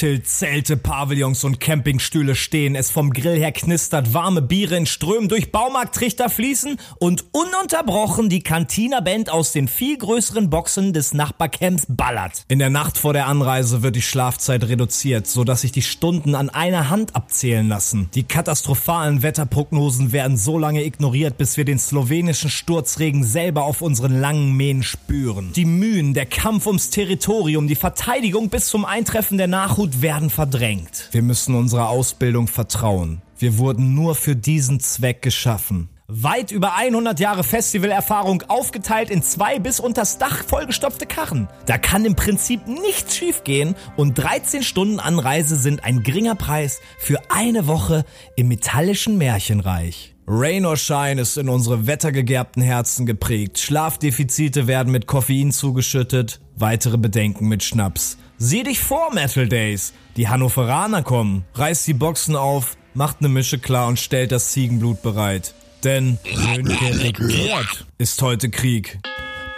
Tilt, 0.00 0.26
Zelte, 0.26 0.78
Pavillons 0.78 1.44
und 1.44 1.60
Campingstühle 1.60 2.34
stehen. 2.34 2.74
Es 2.74 2.90
vom 2.90 3.12
Grill 3.12 3.38
her 3.38 3.52
knistert, 3.52 4.14
warme 4.14 4.40
Biere 4.40 4.74
in 4.74 4.86
Strömen 4.86 5.28
durch 5.28 5.52
Baumarkttrichter 5.52 6.30
fließen 6.30 6.78
und 6.98 7.26
ununterbrochen 7.32 8.30
die 8.30 8.40
Cantina-Band 8.42 9.28
aus 9.28 9.52
den 9.52 9.68
viel 9.68 9.98
größeren 9.98 10.48
Boxen 10.48 10.94
des 10.94 11.12
Nachbarcamps 11.12 11.84
ballert. 11.86 12.46
In 12.48 12.60
der 12.60 12.70
Nacht 12.70 12.96
vor 12.96 13.12
der 13.12 13.26
Anreise 13.26 13.82
wird 13.82 13.94
die 13.94 14.00
Schlafzeit 14.00 14.64
reduziert, 14.64 15.26
sodass 15.26 15.60
sich 15.60 15.72
die 15.72 15.82
Stunden 15.82 16.34
an 16.34 16.48
einer 16.48 16.88
Hand 16.88 17.14
abzählen 17.14 17.68
lassen. 17.68 18.08
Die 18.14 18.22
katastrophalen 18.22 19.22
Wetterprognosen 19.22 20.12
werden 20.12 20.38
so 20.38 20.56
lange 20.56 20.82
ignoriert, 20.82 21.36
bis 21.36 21.58
wir 21.58 21.66
den 21.66 21.78
slowenischen 21.78 22.48
Sturzregen 22.48 23.22
selber 23.22 23.64
auf 23.64 23.82
unseren 23.82 24.18
langen 24.18 24.56
Mähen 24.56 24.82
spüren. 24.82 25.52
Die 25.54 25.66
Mühen, 25.66 26.14
der 26.14 26.24
Kampf 26.24 26.66
ums 26.66 26.88
Territorium, 26.88 27.68
die 27.68 27.74
Verteidigung 27.74 28.48
bis 28.48 28.68
zum 28.68 28.86
Eintreffen 28.86 29.36
der 29.36 29.46
Nachhut 29.46 29.89
werden 30.02 30.30
verdrängt. 30.30 31.08
Wir 31.12 31.22
müssen 31.22 31.54
unserer 31.54 31.88
Ausbildung 31.88 32.48
vertrauen. 32.48 33.22
Wir 33.38 33.58
wurden 33.58 33.94
nur 33.94 34.14
für 34.14 34.36
diesen 34.36 34.80
Zweck 34.80 35.22
geschaffen. 35.22 35.88
Weit 36.12 36.50
über 36.50 36.74
100 36.74 37.20
Jahre 37.20 37.44
Festivalerfahrung 37.44 38.42
aufgeteilt 38.48 39.10
in 39.10 39.22
zwei 39.22 39.60
bis 39.60 39.78
unters 39.78 40.18
Dach 40.18 40.42
vollgestopfte 40.44 41.06
Karren. 41.06 41.48
Da 41.66 41.78
kann 41.78 42.04
im 42.04 42.16
Prinzip 42.16 42.66
nichts 42.66 43.16
schiefgehen 43.16 43.76
und 43.96 44.14
13 44.14 44.64
Stunden 44.64 44.98
Anreise 44.98 45.54
sind 45.54 45.84
ein 45.84 46.02
geringer 46.02 46.34
Preis 46.34 46.80
für 46.98 47.20
eine 47.28 47.68
Woche 47.68 48.04
im 48.34 48.48
metallischen 48.48 49.18
Märchenreich. 49.18 50.16
Rain 50.26 50.66
or 50.66 50.76
Shine 50.76 51.20
ist 51.20 51.36
in 51.36 51.48
unsere 51.48 51.86
wettergegerbten 51.86 52.62
Herzen 52.62 53.06
geprägt. 53.06 53.58
Schlafdefizite 53.58 54.66
werden 54.66 54.92
mit 54.92 55.06
Koffein 55.06 55.52
zugeschüttet, 55.52 56.40
weitere 56.56 56.98
Bedenken 56.98 57.46
mit 57.46 57.62
Schnaps. 57.62 58.18
Sieh 58.42 58.62
dich 58.62 58.80
vor, 58.80 59.12
Metal 59.12 59.46
Days. 59.46 59.92
Die 60.16 60.28
Hannoveraner 60.28 61.02
kommen, 61.02 61.44
reißt 61.56 61.86
die 61.86 61.92
Boxen 61.92 62.36
auf, 62.36 62.78
macht 62.94 63.20
ne 63.20 63.28
Mische 63.28 63.58
klar 63.58 63.86
und 63.86 64.00
stellt 64.00 64.32
das 64.32 64.52
Ziegenblut 64.52 65.02
bereit. 65.02 65.52
Denn 65.84 66.16
regiert 66.24 67.84
ist 67.98 68.22
heute 68.22 68.48
Krieg. 68.48 68.98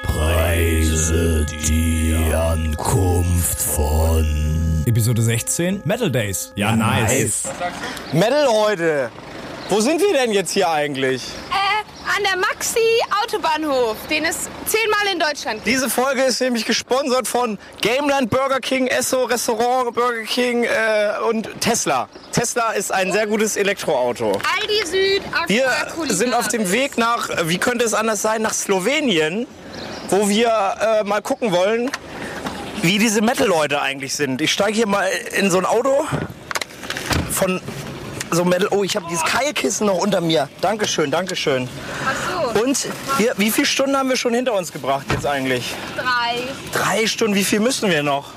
Preise 0.03 1.47
die 1.69 2.35
Ankunft 2.35 3.63
von 3.63 4.83
Episode 4.87 5.23
16 5.23 5.83
Metal 5.85 6.11
Days. 6.11 6.53
Ja, 6.57 6.75
nice. 6.75 7.45
Metal 8.13 8.49
heute. 8.49 9.13
Wo 9.69 9.81
sind 9.81 10.01
wir 10.01 10.13
denn 10.13 10.33
jetzt 10.33 10.51
hier 10.51 10.69
eigentlich? 10.69 11.23
An 12.15 12.23
der 12.25 12.37
Maxi 12.37 12.79
Autobahnhof, 13.23 13.97
den 14.11 14.27
es 14.27 14.49
zehnmal 14.67 15.15
in 15.15 15.19
Deutschland 15.19 15.65
gibt. 15.65 15.67
Diese 15.67 15.89
Folge 15.89 16.23
ist 16.25 16.43
nämlich 16.43 16.67
gesponsert 16.67 17.27
von 17.27 17.59
Gameland, 17.81 18.29
Burger 18.29 18.61
King, 18.61 18.87
Esso, 18.87 19.25
Restaurant, 19.25 19.95
Burger 19.95 20.25
King 20.25 20.65
äh, 20.65 20.69
und 21.27 21.49
Tesla. 21.63 22.11
Tesla 22.33 22.73
ist 22.73 22.93
ein 22.93 23.13
sehr 23.13 23.27
gutes 23.27 23.57
Elektroauto. 23.57 24.33
Aldi 24.33 24.87
Süd, 24.87 25.23
Aqua 25.33 25.49
Wir 25.49 26.15
sind 26.15 26.35
auf 26.35 26.49
dem 26.49 26.71
Weg 26.71 26.99
nach, 26.99 27.31
wie 27.45 27.57
könnte 27.57 27.85
es 27.87 27.95
anders 27.95 28.21
sein, 28.21 28.43
nach 28.43 28.53
Slowenien, 28.53 29.47
wo 30.11 30.29
wir 30.29 30.49
äh, 30.81 31.05
mal 31.05 31.23
gucken 31.23 31.51
wollen, 31.51 31.91
wie 32.83 32.99
diese 32.99 33.23
Metal-Leute 33.23 33.81
eigentlich 33.81 34.15
sind. 34.15 34.43
Ich 34.43 34.53
steige 34.53 34.75
hier 34.75 34.87
mal 34.87 35.09
in 35.39 35.51
so 35.51 35.57
ein 35.57 35.65
Auto 35.65 36.07
von 37.31 37.63
so 38.33 38.45
Metal. 38.45 38.69
Oh, 38.71 38.83
ich 38.83 38.97
habe 38.97 39.07
dieses 39.09 39.25
Keilkissen 39.25 39.87
noch 39.87 39.99
unter 39.99 40.21
mir. 40.21 40.49
Dankeschön, 40.61 41.11
Dankeschön. 41.11 41.69
Ach 42.07 42.55
so, 42.55 42.61
Und 42.63 42.89
wir, 43.19 43.35
wie 43.37 43.51
viele 43.51 43.67
Stunden 43.67 43.97
haben 43.97 44.09
wir 44.09 44.17
schon 44.17 44.35
hinter 44.35 44.55
uns 44.55 44.73
gebracht 44.73 45.07
jetzt 45.11 45.27
eigentlich? 45.27 45.75
drei. 45.97 46.43
Drei 46.73 47.07
Stunden, 47.07 47.35
wie 47.35 47.45
viel 47.45 47.61
müssen 47.61 47.91
wir 47.91 48.03
noch? 48.03 48.31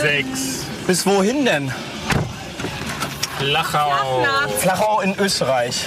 Sechs. 0.00 0.64
Bis 0.86 1.06
wohin 1.06 1.44
denn? 1.44 1.72
Lachau. 3.40 4.22
Nach. 4.22 4.48
Flachau 4.58 5.00
in 5.00 5.14
Österreich. 5.18 5.84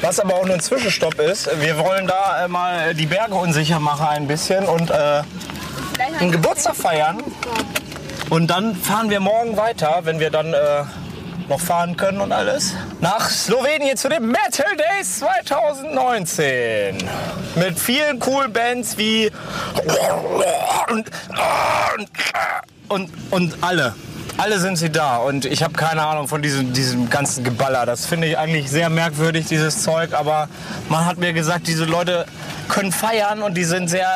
Was 0.00 0.18
aber 0.20 0.34
auch 0.34 0.44
nur 0.44 0.54
ein 0.54 0.60
Zwischenstopp 0.60 1.18
ist. 1.20 1.48
Wir 1.60 1.78
wollen 1.78 2.06
da 2.06 2.44
äh, 2.44 2.48
mal 2.48 2.94
die 2.94 3.06
Berge 3.06 3.34
unsicher 3.34 3.80
machen 3.80 4.06
ein 4.06 4.26
bisschen 4.26 4.64
und 4.66 4.90
äh, 4.90 5.22
einen 6.18 6.32
Geburtstag 6.32 6.76
feiern. 6.76 7.22
Und 8.30 8.48
dann 8.48 8.74
fahren 8.74 9.10
wir 9.10 9.20
morgen 9.20 9.56
weiter, 9.56 10.00
wenn 10.04 10.18
wir 10.20 10.30
dann 10.30 10.52
äh, 10.52 10.84
noch 11.48 11.60
fahren 11.60 11.96
können 11.96 12.20
und 12.20 12.32
alles, 12.32 12.74
nach 13.00 13.28
Slowenien 13.30 13.96
zu 13.96 14.08
den 14.08 14.26
Metal 14.26 14.66
Days 14.76 15.20
2019. 15.20 16.98
Mit 17.56 17.78
vielen 17.78 18.18
coolen 18.18 18.52
Bands 18.52 18.98
wie 18.98 19.30
und, 20.90 21.10
und, 22.88 23.10
und 23.30 23.56
alle. 23.62 23.94
Alle 24.38 24.58
sind 24.60 24.76
sie 24.76 24.90
da 24.90 25.16
und 25.16 25.46
ich 25.46 25.62
habe 25.62 25.72
keine 25.72 26.02
Ahnung 26.02 26.28
von 26.28 26.42
diesem, 26.42 26.74
diesem 26.74 27.08
ganzen 27.08 27.42
Geballer. 27.42 27.86
Das 27.86 28.04
finde 28.04 28.26
ich 28.26 28.36
eigentlich 28.36 28.70
sehr 28.70 28.90
merkwürdig, 28.90 29.46
dieses 29.46 29.82
Zeug. 29.82 30.12
Aber 30.12 30.48
man 30.90 31.06
hat 31.06 31.16
mir 31.16 31.32
gesagt, 31.32 31.66
diese 31.68 31.86
Leute 31.86 32.26
können 32.68 32.92
feiern 32.92 33.40
und 33.42 33.54
die 33.56 33.64
sind 33.64 33.88
sehr 33.88 34.08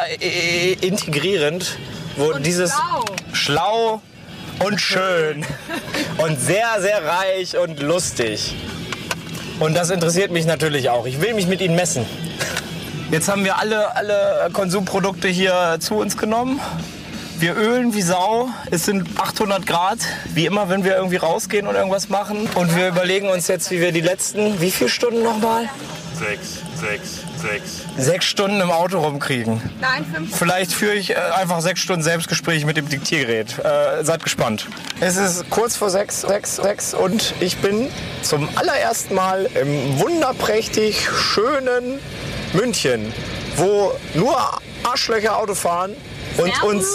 integrierend. 0.82 1.78
Wo 2.16 2.34
Und 2.34 2.44
dieses 2.44 2.72
schlau. 2.72 3.04
schlau 3.32 4.02
und 4.60 4.80
schön 4.80 5.44
und 6.18 6.40
sehr, 6.40 6.80
sehr 6.80 7.04
reich 7.04 7.56
und 7.56 7.80
lustig. 7.80 8.54
Und 9.58 9.74
das 9.74 9.90
interessiert 9.90 10.30
mich 10.30 10.46
natürlich 10.46 10.88
auch. 10.88 11.06
Ich 11.06 11.20
will 11.20 11.34
mich 11.34 11.46
mit 11.46 11.60
ihnen 11.60 11.74
messen. 11.74 12.06
Jetzt 13.10 13.28
haben 13.28 13.44
wir 13.44 13.58
alle, 13.58 13.96
alle 13.96 14.48
Konsumprodukte 14.52 15.28
hier 15.28 15.76
zu 15.80 15.96
uns 15.96 16.16
genommen. 16.16 16.60
Wir 17.38 17.56
ölen 17.56 17.94
wie 17.94 18.02
Sau. 18.02 18.48
Es 18.70 18.84
sind 18.84 19.18
800 19.18 19.66
Grad, 19.66 19.98
wie 20.34 20.46
immer, 20.46 20.68
wenn 20.68 20.84
wir 20.84 20.96
irgendwie 20.96 21.16
rausgehen 21.16 21.66
und 21.66 21.74
irgendwas 21.74 22.08
machen. 22.08 22.48
Und 22.54 22.76
wir 22.76 22.88
überlegen 22.88 23.28
uns 23.28 23.48
jetzt, 23.48 23.70
wie 23.70 23.80
wir 23.80 23.92
die 23.92 24.02
letzten, 24.02 24.60
wie 24.60 24.70
viele 24.70 24.90
Stunden 24.90 25.22
nochmal? 25.22 25.68
Sechs, 26.18 26.58
sechs, 26.78 27.24
sechs. 27.40 27.82
Sechs 27.96 28.26
Stunden 28.26 28.60
im 28.60 28.70
Auto 28.70 29.00
rumkriegen. 29.00 29.60
Nein, 29.80 30.04
fünf. 30.12 30.36
Vielleicht 30.36 30.72
führe 30.72 30.94
ich 30.94 31.10
äh, 31.10 31.14
einfach 31.14 31.60
sechs 31.60 31.80
Stunden 31.80 32.02
Selbstgespräch 32.02 32.64
mit 32.64 32.76
dem 32.76 32.88
Diktiergerät. 32.88 33.58
Äh, 33.58 34.04
seid 34.04 34.22
gespannt. 34.22 34.68
Es 35.00 35.16
ist 35.16 35.48
kurz 35.50 35.76
vor 35.76 35.90
sechs, 35.90 36.22
sechs, 36.22 36.56
sechs 36.56 36.94
und 36.94 37.34
ich 37.40 37.56
bin 37.58 37.88
zum 38.22 38.48
allerersten 38.56 39.14
Mal 39.14 39.48
im 39.60 39.98
wunderprächtig 39.98 41.08
schönen 41.08 41.98
München, 42.52 43.12
wo 43.56 43.92
nur 44.14 44.36
Arschlöcher 44.82 45.36
Auto 45.36 45.54
fahren 45.54 45.94
und 46.40 46.62
uns, 46.62 46.86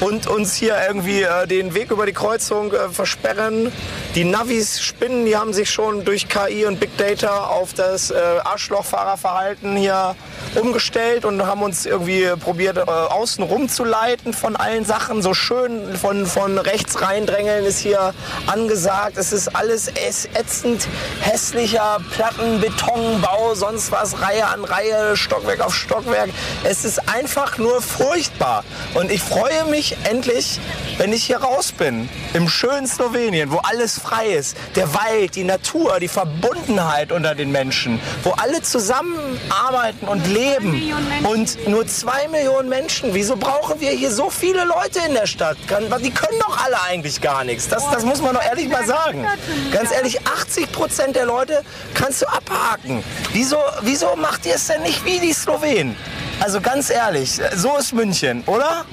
und 0.00 0.26
uns 0.26 0.54
hier 0.54 0.76
irgendwie 0.86 1.22
äh, 1.22 1.46
den 1.46 1.74
Weg 1.74 1.90
über 1.90 2.06
die 2.06 2.12
Kreuzung 2.12 2.72
äh, 2.72 2.88
versperren. 2.88 3.72
Die 4.14 4.24
Navis 4.24 4.80
spinnen, 4.80 5.26
die 5.26 5.36
haben 5.36 5.52
sich 5.52 5.70
schon 5.70 6.04
durch 6.04 6.28
KI 6.28 6.64
und 6.66 6.80
Big 6.80 6.96
Data 6.96 7.46
auf 7.46 7.74
das 7.74 8.10
äh, 8.10 8.14
Arschlochfahrerverhalten 8.44 9.76
hier 9.76 10.16
umgestellt 10.54 11.24
und 11.24 11.44
haben 11.46 11.62
uns 11.62 11.86
irgendwie 11.86 12.28
probiert, 12.40 12.78
äh, 12.78 12.82
außen 12.82 13.44
rumzuleiten 13.44 14.32
von 14.32 14.56
allen 14.56 14.84
Sachen. 14.84 15.22
So 15.22 15.34
schön 15.34 15.96
von, 15.96 16.26
von 16.26 16.58
rechts 16.58 17.00
reindrängeln 17.02 17.64
ist 17.64 17.78
hier 17.78 18.14
angesagt. 18.46 19.18
Es 19.18 19.32
ist 19.32 19.54
alles 19.54 19.88
ätzend, 19.88 20.88
hässlicher 21.20 21.98
Plattenbetonbau, 22.12 23.54
sonst 23.54 23.92
was, 23.92 24.20
Reihe 24.20 24.46
an 24.46 24.64
Reihe, 24.64 25.16
Stockwerk 25.16 25.60
auf 25.60 25.74
Stockwerk. 25.74 26.30
Es 26.64 26.84
ist 26.84 27.08
einfach 27.08 27.58
nur 27.58 27.82
furchtbar. 27.82 28.64
Und 28.94 29.10
ich 29.10 29.22
freue 29.22 29.64
mich 29.66 29.96
endlich, 30.04 30.58
wenn 30.98 31.12
ich 31.12 31.24
hier 31.24 31.38
raus 31.38 31.72
bin, 31.72 32.08
im 32.34 32.48
schönen 32.48 32.86
Slowenien, 32.86 33.50
wo 33.50 33.58
alles 33.58 33.98
frei 33.98 34.26
ist. 34.28 34.56
Der 34.74 34.94
Wald, 34.94 35.36
die 35.36 35.44
Natur, 35.44 36.00
die 36.00 36.08
Verbundenheit 36.08 37.12
unter 37.12 37.34
den 37.34 37.52
Menschen, 37.52 38.00
wo 38.22 38.30
alle 38.30 38.62
zusammenarbeiten 38.62 40.08
und 40.08 40.26
leben. 40.26 40.92
Und 41.24 41.68
nur 41.68 41.86
zwei 41.86 42.28
Millionen 42.28 42.68
Menschen. 42.68 43.14
Wieso 43.14 43.36
brauchen 43.36 43.80
wir 43.80 43.90
hier 43.90 44.10
so 44.10 44.30
viele 44.30 44.64
Leute 44.64 45.00
in 45.06 45.14
der 45.14 45.26
Stadt? 45.26 45.56
Die 46.02 46.10
können 46.10 46.38
doch 46.40 46.64
alle 46.64 46.80
eigentlich 46.82 47.20
gar 47.20 47.44
nichts. 47.44 47.68
Das, 47.68 47.88
das 47.90 48.04
muss 48.04 48.22
man 48.22 48.34
doch 48.34 48.42
ehrlich 48.44 48.68
mal 48.68 48.86
sagen. 48.86 49.26
Ganz 49.72 49.92
ehrlich, 49.92 50.20
80 50.26 50.72
Prozent 50.72 51.16
der 51.16 51.26
Leute 51.26 51.62
kannst 51.94 52.22
du 52.22 52.26
abhaken. 52.26 53.02
Wieso, 53.32 53.58
wieso 53.82 54.16
macht 54.16 54.46
ihr 54.46 54.54
es 54.54 54.66
denn 54.66 54.82
nicht 54.82 55.04
wie 55.04 55.18
die 55.20 55.32
Slowenen? 55.32 55.96
Also 56.40 56.60
ganz 56.60 56.90
ehrlich, 56.90 57.40
so 57.54 57.76
ist 57.76 57.92
München, 57.92 58.42
oder? 58.46 58.84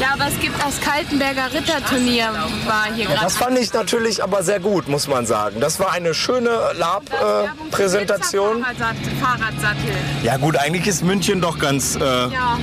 Ja, 0.00 0.14
aber 0.14 0.26
es 0.26 0.38
gibt 0.40 0.60
das 0.60 0.80
Kaltenberger 0.80 1.52
Ritterturnier, 1.52 2.30
war 2.66 2.86
hier 2.92 3.04
gerade. 3.06 3.20
Das 3.20 3.36
fand 3.36 3.58
ich 3.58 3.72
natürlich 3.72 4.22
aber 4.22 4.42
sehr 4.42 4.58
gut, 4.58 4.88
muss 4.88 5.06
man 5.06 5.26
sagen. 5.26 5.60
Das 5.60 5.78
war 5.78 5.92
eine 5.92 6.12
schöne 6.14 6.50
Lab-Präsentation. 6.74 8.62
Fahrradsattel. 8.62 9.12
Fahrradsattel. 9.20 9.94
ja 10.24 10.36
gut, 10.38 10.56
eigentlich 10.56 10.86
ist 10.86 11.04
München 11.04 11.40
doch 11.40 11.58
ganz... 11.58 11.96
Äh, 11.96 12.00
Ja. 12.00 12.58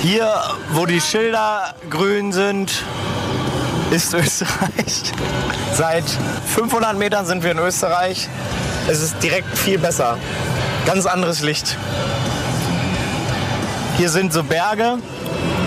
Hier, 0.00 0.32
wo 0.70 0.86
die 0.86 1.00
Schilder 1.00 1.74
grün 1.90 2.32
sind, 2.32 2.84
ist 3.90 4.14
Österreich. 4.14 5.12
Seit 5.74 6.04
500 6.54 6.96
Metern 6.96 7.26
sind 7.26 7.42
wir 7.42 7.50
in 7.50 7.58
Österreich. 7.58 8.28
Es 8.86 9.02
ist 9.02 9.20
direkt 9.22 9.58
viel 9.58 9.78
besser. 9.78 10.16
Ganz 10.86 11.04
anderes 11.06 11.40
Licht. 11.42 11.76
Hier 13.98 14.08
sind 14.08 14.32
so 14.32 14.42
Berge. 14.42 14.98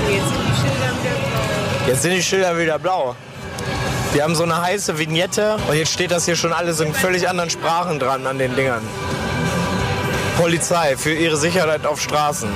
Jetzt 0.09 0.23
sind 0.23 0.41
die 0.47 0.61
Schilder 0.63 0.93
wieder 1.03 1.19
blau. 1.19 1.85
Jetzt 1.87 2.01
sind 2.01 2.11
die 2.13 2.23
Schilder 2.23 2.57
wieder 2.57 2.79
blau. 2.79 3.15
Die 4.15 4.21
haben 4.23 4.35
so 4.35 4.43
eine 4.43 4.61
heiße 4.61 4.97
Vignette 4.97 5.57
und 5.69 5.75
jetzt 5.75 5.91
steht 5.93 6.11
das 6.11 6.25
hier 6.25 6.35
schon 6.35 6.51
alles 6.53 6.79
in 6.79 6.93
völlig 6.93 7.29
anderen 7.29 7.49
Sprachen 7.49 7.99
dran 7.99 8.25
an 8.27 8.37
den 8.37 8.55
Dingern. 8.55 8.81
Polizei 10.37 10.95
für 10.97 11.13
ihre 11.13 11.37
Sicherheit 11.37 11.85
auf 11.85 12.01
Straßen. 12.01 12.49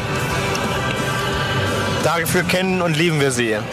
Dafür 2.04 2.44
kennen 2.44 2.82
und 2.82 2.96
lieben 2.96 3.20
wir 3.20 3.32
sie. 3.32 3.56
Aber 3.56 3.64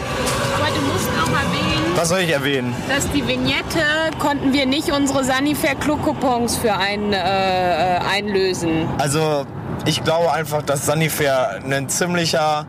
du 0.73 0.81
musst 0.91 1.07
auch 1.21 1.29
erwähnen, 1.29 1.93
Was 1.95 2.09
soll 2.09 2.19
ich 2.19 2.29
erwähnen? 2.31 2.75
dass 2.89 3.09
die 3.11 3.25
Vignette 3.27 3.81
konnten 4.19 4.53
wir 4.53 4.65
nicht 4.65 4.91
unsere 4.91 5.23
Sanifair 5.23 5.75
Club-Coupons 5.75 6.57
für 6.57 6.73
ein, 6.73 7.13
äh, 7.13 7.17
äh, 7.17 7.99
einlösen. 7.99 8.87
Also, 8.97 9.45
ich 9.85 10.03
glaube 10.03 10.31
einfach, 10.31 10.61
dass 10.61 10.85
Sanifair 10.85 11.59
ein 11.69 11.89
ziemlicher 11.89 12.65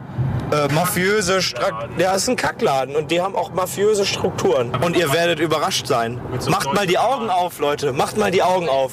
äh, 0.52 0.72
mafiöse 0.72 1.40
Strak 1.42 1.72
Ja, 1.98 2.12
ist 2.14 2.28
ein 2.28 2.36
Kackladen 2.36 2.96
und 2.96 3.10
die 3.10 3.20
haben 3.20 3.34
auch 3.36 3.52
mafiöse 3.52 4.04
Strukturen. 4.04 4.72
Und 4.82 4.96
ihr 4.96 5.12
werdet 5.12 5.40
überrascht 5.40 5.86
sein. 5.86 6.20
Macht 6.48 6.72
mal 6.74 6.86
die 6.86 6.98
Augen 6.98 7.30
auf, 7.30 7.58
Leute. 7.60 7.92
Macht 7.92 8.16
mal 8.16 8.30
die 8.30 8.42
Augen 8.42 8.68
auf. 8.68 8.92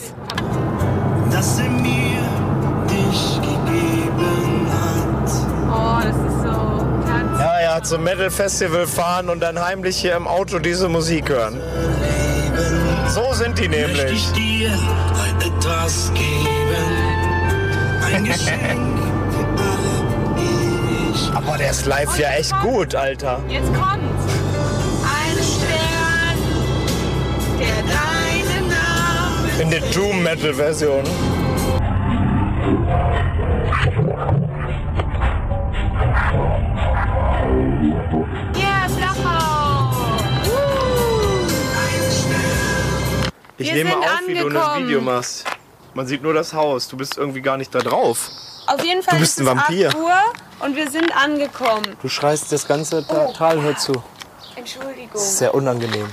dass 1.31 1.59
er 1.59 1.69
mir 1.69 2.19
dich 2.89 3.35
gegeben 3.41 4.67
hat. 4.71 5.31
Oh, 5.71 5.99
das 6.01 6.15
ist 6.15 6.41
so 6.43 6.85
ganz... 7.07 7.39
Ja, 7.39 7.61
ja, 7.61 7.83
zum 7.83 8.03
Metal 8.03 8.29
Festival 8.29 8.85
fahren 8.87 9.29
und 9.29 9.39
dann 9.39 9.59
heimlich 9.59 9.97
hier 9.97 10.15
im 10.15 10.27
Auto 10.27 10.59
diese 10.59 10.89
Musik 10.89 11.29
hören. 11.29 11.59
So 13.07 13.33
sind 13.33 13.57
die 13.59 13.67
Möchte 13.67 13.87
nämlich. 13.87 14.13
ich 14.13 14.31
dir 14.33 14.69
heute 14.69 15.47
etwas 15.57 16.11
geben. 16.13 17.00
Ein 18.13 18.25
Geschenk 18.25 18.99
für 19.31 19.45
alle 19.61 20.41
ewig. 20.41 21.31
Aber 21.33 21.57
der 21.57 21.71
ist 21.71 21.85
live 21.85 22.19
ja 22.19 22.29
echt 22.31 22.53
gut, 22.61 22.93
Alter. 22.93 23.41
Jetzt 23.47 23.73
kommt 23.73 24.03
ein 25.03 25.37
Stern, 25.41 26.37
der 27.59 27.77
deinen 27.83 28.67
Namen 28.67 29.59
In 29.61 29.69
der 29.71 29.81
Doom 29.91 30.23
Metal 30.23 30.53
Version. 30.53 31.03
Ja, 38.55 38.87
Flachau! 38.89 39.91
Ich 43.57 43.67
Wir 43.67 43.73
nehme 43.75 43.89
sind 43.91 43.99
auf, 43.99 44.27
wie 44.27 44.33
du 44.33 44.39
ein 44.39 44.57
angekommen. 44.57 44.87
Video 44.87 45.01
machst. 45.01 45.45
Man 45.93 46.07
sieht 46.07 46.23
nur 46.23 46.33
das 46.33 46.53
Haus. 46.53 46.87
Du 46.87 46.95
bist 46.97 47.17
irgendwie 47.17 47.41
gar 47.41 47.57
nicht 47.57 47.73
da 47.75 47.79
drauf. 47.79 48.29
Auf 48.67 48.83
jeden 48.83 49.03
Fall 49.03 49.15
Du 49.15 49.19
bist 49.19 49.39
ist 49.39 49.47
ein 49.47 49.57
es 49.57 49.63
Vampir. 49.63 49.89
8 49.89 49.97
Uhr 49.97 50.19
und 50.59 50.75
wir 50.75 50.89
sind 50.89 51.15
angekommen. 51.15 51.97
Du 52.01 52.07
schreist 52.07 52.51
das 52.51 52.67
ganze 52.67 53.05
Tal 53.05 53.61
hör 53.61 53.75
zu. 53.77 53.91
Entschuldigung. 54.55 55.09
Sehr 55.15 55.53
unangenehm. 55.53 56.07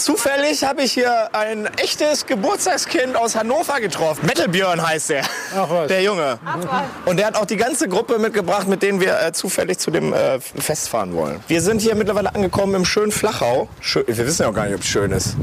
Zufällig 0.00 0.64
habe 0.64 0.82
ich 0.82 0.92
hier 0.92 1.28
ein 1.34 1.66
echtes 1.76 2.24
Geburtstagskind 2.24 3.16
aus 3.16 3.36
Hannover 3.36 3.80
getroffen. 3.80 4.24
Metal 4.24 4.48
Björn 4.48 4.80
heißt 4.84 5.10
er. 5.10 5.24
Der 5.88 6.02
Junge. 6.02 6.38
Und 7.04 7.18
der 7.18 7.26
hat 7.26 7.36
auch 7.36 7.44
die 7.44 7.58
ganze 7.58 7.86
Gruppe 7.86 8.18
mitgebracht, 8.18 8.66
mit 8.66 8.82
denen 8.82 8.98
wir 9.02 9.20
äh, 9.20 9.32
zufällig 9.32 9.78
zu 9.78 9.90
dem 9.90 10.14
äh, 10.14 10.40
Fest 10.40 10.88
fahren 10.88 11.14
wollen. 11.14 11.40
Wir 11.48 11.60
sind 11.60 11.82
hier 11.82 11.94
mittlerweile 11.96 12.34
angekommen 12.34 12.74
im 12.76 12.86
schönen 12.86 13.12
Flachau. 13.12 13.68
Schön, 13.80 14.04
wir 14.06 14.26
wissen 14.26 14.40
ja 14.42 14.48
auch 14.48 14.54
gar 14.54 14.64
nicht, 14.64 14.74
ob 14.74 14.80
es 14.80 14.86
schön 14.86 15.12
ist. 15.12 15.36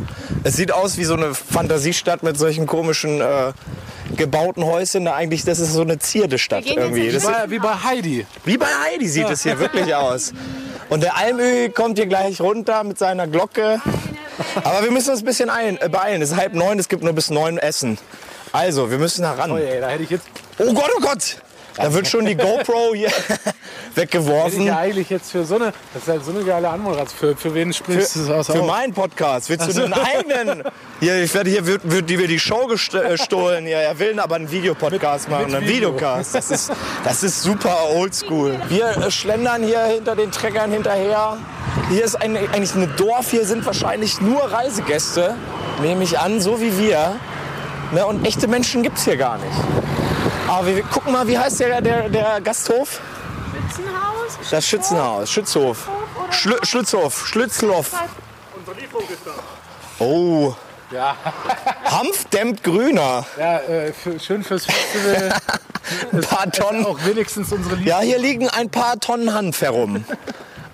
Es 0.43 0.55
sieht 0.55 0.71
aus 0.71 0.97
wie 0.97 1.03
so 1.03 1.13
eine 1.13 1.35
Fantasiestadt 1.35 2.23
mit 2.23 2.39
solchen 2.39 2.65
komischen 2.65 3.21
äh, 3.21 3.53
gebauten 4.15 4.65
Häuschen. 4.65 5.05
Da 5.05 5.13
eigentlich, 5.13 5.45
das 5.45 5.59
ist 5.59 5.73
so 5.73 5.81
eine 5.81 5.99
Zierdestadt 5.99 6.65
irgendwie. 6.65 7.11
Das 7.11 7.25
ist, 7.25 7.31
Wie 7.49 7.59
bei 7.59 7.75
Heidi. 7.83 8.25
wie 8.43 8.57
bei 8.57 8.65
Heidi 8.65 9.07
sieht 9.07 9.29
es 9.29 9.43
hier 9.43 9.59
wirklich 9.59 9.93
aus. 9.93 10.33
Und 10.89 11.03
der 11.03 11.15
Almö 11.15 11.69
kommt 11.69 11.99
hier 11.99 12.07
gleich 12.07 12.41
runter 12.41 12.83
mit 12.83 12.97
seiner 12.97 13.27
Glocke. 13.27 13.79
Aber 14.63 14.83
wir 14.83 14.91
müssen 14.91 15.11
uns 15.11 15.21
ein 15.21 15.25
bisschen 15.25 15.49
ein, 15.49 15.79
äh, 15.81 15.89
beeilen. 15.89 16.21
Es 16.21 16.31
ist 16.31 16.37
halb 16.37 16.53
neun, 16.53 16.79
es 16.79 16.89
gibt 16.89 17.03
nur 17.03 17.13
bis 17.13 17.29
neun 17.29 17.57
Essen. 17.57 17.97
Also, 18.51 18.89
wir 18.91 18.97
müssen 18.97 19.25
heran. 19.25 19.55
Ey, 19.57 19.79
da 19.79 19.89
hätte 19.89 20.03
ich 20.03 20.09
jetzt 20.09 20.25
Oh 20.59 20.73
Gott, 20.73 20.89
oh 20.97 21.01
Gott! 21.01 21.37
Da 21.75 21.93
wird 21.93 22.07
schon 22.07 22.25
die 22.25 22.35
GoPro 22.35 22.95
hier 22.95 23.11
weggeworfen. 23.97 24.63
ja 24.63 24.77
eigentlich 24.77 25.09
jetzt 25.09 25.31
für 25.31 25.43
so 25.43 25.55
eine, 25.55 25.73
das 25.93 26.03
ist 26.03 26.07
halt 26.07 26.23
so 26.23 26.31
eine 26.31 26.43
geile 26.43 26.69
Anmoderation. 26.69 27.17
Für, 27.17 27.35
für 27.35 27.53
wen 27.53 27.73
sprichst 27.73 28.15
du 28.15 28.19
das 28.19 28.29
aus? 28.29 28.55
Für 28.55 28.63
meinen 28.63 28.93
Podcast. 28.93 29.49
Willst 29.49 29.75
du 29.75 29.83
einen 29.83 29.93
eigenen? 29.93 30.63
Hier, 30.99 31.21
ich 31.23 31.33
werde 31.33 31.49
hier 31.49 31.65
wird, 31.67 31.81
wird 31.83 32.09
die 32.09 32.17
die 32.25 32.39
Show 32.39 32.65
äh, 32.65 33.09
gestohlen. 33.09 33.65
Hier. 33.65 33.77
Er 33.77 33.99
will 33.99 34.19
aber 34.19 34.35
einen 34.35 34.49
Videopodcast 34.49 35.29
machen, 35.29 35.53
einen 35.53 35.61
Video. 35.61 35.93
Videocast. 35.93 36.33
Das 36.33 36.49
ist, 36.49 36.71
das 37.03 37.23
ist 37.23 37.43
super 37.43 37.77
oldschool. 37.93 38.59
Wir 38.69 38.97
äh, 38.97 39.11
schlendern 39.11 39.63
hier 39.63 39.83
hinter 39.83 40.15
den 40.15 40.31
Treckern 40.31 40.71
hinterher. 40.71 41.37
Hier 41.89 42.03
ist 42.03 42.15
ein, 42.15 42.35
eigentlich 42.35 42.73
ein 42.73 42.91
Dorf. 42.97 43.29
Hier 43.29 43.45
sind 43.45 43.65
wahrscheinlich 43.65 44.21
nur 44.21 44.41
Reisegäste, 44.41 45.35
nehme 45.81 46.03
ich 46.03 46.17
an, 46.17 46.41
so 46.41 46.59
wie 46.59 46.77
wir. 46.79 47.19
Ne? 47.91 48.05
Und 48.05 48.25
echte 48.25 48.47
Menschen 48.47 48.83
gibt 48.83 48.97
es 48.97 49.05
hier 49.05 49.17
gar 49.17 49.37
nicht. 49.37 49.57
Aber 50.47 50.65
wir, 50.67 50.75
wir 50.77 50.83
gucken 50.83 51.13
mal, 51.13 51.27
wie 51.27 51.37
heißt 51.37 51.59
der, 51.59 51.81
der, 51.81 52.09
der 52.09 52.41
Gasthof? 52.41 52.99
Das 54.49 54.65
Schützenhaus, 54.65 55.29
Schützhof. 55.29 55.89
Schlü 56.31 56.55
Schlützhof, 56.63 57.27
Schlützloff. 57.27 57.91
Oh. 59.99 60.53
Ja, 60.89 61.17
Hanf 61.83 62.25
dämmt 62.25 62.63
grüner. 62.63 63.25
ja 63.37 63.59
äh, 63.59 63.91
für, 63.91 64.17
schön 64.19 64.41
fürs 64.41 64.65
Festival. 64.65 65.33
Ein 66.13 66.21
paar 66.21 66.49
Tonnen. 66.49 66.85
Auch 66.85 67.03
wenigstens 67.03 67.51
unsere 67.51 67.75
Liebe. 67.75 67.89
Ja, 67.89 67.99
hier 67.99 68.19
liegen 68.19 68.49
ein 68.49 68.69
paar 68.69 68.99
Tonnen 68.99 69.33
Hanf 69.33 69.61
herum. 69.61 70.05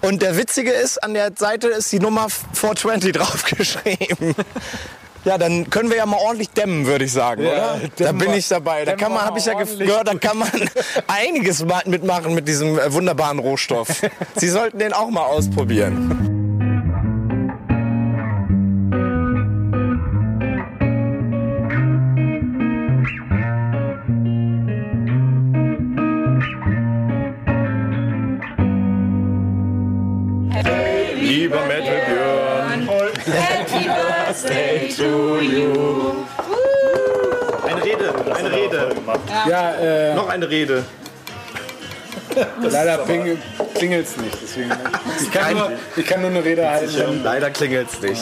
Und 0.01 0.21
der 0.21 0.37
Witzige 0.37 0.71
ist, 0.71 1.03
an 1.03 1.13
der 1.13 1.31
Seite 1.35 1.67
ist 1.69 1.91
die 1.91 1.99
Nummer 1.99 2.27
420 2.29 3.11
draufgeschrieben. 3.13 4.35
Ja, 5.25 5.37
dann 5.37 5.69
können 5.69 5.89
wir 5.89 5.97
ja 5.97 6.05
mal 6.05 6.17
ordentlich 6.17 6.49
dämmen, 6.49 6.85
würde 6.85 7.05
ich 7.05 7.13
sagen, 7.13 7.43
Ja, 7.43 7.49
oder? 7.75 7.79
Da 7.97 8.11
bin 8.11 8.33
ich 8.33 8.47
dabei. 8.49 8.83
Da 8.85 8.95
kann 8.95 9.13
man, 9.13 9.23
habe 9.25 9.39
ich 9.39 9.45
ja 9.45 9.53
gehört, 9.53 10.07
da 10.07 10.15
kann 10.15 10.37
man 10.37 10.49
einiges 11.07 11.63
ma- 11.63 11.81
mitmachen 11.85 12.33
mit 12.35 12.47
diesem 12.47 12.77
äh, 12.77 12.91
wunderbaren 12.91 13.39
Rohstoff. 13.39 14.01
Sie 14.35 14.49
sollten 14.49 14.79
den 14.79 14.91
auch 14.93 15.09
mal 15.09 15.23
ausprobieren. 15.23 16.32
Ja, 39.47 39.73
äh, 39.73 40.15
noch 40.15 40.29
eine 40.29 40.49
Rede. 40.49 40.83
leider 42.61 42.97
ping, 42.99 43.37
klingelt's 43.75 44.17
nicht. 44.17 44.37
Deswegen, 44.41 44.71
ich, 45.21 45.31
kann 45.31 45.55
nur, 45.55 45.71
ich 45.95 46.05
kann 46.05 46.21
nur 46.21 46.29
eine 46.29 46.43
Rede 46.43 46.69
halten. 46.69 47.23
Leider 47.23 47.49
klingelt's 47.51 48.01
nicht. 48.01 48.21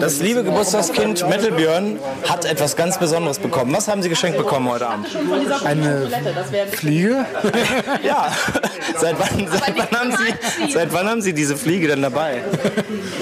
Das 0.00 0.20
liebe 0.20 0.44
Geburtstagskind 0.44 1.28
Metal 1.28 1.52
Björn 1.52 1.98
hat 2.28 2.44
etwas 2.44 2.76
ganz 2.76 2.98
Besonderes 2.98 3.38
bekommen. 3.38 3.74
Was 3.74 3.88
haben 3.88 4.02
Sie 4.02 4.08
geschenkt 4.08 4.38
bekommen 4.38 4.68
heute 4.68 4.86
Abend? 4.86 5.08
Eine 5.64 6.08
Fliege? 6.72 7.26
Ja. 8.02 8.32
Seit 8.98 9.16
wann, 9.18 9.48
seit 9.48 9.76
wann, 9.76 10.00
haben, 10.00 10.12
Sie, 10.12 10.72
seit 10.72 10.92
wann 10.92 11.08
haben 11.08 11.22
Sie 11.22 11.32
diese 11.32 11.56
Fliege 11.56 11.88
denn 11.88 12.02
dabei? 12.02 12.42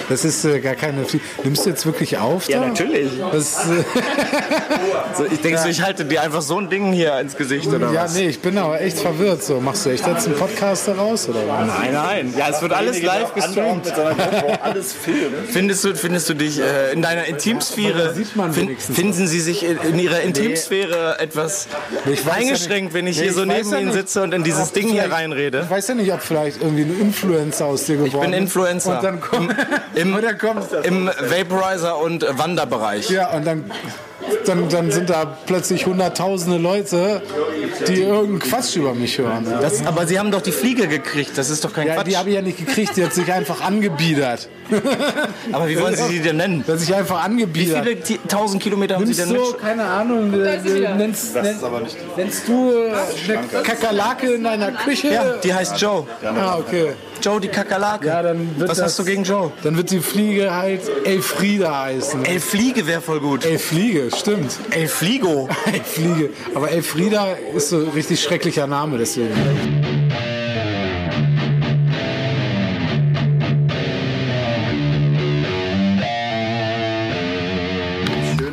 Das 0.08 0.25
ist 0.25 0.44
äh, 0.44 0.60
gar 0.60 0.75
keine 0.75 1.04
Fliege. 1.04 1.25
Nimmst 1.44 1.64
du 1.64 1.70
jetzt 1.70 1.84
wirklich 1.87 2.18
auf? 2.18 2.49
Ja, 2.49 2.60
da? 2.60 2.68
natürlich. 2.68 3.10
Das, 3.32 3.66
äh, 3.68 3.84
So, 5.16 5.25
ich 5.25 5.40
denke, 5.40 5.58
so, 5.58 5.68
ich 5.68 5.82
halte 5.82 6.04
dir 6.04 6.22
einfach 6.22 6.42
so 6.42 6.58
ein 6.58 6.70
Ding 6.70 6.92
hier 6.92 7.18
ins 7.18 7.37
Gesicht 7.37 7.66
oder 7.66 7.92
ja, 7.92 8.04
was? 8.04 8.14
nee, 8.14 8.28
ich 8.28 8.40
bin 8.40 8.56
aber 8.58 8.80
echt 8.80 8.99
verwirrt. 8.99 9.42
So, 9.42 9.60
machst 9.60 9.84
du 9.84 9.90
echt 9.90 10.06
jetzt 10.06 10.26
einen 10.26 10.37
Podcast 10.37 10.88
daraus? 10.88 11.28
Oder 11.28 11.40
was? 11.49 11.66
Nein, 11.66 11.92
nein. 11.92 12.34
Ja, 12.37 12.49
es 12.49 12.62
wird 12.62 12.72
alles 12.72 13.02
live 13.02 13.34
gestreamt. 13.34 13.92
alles 14.62 14.92
filmen. 14.92 15.46
Findest 15.49 15.84
du, 15.84 15.94
findest 15.94 16.19
du 16.28 16.34
dich 16.34 16.60
äh, 16.60 16.92
in 16.92 17.02
deiner 17.02 17.24
Intimsphäre, 17.24 18.14
sieht 18.14 18.36
man 18.36 18.52
fin- 18.52 18.68
wenigstens. 18.68 18.96
finden 18.96 19.26
Sie 19.26 19.40
sich 19.40 19.64
in, 19.64 19.78
in 19.78 19.98
Ihrer 19.98 20.20
Intimsphäre 20.20 21.18
etwas 21.18 21.68
Ich 22.06 22.24
weiß 22.26 22.26
ja 22.26 22.32
eingeschränkt, 22.32 22.92
wenn 22.94 23.06
ich 23.06 23.16
Nee, 23.16 23.22
hier 23.22 23.30
ich 23.30 23.36
so 23.36 23.46
weiß 23.46 23.66
neben 23.66 23.78
Ihnen 23.82 23.92
sitze 23.92 24.22
und 24.22 24.34
in 24.34 24.44
dieses 24.44 24.68
ob 24.68 24.74
Ding 24.74 24.88
hier 24.88 25.10
reinrede? 25.10 25.62
Ich 25.64 25.70
weiß 25.70 25.88
ja 25.88 25.94
nicht, 25.94 26.12
ob 26.12 26.20
vielleicht 26.22 26.60
irgendwie 26.60 26.82
ein 26.82 27.00
Influencer 27.00 27.66
aus 27.66 27.84
dir 27.84 27.96
geworden 27.96 28.14
Ich 28.14 28.20
bin 28.20 28.32
Influencer. 28.32 28.96
Und 28.96 29.04
dann 29.04 29.20
kommt, 29.20 29.54
Im, 29.94 30.14
und 30.14 30.22
dann 30.22 30.38
kommt 30.38 30.66
im 30.84 31.06
Vaporizer 31.08 31.98
und 31.98 32.26
Wanderbereich. 32.30 33.08
ja, 33.10 33.30
und 33.30 33.46
dann 33.46 33.70
dann, 34.46 34.68
dann 34.68 34.90
sind 34.90 35.10
da 35.10 35.24
plötzlich 35.46 35.86
hunderttausende 35.86 36.58
Leute, 36.58 37.22
die 37.88 38.02
irgendeinen 38.02 38.38
Quatsch 38.38 38.76
über 38.76 38.94
mich 38.94 39.18
hören. 39.18 39.46
Das, 39.60 39.84
aber 39.86 40.06
Sie 40.06 40.18
haben 40.18 40.30
doch 40.30 40.42
die 40.42 40.52
Fliege 40.52 40.88
gekriegt, 40.88 41.32
das 41.36 41.50
ist 41.50 41.64
doch 41.64 41.72
kein 41.72 41.86
ja 41.86 41.94
Quatsch. 41.94 42.06
die 42.06 42.16
habe 42.16 42.28
ich 42.30 42.34
ja 42.36 42.42
nicht 42.42 42.58
gekriegt, 42.58 42.96
die 42.96 43.04
hat 43.04 43.14
sich 43.14 43.32
einfach 43.32 43.60
angebiedert. 43.60 44.48
aber 45.52 45.68
wie 45.68 45.80
wollen 45.80 45.96
Sie 45.96 46.04
sie 46.04 46.20
denn 46.20 46.36
nennen? 46.36 46.64
Die 46.66 46.70
hat 46.72 46.78
sich 46.78 46.94
einfach 46.94 47.20
Wie 47.22 47.24
angebiedert. 47.26 47.84
viele 47.84 48.00
Ti- 48.00 48.20
tausend 48.28 48.62
Kilometer 48.62 48.94
haben 48.96 49.06
Sie 49.06 49.12
Nimmst 49.20 49.30
denn 49.30 49.34
du, 49.34 49.50
mit? 49.50 49.58
keine 49.60 49.84
Ahnung, 49.84 50.32
äh, 50.32 50.58
nennst, 50.96 51.34
nennst, 51.34 51.62
nennst 52.16 52.48
du 52.48 52.70
äh, 52.72 52.92
eine 53.32 53.62
Kakerlake 53.64 54.32
in 54.34 54.44
deiner 54.44 54.72
Küche? 54.72 55.08
Ja, 55.12 55.24
die 55.42 55.52
heißt 55.52 55.80
Joe. 55.80 56.06
Ah, 56.24 56.56
okay. 56.58 56.92
Joe 57.22 57.40
die 57.40 57.48
Kakerlake. 57.48 58.06
Ja, 58.06 58.22
dann 58.22 58.58
wird 58.58 58.68
Was 58.70 58.78
das, 58.78 58.86
hast 58.86 58.98
du 59.00 59.04
gegen 59.04 59.24
Joe? 59.24 59.50
Dann 59.62 59.76
wird 59.76 59.90
die 59.90 60.00
Fliege 60.00 60.54
halt 60.54 60.80
Elfriede 61.04 61.76
heißen. 61.76 62.24
El 62.24 62.40
Fliege 62.40 62.86
wäre 62.86 63.00
voll 63.02 63.20
gut. 63.20 63.44
Elfliege, 63.44 64.10
stimmt. 64.19 64.59
El 64.71 64.88
Fligo. 64.88 65.49
Elfliege. 65.73 66.31
Aber 66.55 66.71
Elfrieda 66.71 67.33
ist 67.55 67.69
so 67.71 67.79
ein 67.79 67.88
richtig 67.88 68.23
schrecklicher 68.23 68.67
Name, 68.67 68.99
deswegen. 68.99 69.31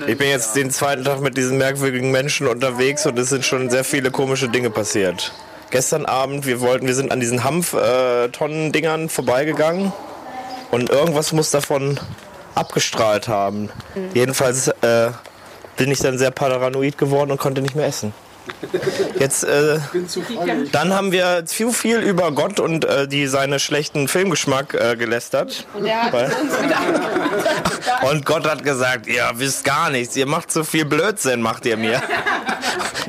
Ich 0.08 0.18
bin 0.18 0.30
jetzt 0.30 0.56
den 0.56 0.72
zweiten 0.72 1.04
Tag 1.04 1.22
mit 1.22 1.38
diesen 1.38 1.58
merkwürdigen 1.58 2.12
Menschen 2.12 2.48
unterwegs 2.48 3.06
und 3.06 3.20
es 3.20 3.30
sind 3.30 3.46
schon 3.46 3.70
sehr 3.70 3.84
viele 3.84 4.10
komische 4.10 4.50
Dinge 4.50 4.70
passiert. 4.70 5.34
Gestern 5.70 6.06
Abend, 6.06 6.46
wir 6.46 6.62
wollten, 6.62 6.88
wir 6.88 6.96
sind 6.96 7.12
an 7.12 7.20
diesen 7.20 7.44
Hanf-Tonnen-Dingern 7.44 9.10
vorbeigegangen 9.10 9.92
und 10.72 10.90
irgendwas 10.90 11.34
muss 11.34 11.52
davon 11.52 12.00
abgestrahlt 12.56 13.28
haben. 13.28 13.70
Jedenfalls 14.14 14.70
äh, 14.70 15.12
bin 15.78 15.92
ich 15.92 16.00
dann 16.00 16.18
sehr 16.18 16.32
paranoid 16.32 16.98
geworden 16.98 17.32
und 17.32 17.40
konnte 17.40 17.62
nicht 17.62 17.76
mehr 17.76 17.88
essen. 17.88 18.14
Jetzt, 19.20 19.44
äh, 19.44 19.80
dann 20.72 20.94
haben 20.94 21.12
wir 21.12 21.46
zu 21.46 21.72
viel 21.72 22.00
über 22.00 22.32
Gott 22.32 22.60
und 22.60 22.86
äh, 22.86 23.08
die 23.08 23.28
seine 23.28 23.60
schlechten 23.60 24.08
Filmgeschmack 24.08 24.74
äh, 24.74 24.96
gelästert. 24.96 25.68
Wieder 25.76 26.32
Und 28.10 28.26
Gott 28.26 28.50
hat 28.50 28.64
gesagt, 28.64 29.08
ihr 29.08 29.30
wisst 29.36 29.64
gar 29.64 29.90
nichts, 29.90 30.16
ihr 30.16 30.28
macht 30.28 30.52
so 30.52 30.64
viel 30.64 30.86
Blödsinn, 30.86 31.42
macht 31.42 31.66
ihr 31.66 31.78
mir. 31.78 32.02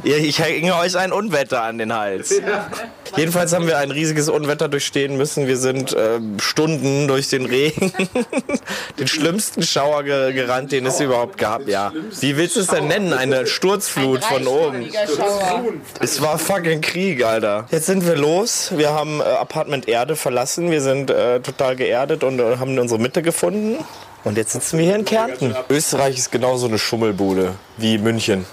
Ich 0.05 0.39
hänge 0.39 0.77
euch 0.77 0.97
ein 0.97 1.13
Unwetter 1.13 1.63
an 1.63 1.77
den 1.77 1.93
Hals. 1.93 2.41
Jedenfalls 3.17 3.53
haben 3.53 3.67
wir 3.67 3.79
ein 3.79 3.91
riesiges 3.91 4.29
Unwetter 4.29 4.69
durchstehen 4.69 5.17
müssen. 5.17 5.47
Wir 5.47 5.57
sind 5.57 5.97
ähm, 5.99 6.39
Stunden 6.41 7.09
durch 7.09 7.29
den 7.29 7.47
Regen, 7.47 7.93
den 8.99 9.09
schlimmsten 9.09 9.63
Schauer 9.63 10.05
ge 10.05 10.33
gerannt, 10.33 10.73
den 10.73 10.87
es 10.87 11.01
überhaupt 11.01 11.39
gab. 11.39 11.69
Ja, 11.69 11.93
wie 12.21 12.37
willst 12.37 12.57
du 12.57 12.61
es 12.61 12.67
denn 12.69 12.89
nennen? 12.89 13.13
Eine 13.13 13.47
Sturzflut 13.47 14.25
von 14.25 14.47
oben. 14.47 14.89
Es 16.01 16.21
war 16.21 16.39
fucking 16.39 16.81
Krieg, 16.81 17.25
Alter. 17.25 17.67
Jetzt 17.71 17.87
sind 17.87 18.07
wir 18.07 18.17
los. 18.17 18.73
Wir 18.77 18.91
haben 18.91 19.21
äh, 19.21 19.25
Apartment 19.25 19.89
Erde 19.89 20.17
verlassen. 20.17 20.71
Wir 20.71 20.81
sind 20.81 21.11
äh, 21.11 21.41
total 21.41 21.77
geerdet 21.77 22.25
und 22.25 22.39
äh, 22.39 22.57
haben 22.59 22.79
unsere 22.79 23.01
Mitte 23.01 23.23
gefunden. 23.23 23.79
Und 24.25 24.37
jetzt 24.37 24.53
sitzen 24.53 24.79
wir 24.79 24.85
hier 24.85 24.97
in 24.97 25.05
Kärnten. 25.05 25.55
Österreich 25.71 26.19
ist 26.19 26.33
genauso 26.33 26.67
eine 26.67 26.79
Schummelbude 26.79 27.55
wie 27.77 27.99
München. 27.99 28.45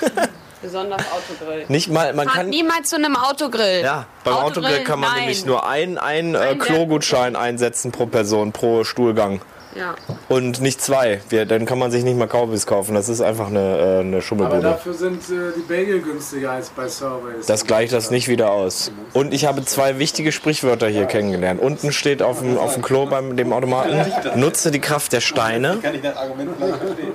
Besonders 0.66 1.02
Autogrill. 1.12 1.64
Nicht 1.68 1.88
mal, 1.88 2.12
man 2.12 2.26
Fahrt 2.26 2.38
kann. 2.38 2.48
niemals 2.48 2.88
zu 2.88 2.96
einem 2.96 3.14
Autogrill. 3.14 3.82
Ja, 3.84 4.06
beim 4.24 4.34
Autogrill 4.34 4.82
kann 4.82 4.98
man 4.98 5.10
nein. 5.10 5.20
nämlich 5.20 5.46
nur 5.46 5.64
einen, 5.64 5.96
einen 5.96 6.34
äh, 6.34 6.56
Klogutschein 6.56 7.36
einsetzen 7.36 7.92
pro 7.92 8.06
Person, 8.06 8.50
pro 8.50 8.82
Stuhlgang. 8.82 9.40
Ja. 9.76 9.94
Und 10.28 10.60
nicht 10.60 10.80
zwei. 10.80 11.20
Wir, 11.28 11.44
dann 11.44 11.66
kann 11.66 11.78
man 11.78 11.90
sich 11.90 12.02
nicht 12.02 12.16
mal 12.16 12.26
Kaubis 12.26 12.66
kaufen. 12.66 12.94
Das 12.94 13.08
ist 13.08 13.20
einfach 13.20 13.48
eine, 13.48 13.58
äh, 13.58 14.00
eine 14.00 14.16
Aber 14.16 14.22
Schummelbude. 14.22 14.62
dafür 14.62 14.94
sind 14.94 15.22
äh, 15.24 15.52
die 15.56 15.62
Bagel 15.62 16.00
günstiger 16.00 16.52
als 16.52 16.70
bei 16.70 16.88
Surveys. 16.88 17.46
Das 17.46 17.66
gleicht 17.66 17.92
das 17.92 18.10
nicht 18.10 18.28
wieder 18.28 18.50
aus. 18.50 18.90
Und 19.12 19.34
ich 19.34 19.44
habe 19.44 19.64
zwei 19.64 19.98
wichtige 19.98 20.32
Sprichwörter 20.32 20.88
hier 20.88 21.06
kennengelernt. 21.06 21.60
Unten 21.60 21.92
steht 21.92 22.22
auf 22.22 22.40
dem, 22.40 22.58
auf 22.58 22.74
dem 22.74 22.82
Klo 22.82 23.06
beim 23.06 23.36
dem 23.36 23.52
Automaten, 23.52 24.04
nutze 24.34 24.70
die 24.70 24.80
Kraft 24.80 25.12
der 25.12 25.20
Steine. 25.20 25.78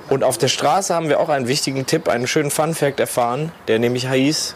Und 0.08 0.24
auf 0.24 0.38
der 0.38 0.48
Straße 0.48 0.94
haben 0.94 1.08
wir 1.08 1.20
auch 1.20 1.28
einen 1.28 1.48
wichtigen 1.48 1.86
Tipp, 1.86 2.08
einen 2.08 2.26
schönen 2.26 2.50
Fun-Fact 2.50 3.00
erfahren, 3.00 3.52
der 3.68 3.78
nämlich 3.78 4.10
hieß, 4.10 4.54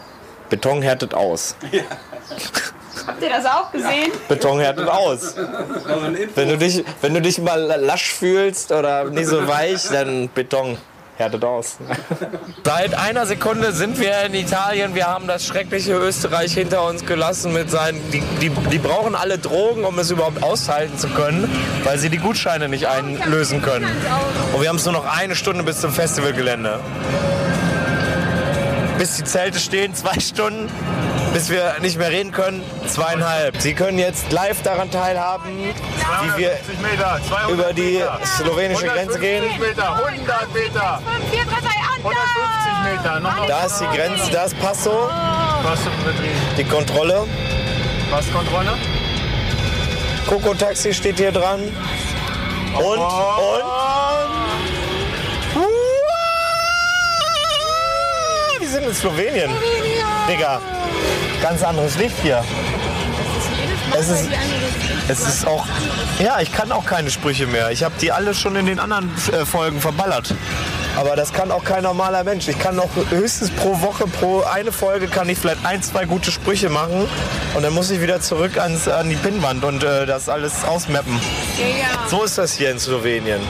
Beton 0.49 0.81
härtet 0.81 1.13
aus. 1.13 1.55
Habt 3.07 3.23
ihr 3.23 3.29
das 3.29 3.45
auch 3.45 3.71
gesehen? 3.71 4.11
Beton 4.27 4.59
härtet 4.59 4.89
aus. 4.89 5.35
Wenn 6.35 6.49
du 6.49 6.57
dich, 6.57 6.83
wenn 7.01 7.13
du 7.13 7.21
dich 7.21 7.39
mal 7.39 7.59
lasch 7.79 8.11
fühlst 8.11 8.71
oder 8.73 9.05
nicht 9.05 9.27
so 9.27 9.47
weich, 9.47 9.87
dann 9.89 10.27
Beton 10.27 10.77
härtet 11.15 11.43
aus. 11.45 11.77
Seit 12.63 12.93
einer 12.93 13.25
Sekunde 13.25 13.71
sind 13.71 13.97
wir 13.99 14.23
in 14.23 14.33
Italien. 14.33 14.93
Wir 14.93 15.07
haben 15.07 15.25
das 15.25 15.45
schreckliche 15.45 15.93
Österreich 15.93 16.53
hinter 16.53 16.85
uns 16.85 17.05
gelassen 17.05 17.53
mit 17.53 17.71
seinen. 17.71 17.99
Die, 18.11 18.21
die, 18.41 18.49
die 18.49 18.77
brauchen 18.77 19.15
alle 19.15 19.37
Drogen, 19.37 19.85
um 19.85 19.97
es 19.99 20.11
überhaupt 20.11 20.43
aushalten 20.43 20.97
zu 20.97 21.07
können, 21.07 21.49
weil 21.85 21.97
sie 21.97 22.09
die 22.09 22.19
Gutscheine 22.19 22.67
nicht 22.67 22.87
einlösen 22.87 23.61
können. 23.61 23.87
Und 24.53 24.61
wir 24.61 24.69
haben 24.69 24.75
es 24.75 24.85
nur 24.85 24.93
noch 24.93 25.05
eine 25.05 25.35
Stunde 25.35 25.63
bis 25.63 25.81
zum 25.81 25.91
Festivalgelände. 25.91 26.79
Bis 28.97 29.15
die 29.15 29.23
Zelte 29.23 29.59
stehen, 29.59 29.95
zwei 29.95 30.19
Stunden. 30.19 30.69
Bis 31.37 31.51
wir 31.51 31.75
nicht 31.81 31.99
mehr 31.99 32.09
reden 32.09 32.31
können, 32.31 32.63
zweieinhalb. 32.87 33.61
Sie 33.61 33.75
können 33.75 33.99
jetzt 33.99 34.31
live 34.31 34.63
daran 34.63 34.89
teilhaben, 34.89 35.55
wie 35.55 36.35
wir 36.35 36.57
250 36.65 36.79
Meter, 36.79 37.19
200 37.27 37.51
über 37.51 37.73
die 37.73 37.97
Meter, 37.99 38.19
slowenische 38.25 38.87
Grenze 38.87 39.19
150 39.19 39.21
gehen. 39.21 39.43
Meter, 39.59 40.03
100 40.03 40.53
Meter, 40.55 41.01
4, 41.29 41.43
3, 41.43 41.49
2, 41.51 41.69
150 42.05 43.03
Meter, 43.03 43.19
noch 43.19 43.45
Da 43.45 43.65
ist 43.67 43.79
die 43.79 43.85
Grenze, 43.85 44.31
da 44.31 44.45
ist 44.45 44.59
Passo, 44.59 45.11
die 46.57 46.63
Kontrolle. 46.63 47.27
Passkontrolle. 48.09 48.71
Coco-Taxi 50.25 50.91
steht 50.91 51.19
hier 51.19 51.31
dran. 51.31 51.61
Und, 52.73 52.83
und. 52.83 53.63
Wir 58.59 58.67
sind 58.67 58.85
in 58.85 58.95
Slowenien. 58.95 59.51
Digga, 60.27 60.61
ganz 61.41 61.63
anderes 61.63 61.97
Licht 61.97 62.15
hier. 62.21 62.43
Es 63.97 64.09
ist, 64.09 64.29
es 65.07 65.19
ist 65.21 65.47
auch. 65.47 65.65
Ja, 66.19 66.39
ich 66.41 66.51
kann 66.51 66.71
auch 66.71 66.85
keine 66.85 67.09
Sprüche 67.09 67.47
mehr. 67.47 67.71
Ich 67.71 67.83
habe 67.83 67.95
die 68.01 68.11
alle 68.11 68.33
schon 68.33 68.55
in 68.55 68.65
den 68.65 68.79
anderen 68.79 69.09
äh, 69.31 69.45
Folgen 69.45 69.79
verballert. 69.79 70.33
Aber 70.97 71.15
das 71.15 71.31
kann 71.31 71.51
auch 71.51 71.63
kein 71.63 71.83
normaler 71.83 72.23
Mensch. 72.23 72.47
Ich 72.47 72.59
kann 72.59 72.75
noch 72.75 72.89
höchstens 73.09 73.51
pro 73.51 73.81
Woche, 73.81 74.07
pro 74.07 74.41
eine 74.41 74.71
Folge 74.71 75.07
kann 75.07 75.29
ich 75.29 75.37
vielleicht 75.37 75.63
ein, 75.65 75.81
zwei 75.81 76.05
gute 76.05 76.31
Sprüche 76.31 76.69
machen. 76.69 77.07
Und 77.55 77.63
dann 77.63 77.73
muss 77.73 77.89
ich 77.91 78.01
wieder 78.01 78.19
zurück 78.19 78.57
ans, 78.57 78.87
an 78.87 79.09
die 79.09 79.15
Pinnwand 79.15 79.63
und 79.63 79.83
äh, 79.83 80.05
das 80.05 80.27
alles 80.27 80.65
ausmappen. 80.65 81.19
So 82.09 82.23
ist 82.23 82.37
das 82.37 82.53
hier 82.53 82.71
in 82.71 82.79
Slowenien. 82.79 83.41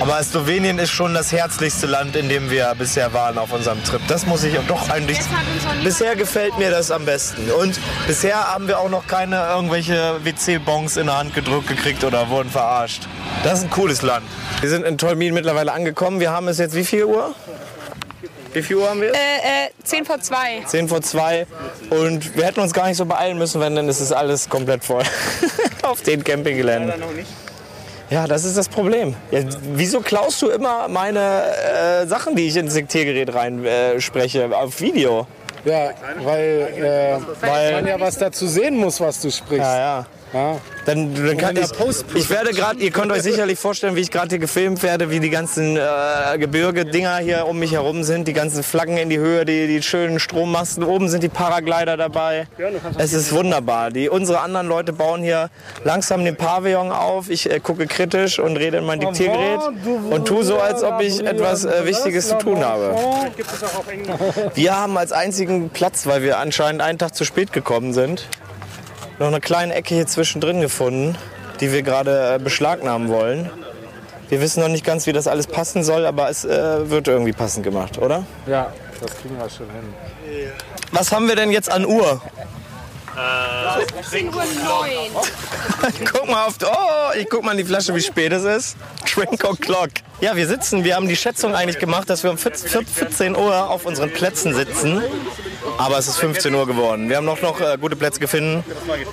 Aber 0.00 0.22
Slowenien 0.22 0.78
ist 0.78 0.90
schon 0.90 1.12
das 1.12 1.32
herzlichste 1.32 1.86
Land, 1.86 2.14
in 2.14 2.28
dem 2.28 2.50
wir 2.50 2.72
bisher 2.78 3.12
waren 3.12 3.36
auf 3.36 3.52
unserem 3.52 3.82
Trip. 3.82 4.00
Das 4.06 4.26
muss 4.26 4.44
ich 4.44 4.56
doch 4.68 4.88
eigentlich. 4.90 5.18
Noch 5.18 5.82
Bisher 5.82 6.14
gefällt 6.14 6.56
mir 6.56 6.70
das 6.70 6.92
am 6.92 7.04
besten. 7.04 7.50
Und 7.50 7.80
bisher 8.06 8.52
haben 8.52 8.68
wir 8.68 8.78
auch 8.78 8.90
noch 8.90 9.08
keine 9.08 9.36
irgendwelche 9.48 10.24
WC-Bons 10.24 10.98
in 10.98 11.06
der 11.06 11.18
Hand 11.18 11.34
gedrückt 11.34 11.66
gekriegt 11.66 12.04
oder 12.04 12.28
wurden 12.28 12.48
verarscht. 12.48 13.08
Das 13.42 13.58
ist 13.58 13.64
ein 13.64 13.70
cooles 13.70 14.02
Land. 14.02 14.24
Wir 14.60 14.70
sind 14.70 14.84
in 14.84 14.98
Tolmin 14.98 15.34
mittlerweile 15.34 15.72
angekommen. 15.72 16.20
Wir 16.20 16.30
haben 16.30 16.46
es 16.46 16.58
jetzt 16.58 16.76
wie 16.76 16.84
viel 16.84 17.04
Uhr? 17.04 17.34
Wie 18.52 18.62
viel 18.62 18.76
Uhr 18.76 18.88
haben 18.88 19.00
wir? 19.00 19.12
Äh, 19.12 19.66
äh, 19.66 19.70
10 19.82 20.04
vor 20.04 20.20
2. 20.20 20.62
10 20.64 20.88
vor 20.88 21.02
2. 21.02 21.46
Und 21.90 22.36
wir 22.36 22.44
hätten 22.44 22.60
uns 22.60 22.72
gar 22.72 22.86
nicht 22.86 22.96
so 22.96 23.04
beeilen 23.04 23.36
müssen, 23.36 23.60
wenn 23.60 23.74
dann 23.74 23.88
ist 23.88 24.00
es 24.00 24.12
alles 24.12 24.48
komplett 24.48 24.84
voll. 24.84 25.02
Auf 25.82 26.02
den 26.02 26.22
Campinggeländen. 26.22 26.92
Ja, 28.10 28.26
das 28.26 28.44
ist 28.44 28.56
das 28.56 28.68
Problem. 28.68 29.14
Ja, 29.30 29.40
wieso 29.74 30.00
klaust 30.00 30.40
du 30.40 30.48
immer 30.48 30.88
meine 30.88 31.42
äh, 32.02 32.06
Sachen, 32.06 32.34
die 32.36 32.46
ich 32.48 32.56
ins 32.56 32.72
Diktiergerät 32.74 33.34
rein 33.34 33.64
äh, 33.64 34.00
spreche, 34.00 34.48
auf 34.56 34.80
Video? 34.80 35.26
Ja, 35.64 35.90
weil, 36.22 36.68
äh, 36.76 37.46
Weil- 37.46 37.72
man 37.72 37.86
ja 37.86 38.00
was 38.00 38.16
dazu 38.16 38.46
sehen 38.46 38.76
muss, 38.76 39.00
was 39.00 39.20
du 39.20 39.30
sprichst. 39.30 39.64
Ja, 39.64 39.78
ja. 39.78 40.06
Ja. 40.32 40.60
Dann, 40.84 41.14
dann 41.14 41.36
kann 41.36 41.56
ich, 41.56 41.70
ich 42.14 42.30
werde 42.30 42.50
gerade, 42.52 42.80
ihr 42.80 42.90
könnt 42.90 43.12
euch 43.12 43.22
sicherlich 43.22 43.58
vorstellen, 43.58 43.94
wie 43.96 44.00
ich 44.00 44.10
gerade 44.10 44.28
hier 44.28 44.38
gefilmt 44.38 44.82
werde, 44.82 45.10
wie 45.10 45.20
die 45.20 45.28
ganzen 45.28 45.76
äh, 45.76 46.38
Gebirge-Dinger 46.38 47.18
hier 47.18 47.46
um 47.46 47.58
mich 47.58 47.72
herum 47.72 48.04
sind, 48.04 48.26
die 48.26 48.32
ganzen 48.32 48.62
Flaggen 48.62 48.96
in 48.96 49.10
die 49.10 49.18
Höhe, 49.18 49.44
die, 49.44 49.66
die 49.66 49.82
schönen 49.82 50.18
Strommasten, 50.18 50.84
oben 50.84 51.08
sind 51.08 51.22
die 51.22 51.28
Paraglider 51.28 51.96
dabei. 51.96 52.46
Es 52.96 53.12
ist 53.12 53.32
wunderbar. 53.32 53.90
Die, 53.90 54.08
unsere 54.08 54.40
anderen 54.40 54.66
Leute 54.66 54.92
bauen 54.92 55.22
hier 55.22 55.50
langsam 55.84 56.24
den 56.24 56.36
Pavillon 56.36 56.90
auf. 56.90 57.28
Ich 57.28 57.50
äh, 57.50 57.60
gucke 57.60 57.86
kritisch 57.86 58.38
und 58.38 58.56
rede 58.56 58.78
in 58.78 58.84
mein 58.84 59.00
Diktiergerät 59.00 59.60
und 60.10 60.26
tue 60.26 60.42
so, 60.44 60.58
als 60.58 60.82
ob 60.82 61.00
ich 61.00 61.20
etwas 61.24 61.64
äh, 61.64 61.84
Wichtiges 61.84 62.28
zu 62.28 62.38
tun 62.38 62.64
habe. 62.64 62.94
Wir 64.54 64.76
haben 64.76 64.96
als 64.96 65.12
einzigen 65.12 65.70
Platz, 65.70 66.06
weil 66.06 66.22
wir 66.22 66.38
anscheinend 66.38 66.80
einen 66.80 66.98
Tag 66.98 67.14
zu 67.14 67.24
spät 67.24 67.52
gekommen 67.52 67.92
sind, 67.92 68.26
noch 69.18 69.26
eine 69.28 69.40
kleine 69.40 69.74
Ecke 69.74 69.94
hier 69.94 70.06
zwischendrin 70.06 70.60
gefunden, 70.60 71.16
die 71.60 71.72
wir 71.72 71.82
gerade 71.82 72.34
äh, 72.34 72.38
beschlagnahmen 72.38 73.08
wollen. 73.08 73.50
Wir 74.28 74.40
wissen 74.40 74.60
noch 74.60 74.68
nicht 74.68 74.84
ganz, 74.84 75.06
wie 75.06 75.12
das 75.12 75.26
alles 75.26 75.46
passen 75.46 75.82
soll, 75.82 76.04
aber 76.06 76.28
es 76.28 76.44
äh, 76.44 76.90
wird 76.90 77.08
irgendwie 77.08 77.32
passend 77.32 77.64
gemacht, 77.64 77.98
oder? 77.98 78.24
Ja, 78.46 78.72
das 79.00 79.16
kriegen 79.16 79.38
wir 79.38 79.48
schon 79.48 79.66
hin. 79.70 79.94
Was 80.92 81.12
haben 81.12 81.28
wir 81.28 81.36
denn 81.36 81.50
jetzt 81.50 81.70
an 81.70 81.86
Uhr? 81.86 82.20
Nur 84.12 84.32
neun. 84.32 85.10
Guck 86.12 86.28
mal 86.28 86.46
auf. 86.46 86.54
Oh, 86.62 87.16
ich 87.18 87.28
guck 87.28 87.42
mal 87.42 87.52
in 87.52 87.58
die 87.58 87.64
Flasche, 87.64 87.94
wie 87.94 88.00
spät 88.00 88.32
es 88.32 88.44
ist. 88.44 88.76
Drink 89.12 89.44
o'clock. 89.44 89.90
Ja, 90.20 90.36
wir 90.36 90.46
sitzen. 90.46 90.84
Wir 90.84 90.94
haben 90.94 91.08
die 91.08 91.16
Schätzung 91.16 91.54
eigentlich 91.54 91.80
gemacht, 91.80 92.08
dass 92.10 92.22
wir 92.22 92.30
um 92.30 92.38
14 92.38 92.86
14 92.86 93.36
Uhr 93.36 93.70
auf 93.70 93.86
unseren 93.86 94.12
Plätzen 94.12 94.54
sitzen. 94.54 95.02
Aber 95.78 95.96
es 95.96 96.08
ist 96.08 96.18
15 96.18 96.54
Uhr 96.54 96.66
geworden. 96.66 97.08
Wir 97.08 97.16
haben 97.16 97.24
noch, 97.24 97.40
noch 97.40 97.60
äh, 97.60 97.78
gute 97.80 97.96
Plätze 97.96 98.20
gefunden, 98.20 98.64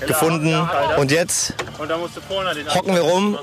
gefunden. 0.07 0.67
Und 0.97 1.11
jetzt 1.11 1.53
hocken 2.73 2.95
wir 2.95 3.01
rum. 3.01 3.37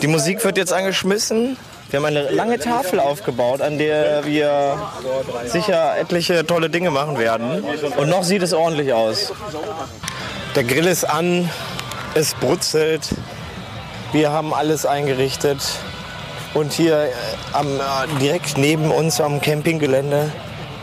Die 0.00 0.06
Musik 0.06 0.42
wird 0.42 0.56
jetzt 0.56 0.72
angeschmissen. 0.72 1.56
Wir 1.90 1.98
haben 1.98 2.06
eine 2.06 2.30
lange 2.30 2.58
Tafel 2.58 2.98
aufgebaut, 2.98 3.60
an 3.60 3.76
der 3.76 4.24
wir 4.24 4.78
sicher 5.44 5.98
etliche 5.98 6.46
tolle 6.46 6.70
Dinge 6.70 6.90
machen 6.90 7.18
werden. 7.18 7.62
Und 7.98 8.08
noch 8.08 8.24
sieht 8.24 8.42
es 8.42 8.54
ordentlich 8.54 8.94
aus. 8.94 9.32
Der 10.56 10.64
Grill 10.64 10.86
ist 10.86 11.04
an, 11.04 11.50
es 12.14 12.34
brutzelt. 12.34 13.10
Wir 14.12 14.30
haben 14.30 14.54
alles 14.54 14.86
eingerichtet. 14.86 15.58
Und 16.54 16.72
hier 16.72 17.04
äh, 17.04 17.10
am, 17.52 17.66
äh, 17.66 18.20
direkt 18.20 18.58
neben 18.58 18.90
uns 18.90 19.20
am 19.20 19.40
Campinggelände 19.40 20.30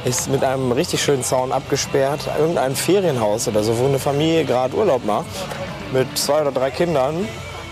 ist 0.05 0.29
mit 0.29 0.43
einem 0.43 0.71
richtig 0.71 1.03
schönen 1.03 1.23
Zaun 1.23 1.51
abgesperrt 1.51 2.29
irgendein 2.37 2.75
Ferienhaus 2.75 3.47
oder 3.47 3.63
so, 3.63 3.77
wo 3.77 3.85
eine 3.85 3.99
Familie 3.99 4.45
gerade 4.45 4.75
Urlaub 4.75 5.05
macht 5.05 5.27
mit 5.91 6.17
zwei 6.17 6.41
oder 6.41 6.51
drei 6.51 6.71
Kindern. 6.71 7.27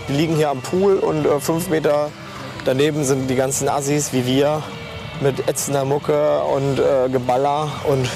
Die 0.08 0.12
liegen 0.12 0.36
hier 0.36 0.50
am 0.50 0.60
Pool 0.60 0.96
und 0.98 1.26
äh, 1.26 1.40
fünf 1.40 1.68
Meter 1.68 2.10
daneben 2.64 3.04
sind 3.04 3.28
die 3.28 3.36
ganzen 3.36 3.68
Assis 3.68 4.12
wie 4.12 4.26
wir 4.26 4.62
mit 5.20 5.48
ätzender 5.48 5.84
Mucke 5.84 6.40
und 6.42 6.78
äh, 6.78 7.08
Geballer 7.10 7.70
und 7.88 8.08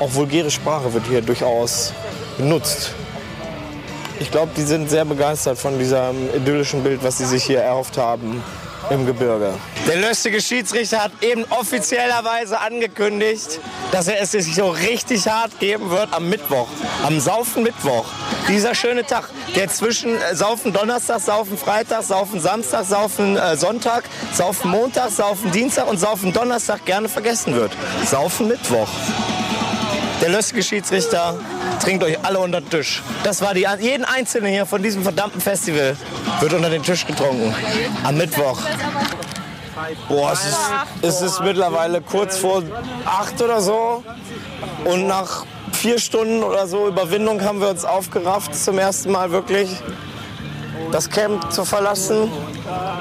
auch 0.00 0.14
vulgäre 0.14 0.50
Sprache 0.50 0.92
wird 0.92 1.06
hier 1.06 1.20
durchaus 1.20 1.92
benutzt. 2.38 2.94
Ich 4.18 4.30
glaube, 4.30 4.52
die 4.56 4.62
sind 4.62 4.88
sehr 4.88 5.04
begeistert 5.04 5.58
von 5.58 5.78
diesem 5.78 6.34
idyllischen 6.34 6.82
Bild, 6.82 7.02
was 7.02 7.18
sie 7.18 7.24
sich 7.24 7.44
hier 7.44 7.60
erhofft 7.60 7.98
haben 7.98 8.42
im 8.90 9.06
Gebirge. 9.06 9.54
Der 9.86 9.96
löstige 9.96 10.40
Schiedsrichter 10.40 11.04
hat 11.04 11.12
eben 11.22 11.44
offiziellerweise 11.50 12.60
angekündigt, 12.60 13.60
dass 13.90 14.08
er 14.08 14.20
es 14.20 14.32
sich 14.32 14.54
so 14.54 14.68
richtig 14.68 15.26
hart 15.28 15.58
geben 15.58 15.90
wird 15.90 16.12
am 16.12 16.28
Mittwoch, 16.28 16.68
am 17.02 17.20
Saufen 17.20 17.62
Mittwoch. 17.62 18.06
Dieser 18.48 18.74
schöne 18.74 19.04
Tag, 19.04 19.28
der 19.54 19.68
zwischen 19.68 20.16
äh, 20.16 20.34
Saufen 20.34 20.72
Donnerstag, 20.72 21.20
Saufen 21.20 21.56
Freitag, 21.56 22.02
Saufen 22.02 22.40
Samstag, 22.40 22.84
Saufen 22.84 23.36
äh, 23.36 23.56
Sonntag, 23.56 24.04
Saufen 24.32 24.70
Montag, 24.70 25.10
Saufen 25.10 25.50
Dienstag 25.52 25.88
und 25.88 25.98
Saufen 25.98 26.32
Donnerstag 26.32 26.84
gerne 26.84 27.08
vergessen 27.08 27.54
wird. 27.54 27.72
Saufen 28.04 28.48
Mittwoch. 28.48 28.88
Der 30.22 30.28
löstige 30.28 30.62
Schiedsrichter 30.62 31.34
trinkt 31.82 32.04
euch 32.04 32.16
alle 32.24 32.38
unter 32.38 32.60
den 32.60 32.70
Tisch. 32.70 33.02
Das 33.24 33.42
war 33.42 33.54
die, 33.54 33.66
jeden 33.80 34.04
einzelnen 34.04 34.52
hier 34.52 34.66
von 34.66 34.80
diesem 34.80 35.02
verdammten 35.02 35.40
Festival 35.40 35.96
wird 36.38 36.52
unter 36.52 36.70
den 36.70 36.84
Tisch 36.84 37.04
getrunken. 37.04 37.52
Am 38.04 38.16
Mittwoch. 38.16 38.60
Boah, 40.08 40.32
es 40.32 40.44
ist, 40.44 40.60
es 41.02 41.22
ist 41.22 41.40
mittlerweile 41.40 42.00
kurz 42.00 42.36
vor 42.38 42.62
acht 43.04 43.42
oder 43.42 43.60
so. 43.60 44.04
Und 44.84 45.08
nach 45.08 45.44
vier 45.72 45.98
Stunden 45.98 46.44
oder 46.44 46.68
so 46.68 46.86
Überwindung 46.86 47.42
haben 47.42 47.60
wir 47.60 47.70
uns 47.70 47.84
aufgerafft, 47.84 48.54
zum 48.54 48.78
ersten 48.78 49.10
Mal 49.10 49.32
wirklich 49.32 49.70
das 50.92 51.10
Camp 51.10 51.50
zu 51.50 51.64
verlassen 51.64 52.30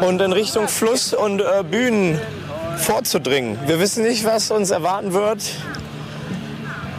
und 0.02 0.20
in 0.22 0.34
Richtung 0.34 0.68
Fluss 0.68 1.14
und 1.14 1.40
äh, 1.42 1.64
Bühnen 1.70 2.20
vorzudringen. 2.78 3.60
Wir 3.68 3.80
wissen 3.80 4.04
nicht, 4.04 4.26
was 4.26 4.50
uns 4.50 4.72
erwarten 4.72 5.14
wird. 5.14 5.40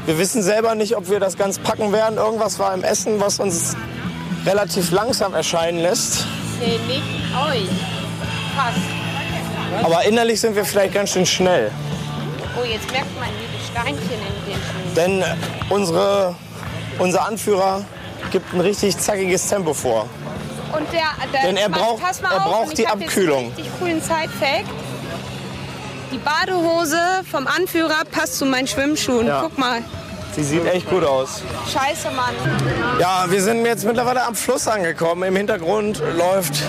Wir 0.06 0.18
wissen 0.18 0.42
selber 0.42 0.74
nicht, 0.74 0.96
ob 0.96 1.08
wir 1.08 1.20
das 1.20 1.36
ganz 1.36 1.58
packen 1.58 1.92
werden. 1.92 2.16
Irgendwas 2.18 2.58
war 2.58 2.74
im 2.74 2.82
Essen, 2.82 3.20
was 3.20 3.38
uns 3.38 3.76
relativ 4.44 4.90
langsam 4.90 5.34
erscheinen 5.34 5.78
lässt. 5.78 6.26
Nee, 6.58 6.78
nicht 6.88 7.02
euch. 7.48 7.68
Fast. 8.56 9.84
Aber 9.84 10.04
innerlich 10.04 10.40
sind 10.40 10.54
wir 10.56 10.64
vielleicht 10.64 10.94
ganz 10.94 11.10
schön 11.10 11.24
schnell. 11.24 11.70
Oh, 12.60 12.64
jetzt 12.64 12.90
merkt 12.92 13.18
man 13.18 13.28
die 13.30 13.70
Steinchen 13.70 14.02
in 14.02 14.52
den 14.52 14.60
Schnee. 14.60 14.94
Denn 14.96 15.22
äh, 15.22 15.34
unsere, 15.70 16.34
unser 16.98 17.26
Anführer 17.26 17.84
gibt 18.30 18.52
ein 18.52 18.60
richtig 18.60 18.98
zackiges 18.98 19.48
Tempo 19.48 19.72
vor. 19.72 20.06
Und 20.76 20.86
der, 20.92 21.02
der 21.32 21.42
Denn 21.42 21.56
er 21.56 21.68
braucht- 21.68 22.00
mal 22.22 22.32
er 22.32 22.36
auf, 22.46 22.52
braucht 22.52 22.78
die 22.78 22.86
hab 22.86 22.98
jetzt 23.00 23.08
Abkühlung. 23.08 23.38
einen 23.44 23.52
richtig 23.54 23.70
coolen 23.78 24.00
Side-Fact. 24.00 24.68
Die 26.12 26.18
Badehose 26.18 26.98
vom 27.30 27.46
Anführer 27.46 28.02
passt 28.10 28.36
zu 28.36 28.44
meinen 28.44 28.66
Schwimmschuhen. 28.66 29.26
Ja. 29.26 29.40
Guck 29.42 29.56
mal. 29.56 29.82
Sie 30.36 30.44
sieht 30.44 30.66
echt 30.66 30.88
gut 30.88 31.04
aus. 31.04 31.42
Scheiße, 31.72 32.10
Mann. 32.10 32.34
Ja, 32.98 33.24
wir 33.28 33.42
sind 33.42 33.64
jetzt 33.64 33.84
mittlerweile 33.84 34.24
am 34.24 34.34
Fluss 34.34 34.68
angekommen. 34.68 35.22
Im 35.24 35.36
Hintergrund 35.36 36.02
läuft 36.16 36.62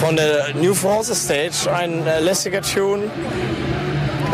von 0.00 0.16
der 0.16 0.54
New 0.54 0.74
Forces 0.74 1.24
Stage 1.24 1.72
ein 1.72 2.06
äh, 2.06 2.20
lässiger 2.20 2.62
Tune. 2.62 3.04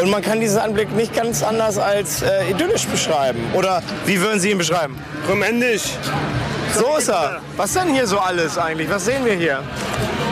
Und 0.01 0.09
man 0.09 0.23
kann 0.23 0.41
diesen 0.41 0.59
Anblick 0.59 0.91
nicht 0.95 1.15
ganz 1.15 1.43
anders 1.43 1.77
als 1.77 2.23
äh, 2.23 2.51
idyllisch 2.51 2.87
beschreiben. 2.87 3.41
Oder 3.53 3.83
wie 4.07 4.21
würden 4.21 4.41
Sie 4.41 4.51
ihn 4.51 4.59
beschreiben? 4.59 4.99
Romantisch. 5.29 5.85
So 6.75 6.97
ist 6.97 7.09
er. 7.09 7.41
Was 7.59 7.75
denn 7.75 7.93
hier 7.93 8.07
so 8.07 8.19
alles 8.19 8.57
eigentlich? 8.57 8.89
Was 8.89 9.05
sehen 9.05 9.25
wir 9.27 9.35
hier? 9.35 9.63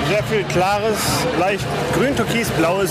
Sehr 0.08 0.22
viel 0.24 0.44
klares, 0.44 0.96
leicht 1.38 1.64
grün, 1.94 2.16
türkis, 2.16 2.48
blaues. 2.50 2.90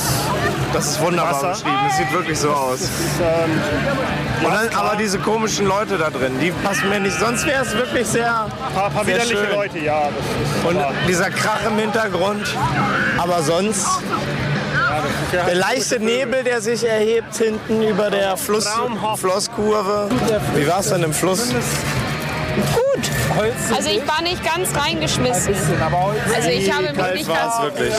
Das 0.74 0.88
ist 0.88 1.02
wunderbar 1.02 1.34
Wasser. 1.34 1.50
beschrieben. 1.52 1.78
Es 1.90 1.98
sieht 1.98 2.12
wirklich 2.12 2.40
so 2.40 2.50
aus. 2.52 2.80
Ähm, 3.22 4.46
Und 4.46 4.54
dann, 4.54 4.70
aber 4.76 4.96
diese 4.98 5.18
komischen 5.20 5.66
Leute 5.66 5.98
da 5.98 6.10
drin, 6.10 6.34
die 6.42 6.52
passen 6.52 6.90
mir 6.90 7.00
nicht. 7.00 7.18
Sonst 7.20 7.46
wäre 7.46 7.64
es 7.64 7.74
wirklich 7.74 8.06
sehr, 8.08 8.48
paar, 8.76 8.90
paar 8.90 9.06
sehr 9.06 9.16
widerliche 9.16 9.38
schön. 9.48 9.56
Leute, 9.56 9.80
ja. 9.80 10.02
Ist 10.08 10.66
Und 10.66 10.78
dieser 11.08 11.30
Krach 11.30 11.66
im 11.68 11.78
Hintergrund. 11.80 12.46
Aber 13.18 13.42
sonst 13.42 13.88
Ja, 15.34 15.44
der 15.46 15.56
leichte 15.56 16.00
Nebel, 16.00 16.44
der 16.44 16.62
sich 16.62 16.88
erhebt 16.88 17.36
hinten 17.36 17.82
über 17.84 18.10
der 18.10 18.38
Fluss. 18.38 18.68
Flusskurve. 19.18 20.10
Wie 20.56 20.68
war 20.68 20.80
es 20.80 20.90
denn 20.90 21.04
im 21.04 21.14
Fluss? 21.14 21.50
Gut. 23.38 23.76
Also 23.76 23.90
ich 23.90 24.08
war 24.08 24.22
nicht 24.24 24.44
ganz 24.44 24.70
reingeschmissen. 24.76 25.54
Also 26.36 26.50
ich 26.50 26.72
habe 26.72 26.84
mich 26.94 27.14
nicht 27.14 27.28
ganz... 27.28 27.60
wirklich. 27.62 27.94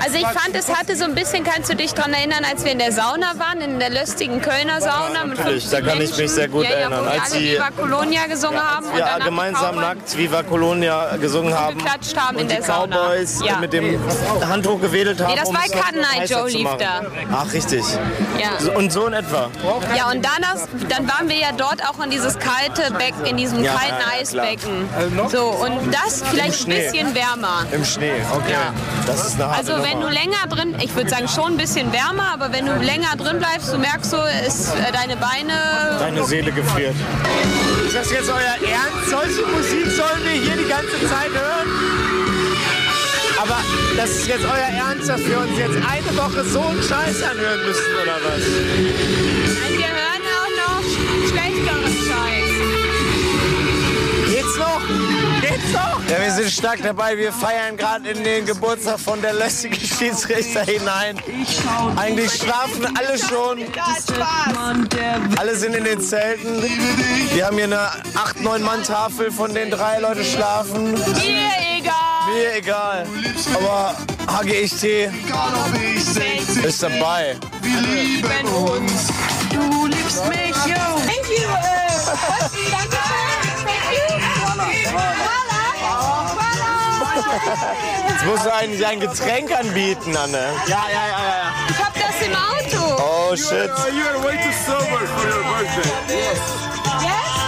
Also 0.00 0.16
ich 0.16 0.26
fand, 0.26 0.54
es 0.54 0.68
hatte 0.68 0.96
so 0.96 1.04
ein 1.04 1.14
bisschen, 1.14 1.44
kannst 1.44 1.70
du 1.70 1.74
dich 1.76 1.92
daran 1.94 2.12
erinnern, 2.14 2.44
als 2.48 2.64
wir 2.64 2.72
in 2.72 2.78
der 2.78 2.92
Sauna 2.92 3.32
waren, 3.38 3.60
in 3.60 3.78
der 3.80 3.90
lustigen 3.90 4.40
Kölner 4.40 4.80
Sauna 4.80 5.24
mit 5.24 5.38
natürlich, 5.38 5.64
50 5.64 5.70
da 5.70 5.80
kann 5.80 6.00
ich 6.00 6.16
mich 6.16 6.30
sehr 6.30 6.48
gut 6.48 6.64
ja, 6.64 6.70
ja, 6.70 6.76
erinnern. 6.76 7.04
Wir 7.04 7.12
Als 7.22 7.32
die- 7.32 7.52
Viva 7.54 7.70
Colonia 7.76 8.26
gesungen 8.26 8.60
haben 8.60 8.86
und 8.86 8.94
Wir 8.96 9.00
danach 9.04 9.18
die 9.18 9.24
gemeinsam 9.24 9.74
nackt 9.76 10.16
Viva 10.16 10.42
Colonia 10.42 11.16
gesungen 11.16 11.58
haben. 11.58 11.78
geklatscht 11.78 12.16
haben 12.16 12.36
in 12.36 12.42
und 12.42 12.50
die 12.50 12.54
der 12.56 12.64
Sauna. 12.64 12.96
Cowboys 12.96 13.40
Ja. 13.44 13.56
mit 13.58 13.72
dem 13.72 14.00
Handtuch 14.48 14.80
gewedelt 14.80 15.20
haben. 15.20 15.32
Nee, 15.32 15.38
das 15.40 15.48
um 15.48 15.54
war 15.54 15.62
Night 15.62 16.20
heißer 16.22 16.38
Joe 16.40 16.48
lief 16.48 16.68
da. 16.78 17.02
Ach, 17.32 17.52
richtig. 17.52 17.84
Ja. 18.38 18.72
Und 18.74 18.92
so 18.92 19.06
in 19.06 19.12
etwa. 19.14 19.50
Ja, 19.96 20.10
und 20.10 20.24
danach, 20.24 20.56
dann 20.88 21.08
waren 21.08 21.28
wir 21.28 21.36
ja 21.36 21.50
dort 21.56 21.82
auch 21.88 22.02
in 22.04 22.10
dieses 22.10 22.38
kalte 22.38 22.92
Becken, 22.94 23.24
in 23.26 23.36
diesem 23.36 23.62
Ja, 23.64 23.72
kalten 23.74 23.96
ja, 24.00 24.19
Eisbecken. 24.20 24.88
So, 25.30 25.44
und 25.46 25.92
das 25.92 26.22
vielleicht 26.30 26.68
ein 26.68 26.74
bisschen 26.74 27.14
wärmer. 27.14 27.66
Im 27.72 27.84
Schnee, 27.84 28.12
okay. 28.34 28.52
Ja. 28.52 28.72
Das 29.06 29.26
ist 29.26 29.34
eine 29.34 29.48
harte 29.50 29.58
Also 29.72 29.82
wenn 29.82 29.94
du 30.00 30.06
Nummer. 30.06 30.12
länger 30.12 30.46
drin, 30.48 30.74
ich 30.82 30.94
würde 30.94 31.10
sagen 31.10 31.28
schon 31.28 31.52
ein 31.52 31.56
bisschen 31.56 31.92
wärmer, 31.92 32.32
aber 32.34 32.52
wenn 32.52 32.66
du 32.66 32.74
länger 32.76 33.16
drin 33.16 33.38
bleibst, 33.38 33.72
du 33.72 33.78
merkst 33.78 34.10
so, 34.10 34.18
ist 34.46 34.68
äh, 34.74 34.92
deine 34.92 35.16
Beine. 35.16 35.52
Deine 35.98 36.24
Seele 36.24 36.52
gefriert. 36.52 36.94
Ist 37.86 37.96
das 37.96 38.10
jetzt 38.10 38.28
euer 38.28 38.68
Ernst? 38.70 39.10
Solche 39.10 39.46
Musik 39.46 39.90
sollen 39.96 40.22
wir 40.24 40.32
hier 40.32 40.56
die 40.56 40.68
ganze 40.68 40.98
Zeit 41.08 41.30
hören? 41.32 41.68
Aber 43.42 43.56
das 43.96 44.10
ist 44.10 44.26
jetzt 44.28 44.44
euer 44.44 44.88
Ernst, 44.88 45.08
dass 45.08 45.20
wir 45.26 45.38
uns 45.40 45.56
jetzt 45.58 45.76
eine 45.76 46.16
Woche 46.16 46.44
so 46.44 46.60
einen 46.60 46.82
Scheiß 46.82 47.22
anhören 47.22 47.64
müssen, 47.66 47.94
oder 48.02 48.16
was? 48.22 48.42
Nein, 49.56 49.78
wir 49.78 49.88
hören 49.88 50.24
auch 50.36 50.52
noch 50.60 50.82
schlechteren 51.30 51.79
noch? 54.88 55.40
Geht's 55.40 55.72
noch? 55.72 56.00
Ja, 56.08 56.20
wir 56.20 56.32
sind 56.32 56.50
stark 56.50 56.82
dabei. 56.82 57.16
Wir 57.16 57.32
feiern 57.32 57.76
gerade 57.76 58.10
in 58.10 58.24
den 58.24 58.46
Geburtstag 58.46 58.98
von 58.98 59.20
der 59.22 59.32
lästigen 59.32 59.74
Schiedsrichter 59.74 60.64
hinein. 60.64 61.20
Eigentlich 61.96 62.32
schlafen 62.32 62.86
alle 62.96 63.18
schon. 63.18 63.60
Alle 65.38 65.56
sind 65.56 65.74
in 65.74 65.84
den 65.84 66.00
Zelten. 66.00 66.62
Wir 67.32 67.46
haben 67.46 67.56
hier 67.56 67.64
eine 67.64 67.90
8-9 68.42 68.58
Mann 68.60 68.82
Tafel, 68.82 69.30
von 69.30 69.54
denen 69.54 69.70
drei 69.70 69.98
Leute 69.98 70.24
schlafen. 70.24 70.92
Mir 70.92 71.50
egal. 71.78 72.32
Mir 72.32 72.56
egal. 72.56 73.06
Aber 73.54 73.94
HGXT 74.26 74.84
ist 76.64 76.82
dabei. 76.82 77.36
lieben 77.62 78.48
uns. 78.48 79.08
Du 79.52 79.86
liebst 79.86 80.28
mich, 80.28 80.56
yo. 80.66 80.74
Thank 81.06 81.28
you. 81.28 81.48
Danke. 82.70 82.96
Thank 83.64 84.34
you. 84.34 84.39
Jetzt 88.08 88.24
musst 88.26 88.44
du 88.44 88.52
eigentlich 88.52 88.86
ein 88.86 89.00
Getränk 89.00 89.50
anbieten, 89.52 90.16
Anne. 90.16 90.52
Ja, 90.66 90.84
ja, 90.92 91.06
ja, 91.06 91.20
ja. 91.28 91.52
Ich 91.68 91.78
hab 91.78 91.94
das 91.94 92.20
im 92.26 92.34
Auto. 92.34 93.02
Oh 93.02 93.36
shit. 93.36 93.70
you 93.94 94.04
are 94.04 94.18
way 94.24 94.36
too 94.36 94.52
sober 94.66 95.06
for 95.06 95.28
your 95.28 95.42
birthday. 95.44 95.90
Yes, 96.08 96.40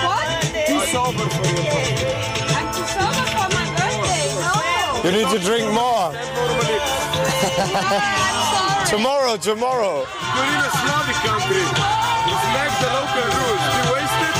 what? 0.02 0.26
Too 0.66 0.80
sober 0.92 1.28
for 1.30 1.46
your 1.46 1.64
birthday. 1.64 2.16
I'm 2.56 2.68
too 2.72 2.86
sober 2.88 3.24
for 3.34 3.48
my 3.52 3.66
birthday. 3.76 4.24
No. 4.40 4.52
You 5.04 5.10
need 5.12 5.28
to 5.30 5.38
drink 5.38 5.66
more. 5.72 6.12
Tomorrow, 8.86 9.36
tomorrow. 9.38 10.04
You're 10.36 10.44
in 10.44 10.60
a 10.60 10.70
Slavic 10.70 11.16
country. 11.24 11.64
Respect 12.28 12.74
the 12.80 12.88
local 12.92 13.24
rules. 13.36 13.62
Be 13.72 13.80
wasted 13.92 14.34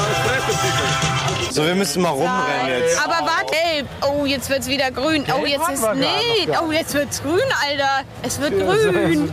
or 0.00 0.12
threaten 0.24 0.56
people. 0.60 1.33
So, 1.54 1.64
wir 1.64 1.76
müssen 1.76 2.02
mal 2.02 2.08
rumrennen 2.08 2.80
jetzt. 2.80 3.00
Aber 3.00 3.24
warte, 3.24 3.54
ey, 3.54 3.84
oh, 4.02 4.26
jetzt 4.26 4.50
wird's 4.50 4.66
wieder 4.66 4.90
grün. 4.90 5.24
Oh, 5.32 5.46
jetzt 5.46 5.68
ist, 5.68 5.84
nee, 5.94 6.48
oh, 6.60 6.72
jetzt 6.72 6.92
wird's 6.94 7.22
grün, 7.22 7.44
Alter. 7.64 8.00
Es 8.22 8.40
wird 8.40 8.54
grün. 8.54 9.32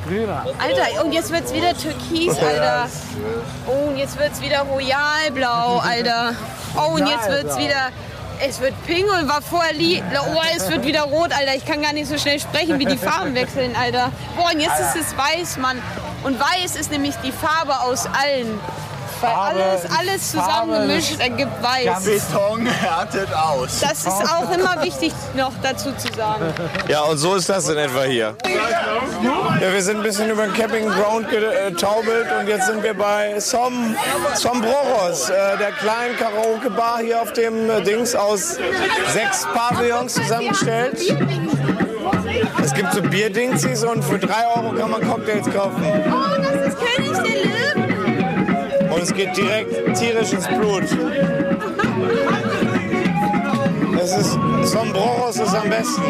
Alter, 0.59 1.03
und 1.03 1.13
jetzt 1.13 1.31
wird's 1.31 1.51
wieder 1.51 1.75
türkis, 1.75 2.37
Alter. 2.37 2.87
Oh, 3.65 3.87
und 3.89 3.97
jetzt 3.97 4.19
wird's 4.19 4.39
wieder 4.39 4.59
royalblau, 4.59 5.79
Alter. 5.79 6.35
Oh, 6.77 6.93
und 6.93 7.07
jetzt 7.07 7.27
wird's 7.27 7.57
wieder, 7.57 7.89
es 8.47 8.61
wird 8.61 8.75
pink 8.85 9.11
und 9.11 9.27
war 9.27 9.41
vorher 9.41 9.73
li 9.73 10.03
Oh, 10.19 10.39
es 10.55 10.69
wird 10.69 10.85
wieder 10.85 11.01
rot, 11.01 11.31
Alter. 11.35 11.55
Ich 11.55 11.65
kann 11.65 11.81
gar 11.81 11.93
nicht 11.93 12.07
so 12.07 12.19
schnell 12.19 12.39
sprechen, 12.39 12.77
wie 12.77 12.85
die 12.85 12.97
Farben 12.97 13.33
wechseln, 13.33 13.75
Alter. 13.75 14.11
Boah, 14.37 14.51
und 14.53 14.59
jetzt 14.59 14.79
ist 14.79 14.95
es 14.95 15.17
weiß, 15.17 15.57
Mann. 15.57 15.81
Und 16.23 16.39
weiß 16.39 16.75
ist 16.75 16.91
nämlich 16.91 17.15
die 17.23 17.31
Farbe 17.31 17.79
aus 17.79 18.05
allen. 18.05 18.59
Weil 19.21 19.33
alles, 19.33 19.81
alles 19.97 20.31
zusammengemischt 20.31 21.19
ergibt 21.19 21.51
weiß. 21.61 22.03
Beton 22.03 22.65
härtet 22.65 23.33
aus. 23.33 23.79
Das 23.79 23.99
ist 23.99 24.07
auch 24.07 24.49
immer 24.51 24.81
wichtig 24.83 25.13
noch 25.35 25.51
dazu 25.61 25.91
zu 25.93 26.11
sagen. 26.15 26.53
Ja, 26.87 27.01
und 27.03 27.17
so 27.17 27.35
ist 27.35 27.47
das 27.49 27.69
in 27.69 27.77
etwa 27.77 28.03
hier. 28.03 28.35
Ja, 29.61 29.71
wir 29.71 29.81
sind 29.83 29.97
ein 29.97 30.03
bisschen 30.03 30.29
über 30.29 30.45
den 30.45 30.53
Campingground 30.53 31.27
getaubelt 31.29 32.27
und 32.39 32.47
jetzt 32.47 32.65
sind 32.65 32.83
wir 32.83 32.95
bei 32.95 33.39
Som, 33.39 33.95
Sombroros, 34.33 35.29
äh, 35.29 35.57
der 35.57 35.71
kleinen 35.73 36.17
Karaoke-Bar 36.17 36.99
hier 36.99 37.21
auf 37.21 37.31
dem 37.33 37.69
äh, 37.69 37.81
Dings 37.81 38.15
aus 38.15 38.57
sechs 39.13 39.45
Pavillons 39.53 40.13
zusammengestellt. 40.15 40.99
Es 42.63 42.73
gibt 42.73 42.93
so 42.93 43.01
Bierdingsies 43.01 43.83
und 43.83 44.03
für 44.03 44.17
drei 44.17 44.47
Euro 44.55 44.71
kann 44.73 44.89
man 44.89 45.07
Cocktails 45.07 45.45
kaufen. 45.53 45.83
Oh, 45.85 46.41
das 46.41 46.73
ist 46.73 46.77
König 46.79 47.11
der. 47.23 47.50
Und 49.01 49.07
es 49.07 49.15
geht 49.15 49.35
direkt 49.35 49.97
tierisch 49.97 50.31
ins 50.31 50.47
Blut. 50.47 50.83
Es 53.99 54.15
ist, 54.15 54.37
Sombroros 54.61 55.37
ist 55.37 55.55
am 55.55 55.69
besten. 55.71 56.03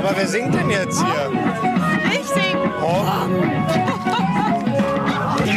Aber 0.00 0.14
wer 0.14 0.26
singt 0.26 0.54
denn 0.54 0.68
jetzt 0.68 1.02
hier? 1.02 1.32
Ich 2.12 2.26
sing. 2.26 2.58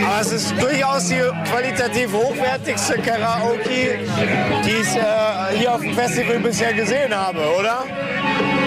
Aber 0.06 0.22
es 0.22 0.32
ist 0.32 0.54
durchaus 0.58 1.10
die 1.10 1.22
qualitativ 1.52 2.14
hochwertigste 2.14 2.98
Karaoke, 3.00 4.00
die 4.64 4.70
ich 4.70 4.96
äh, 4.96 5.58
hier 5.58 5.74
auf 5.74 5.82
dem 5.82 5.96
Festival 5.96 6.40
bisher 6.40 6.72
gesehen 6.74 7.14
habe, 7.14 7.40
oder? 7.60 7.84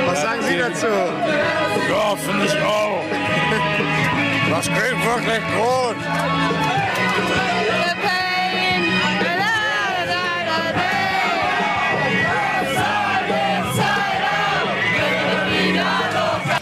Was 0.07 0.21
sagen 0.21 0.43
Sie 0.43 0.59
dazu? 0.59 0.87
Ja, 0.87 2.15
finde 2.15 2.45
ich 2.45 2.63
auch. 2.63 3.01
Das 4.51 4.67
klingt 4.67 5.05
wirklich 5.05 5.43
gut. 5.57 5.97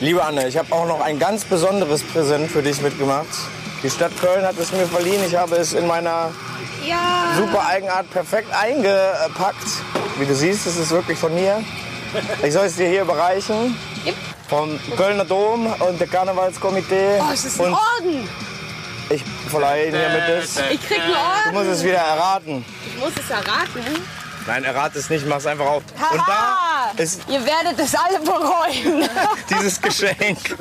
Liebe 0.00 0.24
Anne, 0.24 0.46
ich 0.46 0.56
habe 0.56 0.72
auch 0.72 0.86
noch 0.86 1.00
ein 1.00 1.18
ganz 1.18 1.44
besonderes 1.44 2.02
Präsent 2.04 2.50
für 2.50 2.62
dich 2.62 2.80
mitgemacht. 2.82 3.26
Die 3.82 3.90
Stadt 3.90 4.12
Köln 4.20 4.44
hat 4.44 4.56
es 4.58 4.72
mir 4.72 4.86
verliehen. 4.86 5.20
Ich 5.26 5.34
habe 5.34 5.56
es 5.56 5.72
in 5.72 5.86
meiner 5.86 6.30
Ja. 6.86 7.32
super 7.36 7.66
Eigenart 7.66 8.10
perfekt 8.10 8.48
eingepackt. 8.54 9.66
Wie 10.18 10.26
du 10.26 10.34
siehst, 10.34 10.66
es 10.66 10.76
ist 10.76 10.90
wirklich 10.90 11.18
von 11.18 11.34
mir. 11.34 11.62
Ich 12.42 12.52
soll 12.52 12.66
es 12.66 12.76
dir 12.76 12.88
hier 12.88 13.02
überreichen. 13.02 13.76
Vom 14.48 14.78
Kölner 14.96 15.24
Dom 15.24 15.66
und 15.66 16.00
der 16.00 16.06
Karnevalskomitee. 16.06 17.18
Oh, 17.20 17.32
es 17.32 17.44
ist 17.44 17.60
ein 17.60 17.72
Orden. 17.74 18.28
ich 19.10 19.22
verleihe 19.50 19.88
ihn 19.88 19.94
hiermit 19.94 20.22
das. 20.42 20.56
Ich 20.70 20.86
krieg 20.86 21.00
einen 21.00 21.12
Du 21.12 21.18
Orden. 21.18 21.52
musst 21.54 21.78
es 21.78 21.84
wieder 21.84 21.98
erraten. 21.98 22.64
Ich 22.86 22.98
muss 22.98 23.12
es 23.22 23.30
erraten. 23.30 23.82
Nein, 24.46 24.64
errate 24.64 24.98
es 24.98 25.10
nicht, 25.10 25.26
mach 25.26 25.36
es 25.36 25.46
einfach 25.46 25.66
auf. 25.66 25.82
Und 26.10 26.18
da 26.18 26.26
Haha. 26.26 26.90
ist 26.96 27.20
Ihr 27.28 27.44
werdet 27.44 27.78
es 27.78 27.94
alle 27.94 28.18
bereuen. 28.20 29.06
dieses 29.50 29.78
Geschenk. 29.82 30.56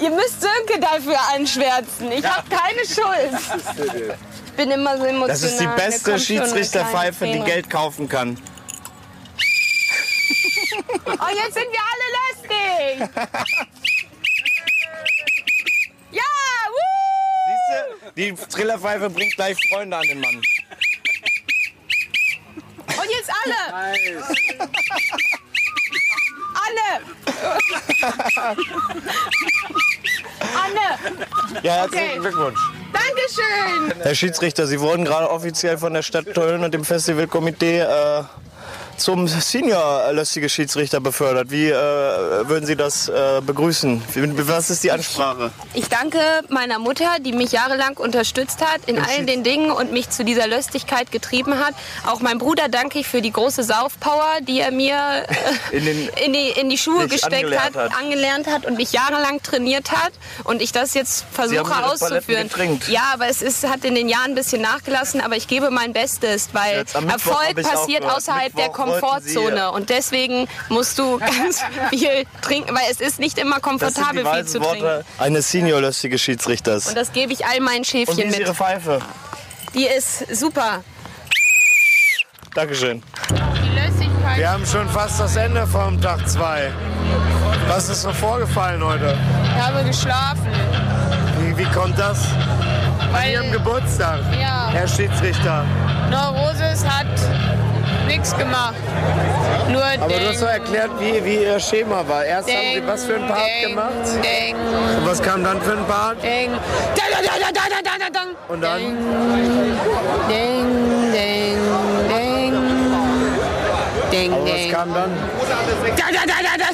Ihr 0.00 0.10
müsst 0.10 0.40
Sönke 0.40 0.80
dafür 0.80 1.18
anschwärzen. 1.34 2.10
Ich 2.10 2.24
habe 2.24 2.48
keine 2.48 2.86
Schuld. 2.86 4.16
Ich 4.46 4.52
bin 4.52 4.70
immer 4.70 4.96
so 4.96 5.04
emotional. 5.04 5.28
Das 5.28 5.42
ist 5.42 5.60
die 5.60 5.66
beste 5.66 6.18
Schiedsrichterpfeife, 6.18 7.26
die. 7.26 7.40
Geld 7.40 7.68
kaufen 7.68 8.08
kann. 8.08 8.38
Oh, 11.06 11.28
jetzt 11.34 11.54
sind 11.54 11.68
wir 11.72 11.82
alle 11.90 12.06
lustig. 12.20 13.08
Ja, 16.10 16.22
wuh! 16.70 17.46
Siehst 17.46 17.68
du, 18.06 18.12
die 18.16 18.34
Trillerpfeife 18.34 19.10
bringt 19.10 19.34
gleich 19.36 19.56
Freunde 19.68 19.96
an 19.96 20.06
den 20.06 20.20
Mann. 20.20 20.36
Und 22.86 23.10
jetzt 23.10 23.30
alle. 23.44 23.74
Alle. 26.54 27.00
Anne, 30.54 31.60
Ja, 31.62 31.72
herzlichen 31.74 32.10
Okay. 32.10 32.18
Glückwunsch. 32.20 32.60
Dankeschön. 32.92 34.00
Herr 34.02 34.14
Schiedsrichter, 34.14 34.66
Sie 34.66 34.80
wurden 34.80 35.04
gerade 35.04 35.30
offiziell 35.30 35.78
von 35.78 35.92
der 35.94 36.02
Stadt 36.02 36.32
Köln 36.34 36.62
und 36.64 36.72
dem 36.72 36.84
Festivalkomitee 36.84 37.80
äh, 37.80 38.22
zum 38.96 39.26
Senior 39.28 40.12
lustige 40.12 40.48
Schiedsrichter 40.48 41.00
befördert. 41.00 41.50
Wie 41.50 41.68
äh, 41.68 41.72
würden 41.74 42.66
Sie 42.66 42.76
das 42.76 43.08
äh, 43.08 43.40
begrüßen? 43.44 44.02
Was 44.46 44.70
ist 44.70 44.84
die 44.84 44.90
Ansprache? 44.92 45.50
Ich 45.74 45.88
danke 45.88 46.18
meiner 46.48 46.78
Mutter, 46.78 47.06
die 47.20 47.32
mich 47.32 47.52
jahrelang 47.52 47.96
unterstützt 47.96 48.60
hat 48.60 48.82
in 48.86 48.98
all 48.98 49.24
den 49.26 49.42
Dingen 49.42 49.70
und 49.70 49.92
mich 49.92 50.10
zu 50.10 50.24
dieser 50.24 50.46
Lustigkeit 50.46 51.10
getrieben 51.12 51.58
hat. 51.58 51.74
Auch 52.06 52.20
meinem 52.20 52.38
Bruder 52.38 52.68
danke 52.68 52.98
ich 53.00 53.06
für 53.06 53.20
die 53.22 53.32
große 53.32 53.62
Saufpower, 53.64 54.38
die 54.42 54.60
er 54.60 54.70
mir 54.70 54.96
äh, 55.70 55.76
In 55.76 55.84
den- 55.84 56.08
in, 56.24 56.32
die, 56.32 56.48
in 56.50 56.70
die 56.70 56.78
Schuhe 56.78 57.08
gesteckt 57.08 57.58
hat, 57.58 57.74
hat. 57.74 57.92
angelernt 57.98 58.46
hat 58.46 58.66
und 58.66 58.76
mich 58.76 58.92
jahrelang 58.92 59.42
trainiert 59.42 59.90
hat 59.92 60.12
und 60.44 60.62
ich 60.62 60.72
das 60.72 60.94
jetzt 60.94 61.24
versuche 61.32 61.84
auszuführen. 61.84 62.50
Ja, 62.88 63.02
aber 63.14 63.28
es 63.28 63.42
ist, 63.42 63.66
hat 63.68 63.84
in 63.84 63.94
den 63.94 64.08
Jahren 64.08 64.32
ein 64.32 64.34
bisschen 64.34 64.62
nachgelassen, 64.62 65.20
aber 65.20 65.36
ich 65.36 65.48
gebe 65.48 65.70
mein 65.70 65.92
Bestes, 65.92 66.48
weil 66.52 66.84
Erfolg 67.08 67.54
passiert 67.62 68.04
außerhalb 68.04 68.54
der 68.54 68.66
Mittwoch 68.66 68.78
wollten 68.83 68.83
Komfortzone 68.90 69.56
Sie- 69.56 69.74
und 69.76 69.90
deswegen 69.90 70.48
musst 70.68 70.98
du 70.98 71.18
ganz 71.18 71.60
viel 71.90 72.24
trinken, 72.42 72.74
weil 72.74 72.84
es 72.90 73.00
ist 73.00 73.18
nicht 73.18 73.38
immer 73.38 73.58
Das 73.60 73.64
sind 73.64 73.80
die 73.80 73.86
komfortabel 73.86 74.26
viel 74.26 74.44
zu 74.46 74.58
trinken. 74.60 74.82
Worte 74.82 75.04
eines 75.18 75.50
Senior 75.50 75.80
lustige 75.80 76.18
Schiedsrichters. 76.18 76.88
Und 76.88 76.96
das 76.96 77.12
gebe 77.12 77.32
ich 77.32 77.44
all 77.46 77.60
meinen 77.60 77.78
Und 77.78 77.84
wie 77.84 78.04
Schäfchen 78.04 78.18
ist 78.18 78.30
mit. 78.30 78.40
Ihre 78.40 78.54
Pfeife? 78.54 79.00
Die 79.74 79.86
ist 79.86 80.34
super. 80.36 80.82
Dankeschön. 82.54 83.02
Wir 84.36 84.50
haben 84.50 84.64
schon 84.64 84.88
fast 84.88 85.18
das 85.20 85.34
Ende 85.36 85.66
vom 85.66 86.00
Tag 86.00 86.28
2. 86.28 86.72
Was 87.68 87.88
ist 87.88 88.02
so 88.02 88.12
vorgefallen 88.12 88.82
heute? 88.84 89.16
Ich 89.44 89.62
habe 89.62 89.84
geschlafen. 89.84 90.46
Wie, 91.40 91.56
wie 91.58 91.64
kommt 91.72 91.98
das? 91.98 92.18
An 93.12 93.28
Ihrem 93.30 93.50
Geburtstag, 93.52 94.20
Ja. 94.40 94.68
Herr 94.72 94.86
Schiedsrichter. 94.88 95.64
Neurosis 96.10 96.84
hat 96.84 97.06
nichts 98.06 98.36
gemacht. 98.36 98.74
Nur 99.70 99.82
Aber 99.82 100.08
du 100.08 100.28
hast 100.28 100.42
doch 100.42 100.48
erklärt, 100.48 100.90
wie, 101.00 101.24
wie 101.24 101.42
Ihr 101.44 101.58
Schema 101.58 102.04
war. 102.06 102.22
Erst 102.24 102.48
haben 102.48 102.74
Sie 102.74 102.86
was 102.86 103.04
für 103.04 103.14
einen 103.16 103.26
Part 103.28 103.48
gemacht 103.62 103.92
Ding, 104.22 104.54
und 104.56 105.06
was 105.06 105.22
kam 105.22 105.42
dann 105.42 105.60
für 105.62 105.72
ein 105.72 105.84
Part? 105.86 106.22
ding. 106.22 106.50
Da. 106.52 106.58
Und 108.52 108.60
dann? 108.60 108.78
Ding, 108.78 108.96
ding, 111.12 111.58
ding. 112.08 112.52
Ding, 114.12 114.32
Aber 114.32 114.42
was 114.44 114.50
ding. 114.52 114.70
kam 114.72 114.92
dann? 114.94 115.10
Da, 115.96 116.04
da, 116.12 116.20
da, 116.26 116.34
da, 116.42 116.56
da. 116.58 116.64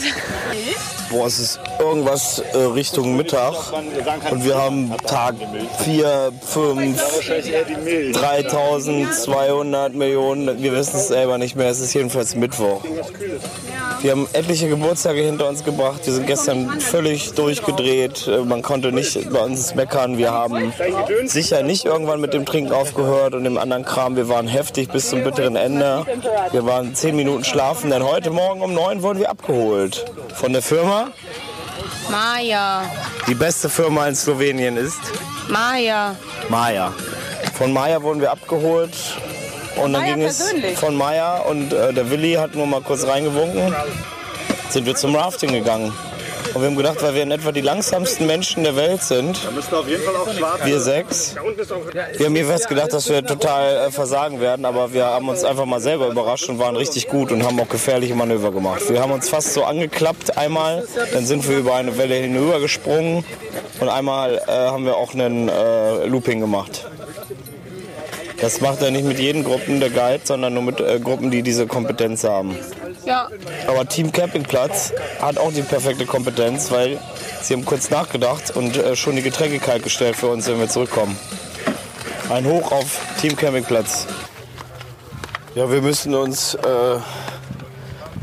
Boah, 1.10 1.26
es 1.26 1.38
ist 1.38 1.60
irgendwas 1.78 2.38
äh, 2.38 2.56
Richtung 2.58 3.16
Mittag. 3.16 3.54
Und 4.30 4.44
wir 4.44 4.56
haben 4.56 4.92
Tag 5.06 5.34
4, 5.84 6.32
5, 6.40 8.12
3200 8.12 9.94
Millionen, 9.94 10.62
wir 10.62 10.72
wissen 10.72 10.96
es 10.96 11.08
selber 11.08 11.38
nicht 11.38 11.56
mehr, 11.56 11.68
es 11.68 11.80
ist 11.80 11.92
jedenfalls 11.94 12.34
Mittwoch. 12.34 12.82
Wir 14.02 14.12
haben 14.12 14.26
etliche 14.32 14.68
Geburtstage 14.68 15.20
hinter 15.20 15.48
uns 15.48 15.62
gebracht, 15.64 16.06
wir 16.06 16.12
sind 16.14 16.26
gestern 16.26 16.80
völlig 16.80 17.32
durchgedreht, 17.34 18.28
Äh, 18.30 18.44
man 18.44 18.62
konnte 18.62 18.92
nicht 18.92 19.30
bei 19.30 19.40
uns 19.40 19.74
meckern, 19.74 20.18
wir 20.18 20.30
haben 20.32 20.72
sicher 21.24 21.62
nicht 21.62 21.84
irgendwann 21.84 22.20
mit 22.20 22.32
dem 22.34 22.44
Trinken 22.46 22.72
aufgehört 22.72 23.34
und 23.34 23.44
dem 23.44 23.58
anderen 23.58 23.84
Kram, 23.84 24.16
wir 24.16 24.28
waren 24.28 24.46
heftig 24.48 24.88
bis 24.88 25.10
zum 25.10 25.22
bitteren 25.24 25.56
Ende. 25.56 26.04
Wir 26.52 26.64
waren 26.66 26.94
10 26.94 27.16
Minuten 27.16 27.44
schlafen, 27.44 27.90
denn 27.90 28.04
heute 28.04 28.30
Morgen 28.30 28.60
um 28.62 28.74
9 28.74 29.02
wurden 29.02 29.18
wir 29.18 29.30
abgeholt 29.30 30.04
von 30.34 30.52
der 30.52 30.62
Firma, 30.62 30.99
Maja. 32.10 32.82
die 33.26 33.34
beste 33.34 33.68
Firma 33.68 34.06
in 34.08 34.14
Slowenien 34.16 34.76
ist. 34.76 34.98
Maja. 35.48 36.14
Maya. 36.48 36.92
Von 37.54 37.72
Maya 37.72 38.02
wurden 38.02 38.20
wir 38.20 38.30
abgeholt 38.30 38.90
und 39.76 39.92
dann 39.92 40.02
Maya 40.02 40.14
ging 40.14 40.24
es 40.24 40.38
persönlich? 40.38 40.78
von 40.78 40.94
Maya 40.96 41.38
und 41.40 41.72
äh, 41.72 41.92
der 41.92 42.10
Willi 42.10 42.34
hat 42.34 42.54
nur 42.54 42.66
mal 42.66 42.80
kurz 42.80 43.04
reingewunken, 43.06 43.74
sind 44.70 44.86
wir 44.86 44.94
zum 44.96 45.14
Rafting 45.14 45.52
gegangen. 45.52 45.92
Und 46.54 46.62
wir 46.62 46.68
haben 46.68 46.76
gedacht, 46.76 47.02
weil 47.02 47.14
wir 47.14 47.22
in 47.22 47.30
etwa 47.30 47.52
die 47.52 47.60
langsamsten 47.60 48.26
Menschen 48.26 48.64
der 48.64 48.74
Welt 48.76 49.02
sind, 49.02 49.38
Müsste 49.54 49.76
auf 49.78 49.88
jeden 49.88 50.02
Fall 50.02 50.16
auch 50.16 50.32
schwarz. 50.32 50.60
wir 50.64 50.80
sechs, 50.80 51.36
wir 52.16 52.26
haben 52.26 52.36
jeweils 52.36 52.66
gedacht, 52.66 52.92
dass 52.92 53.08
wir 53.08 53.24
total 53.24 53.88
äh, 53.88 53.90
versagen 53.90 54.40
werden, 54.40 54.64
aber 54.64 54.92
wir 54.92 55.06
haben 55.06 55.28
uns 55.28 55.44
einfach 55.44 55.64
mal 55.64 55.80
selber 55.80 56.08
überrascht 56.08 56.48
und 56.48 56.58
waren 56.58 56.76
richtig 56.76 57.08
gut 57.08 57.30
und 57.30 57.44
haben 57.44 57.60
auch 57.60 57.68
gefährliche 57.68 58.14
Manöver 58.14 58.50
gemacht. 58.50 58.82
Wir 58.88 59.00
haben 59.00 59.12
uns 59.12 59.28
fast 59.28 59.54
so 59.54 59.64
angeklappt 59.64 60.36
einmal, 60.36 60.84
dann 61.12 61.24
sind 61.24 61.48
wir 61.48 61.58
über 61.58 61.76
eine 61.76 61.96
Welle 61.98 62.16
hinübergesprungen 62.16 63.24
und 63.80 63.88
einmal 63.88 64.42
äh, 64.46 64.50
haben 64.50 64.84
wir 64.84 64.96
auch 64.96 65.14
einen 65.14 65.48
äh, 65.48 66.06
Looping 66.06 66.40
gemacht. 66.40 66.86
Das 68.40 68.60
macht 68.62 68.80
er 68.80 68.90
nicht 68.90 69.04
mit 69.04 69.18
jedem 69.18 69.44
Gruppen 69.44 69.80
der 69.80 69.90
Guide, 69.90 70.20
sondern 70.24 70.54
nur 70.54 70.62
mit 70.62 70.80
äh, 70.80 70.98
Gruppen, 70.98 71.30
die 71.30 71.42
diese 71.42 71.66
Kompetenz 71.66 72.24
haben. 72.24 72.56
Ja. 73.04 73.28
Aber 73.66 73.86
Team 73.88 74.12
Campingplatz 74.12 74.92
hat 75.20 75.38
auch 75.38 75.52
die 75.52 75.62
perfekte 75.62 76.06
Kompetenz, 76.06 76.70
weil 76.70 76.98
sie 77.42 77.54
haben 77.54 77.64
kurz 77.64 77.90
nachgedacht 77.90 78.54
und 78.54 78.76
äh, 78.76 78.96
schon 78.96 79.16
die 79.16 79.22
Getränke 79.22 79.58
kalt 79.58 79.82
gestellt 79.82 80.16
für 80.16 80.28
uns, 80.28 80.46
wenn 80.46 80.58
wir 80.58 80.68
zurückkommen. 80.68 81.18
Ein 82.28 82.44
Hoch 82.46 82.70
auf 82.72 83.00
Team 83.20 83.36
Campingplatz. 83.36 84.06
Ja, 85.54 85.70
wir 85.70 85.82
müssen 85.82 86.14
uns 86.14 86.54
äh, 86.54 86.98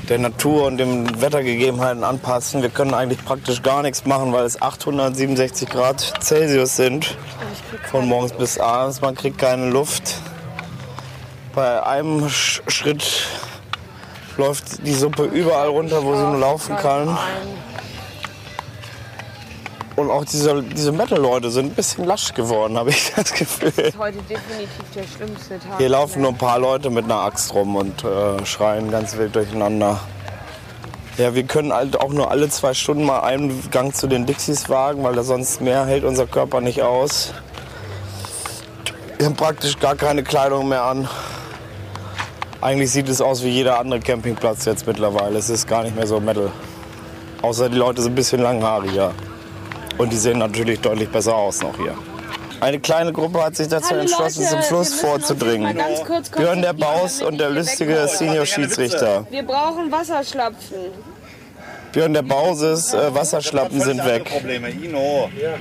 der 0.07 0.17
Natur 0.17 0.65
und 0.65 0.77
den 0.77 1.21
Wettergegebenheiten 1.21 2.03
anpassen. 2.03 2.61
Wir 2.61 2.69
können 2.69 2.93
eigentlich 2.93 3.23
praktisch 3.25 3.61
gar 3.61 3.81
nichts 3.81 4.05
machen, 4.05 4.31
weil 4.31 4.45
es 4.45 4.61
867 4.61 5.67
Grad 5.69 6.13
Celsius 6.21 6.77
sind. 6.77 7.17
Von 7.91 8.07
morgens 8.07 8.31
bis 8.31 8.57
abends. 8.57 9.01
Man 9.01 9.15
kriegt 9.15 9.37
keine 9.37 9.69
Luft. 9.69 10.21
Bei 11.53 11.83
einem 11.83 12.29
Sch 12.29 12.61
Schritt 12.67 13.27
läuft 14.37 14.85
die 14.85 14.93
Suppe 14.93 15.23
überall 15.23 15.67
runter, 15.67 16.03
wo 16.03 16.15
sie 16.15 16.23
nur 16.23 16.37
laufen 16.37 16.75
kann. 16.75 17.17
Und 19.95 20.11
auch 20.11 20.25
diese, 20.25 20.61
diese 20.61 20.91
Metal-Leute 20.91 21.49
sind 21.49 21.71
ein 21.71 21.75
bisschen 21.75 22.05
lasch 22.05 22.31
geworden, 22.35 22.77
habe 22.77 22.91
ich 22.91 23.11
das 23.15 23.33
Gefühl. 23.33 23.71
Heute 23.97 24.19
definitiv 24.19 24.69
der 24.95 25.03
schlimmste 25.03 25.59
Tag. 25.59 25.79
Hier 25.79 25.89
laufen 25.89 26.21
nur 26.21 26.31
ein 26.31 26.37
paar 26.37 26.59
Leute 26.59 26.91
mit 26.91 27.05
einer 27.05 27.21
Axt 27.21 27.51
rum 27.55 27.75
und 27.75 28.03
äh, 28.03 28.45
schreien 28.45 28.91
ganz 28.91 29.17
wild 29.17 29.35
durcheinander. 29.35 29.99
Ja, 31.17 31.33
wir 31.33 31.43
können 31.45 31.73
halt 31.73 31.99
auch 31.99 32.13
nur 32.13 32.29
alle 32.29 32.47
zwei 32.49 32.75
Stunden 32.75 33.03
mal 33.03 33.21
einen 33.21 33.71
Gang 33.71 33.95
zu 33.95 34.05
den 34.05 34.27
Dixies 34.27 34.69
wagen, 34.69 35.03
weil 35.03 35.15
da 35.15 35.23
sonst 35.23 35.61
mehr 35.61 35.87
hält 35.87 36.03
unser 36.03 36.27
Körper 36.27 36.61
nicht 36.61 36.83
aus. 36.83 37.33
Wir 39.17 39.25
haben 39.25 39.35
praktisch 39.35 39.79
gar 39.79 39.95
keine 39.95 40.21
Kleidung 40.21 40.67
mehr 40.67 40.83
an. 40.83 41.09
Eigentlich 42.59 42.91
sieht 42.91 43.07
es 43.07 43.21
aus 43.21 43.43
wie 43.43 43.49
jeder 43.49 43.79
andere 43.79 43.99
Campingplatz 43.99 44.65
jetzt 44.65 44.87
mittlerweile. 44.87 45.37
Es 45.37 45.49
ist 45.49 45.67
gar 45.67 45.83
nicht 45.83 45.95
mehr 45.95 46.07
so 46.07 46.19
Metal. 46.19 46.51
Außer 47.41 47.69
die 47.69 47.77
Leute 47.77 48.01
sind 48.01 48.13
ein 48.13 48.15
bisschen 48.15 48.41
langhaariger. 48.41 49.13
Und 49.97 50.11
die 50.11 50.17
sehen 50.17 50.39
natürlich 50.39 50.79
deutlich 50.79 51.09
besser 51.09 51.35
aus 51.35 51.61
noch 51.61 51.77
hier. 51.77 51.95
Eine 52.59 52.79
kleine 52.79 53.13
Gruppe 53.13 53.43
hat 53.43 53.55
sich 53.55 53.67
dazu 53.67 53.91
Hallo 53.91 54.01
entschlossen, 54.01 54.43
Leute, 54.43 54.55
zum 54.55 54.63
Fluss 54.63 54.93
vorzudringen. 54.95 55.77
kurz 56.05 56.29
Björn 56.29 56.63
der 56.63 56.73
Baus 56.73 57.21
und 57.21 57.37
der 57.37 57.51
lustige. 57.51 58.07
Senior-Schiedsrichter. 58.07 59.27
Wir 59.29 59.43
brauchen 59.43 59.91
Wasserschlapfen. 59.91 60.77
Björn 61.91 62.13
der 62.13 62.23
Bauses 62.23 62.93
äh, 62.93 63.13
Wasserschlappen 63.13 63.79
sind 63.79 64.03
weg. 64.03 64.25
Probleme, 64.25 64.69
Ino. 64.71 65.29
Ja, 65.39 65.53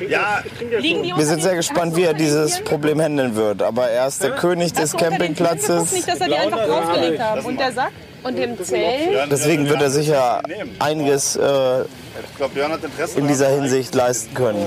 Die 0.00 1.12
Wir 1.16 1.26
sind 1.26 1.42
sehr 1.42 1.56
gespannt, 1.56 1.96
wie 1.96 2.04
er 2.04 2.14
dieses 2.14 2.60
Problem 2.60 3.00
handeln 3.00 3.34
wird. 3.36 3.62
Aber 3.62 3.88
er 3.88 4.08
ist 4.08 4.22
der 4.22 4.32
König 4.32 4.72
des 4.72 4.92
Guck 4.92 5.00
nicht, 5.00 5.10
Campingplatzes. 5.10 6.06
dass 6.06 6.20
er 6.20 6.26
die 6.26 6.34
einfach 6.34 6.66
draufgelegt 6.66 7.20
haben. 7.20 7.40
Und 7.44 7.60
der 7.60 7.72
Sack 7.72 7.92
und 8.22 8.36
dem 8.36 8.62
Zelt. 8.62 9.30
Deswegen 9.30 9.68
wird 9.68 9.82
er 9.82 9.90
sicher 9.90 10.42
einiges 10.78 11.36
äh, 11.36 11.82
ich 11.82 13.16
in 13.16 13.28
dieser 13.28 13.48
Hinsicht 13.48 13.94
leisten 13.94 14.34
können. 14.34 14.66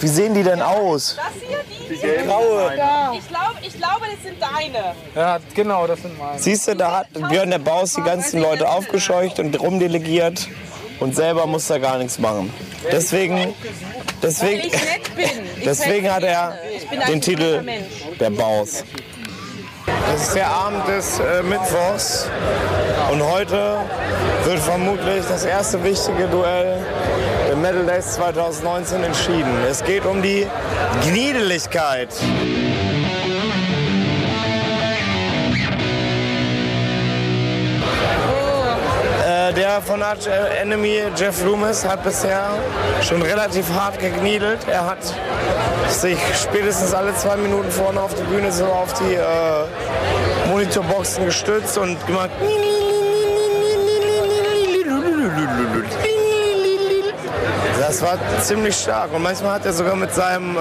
Wie 0.00 0.08
sehen 0.08 0.34
die 0.34 0.42
denn 0.42 0.60
aus? 0.60 1.16
Das 1.16 1.26
hier, 1.48 1.58
die? 1.68 2.26
Graue. 2.26 2.72
Ich 3.16 3.28
glaube, 3.28 3.54
ich 3.62 3.76
glaube, 3.76 4.06
das 4.12 4.22
sind 4.22 4.36
deine. 4.40 4.94
Ja, 5.14 5.38
genau, 5.54 5.86
das 5.86 6.02
sind 6.02 6.18
meine. 6.18 6.38
Siehst 6.38 6.68
du, 6.68 6.76
da 6.76 6.98
hat 6.98 7.12
Björn 7.12 7.50
der 7.50 7.58
Baus 7.58 7.94
die 7.94 8.02
ganzen 8.02 8.40
Leute 8.40 8.68
aufgescheucht 8.68 9.38
und 9.38 9.58
rumdelegiert 9.58 10.48
und 11.00 11.14
selber 11.14 11.46
muss 11.46 11.68
er 11.70 11.80
gar 11.80 11.98
nichts 11.98 12.18
machen. 12.18 12.52
Deswegen, 12.90 13.54
deswegen, 14.22 14.70
deswegen 15.64 16.12
hat 16.12 16.22
er 16.22 16.58
den 17.08 17.20
Titel 17.20 17.64
der 18.18 18.30
Baus. 18.30 18.84
Es 20.14 20.28
ist 20.28 20.34
der 20.34 20.48
Abend 20.48 20.88
des 20.88 21.18
äh, 21.18 21.42
Mittwochs 21.42 22.28
und 23.12 23.22
heute 23.22 23.78
wird 24.44 24.58
vermutlich 24.58 25.24
das 25.28 25.44
erste 25.44 25.82
wichtige 25.84 26.26
Duell 26.28 26.78
der 27.48 27.56
Metal 27.56 27.84
Days 27.86 28.14
2019 28.14 29.04
entschieden. 29.04 29.64
Es 29.68 29.84
geht 29.84 30.04
um 30.04 30.22
die 30.22 30.46
Gniedeligkeit. 31.08 32.08
Der 39.56 39.80
von 39.80 40.02
Arch 40.02 40.26
Enemy, 40.60 41.04
Jeff 41.16 41.42
Loomis, 41.42 41.82
hat 41.82 42.04
bisher 42.04 42.58
schon 43.00 43.22
relativ 43.22 43.64
hart 43.72 43.98
gegniedelt. 43.98 44.58
Er 44.68 44.84
hat 44.84 44.98
sich 45.88 46.18
spätestens 46.42 46.92
alle 46.92 47.14
zwei 47.14 47.38
Minuten 47.38 47.70
vorne 47.70 47.98
auf 47.98 48.12
die 48.12 48.22
Bühne 48.24 48.52
so 48.52 48.66
auf 48.66 48.92
die 49.00 49.14
äh, 49.14 50.50
Monitorboxen 50.50 51.24
gestützt 51.24 51.78
und 51.78 52.06
gemacht. 52.06 52.28
Das 57.80 58.02
war 58.02 58.18
ziemlich 58.42 58.76
stark 58.76 59.10
und 59.14 59.22
manchmal 59.22 59.54
hat 59.54 59.64
er 59.64 59.72
sogar 59.72 59.96
mit 59.96 60.12
seinem 60.14 60.54
äh, 60.58 60.60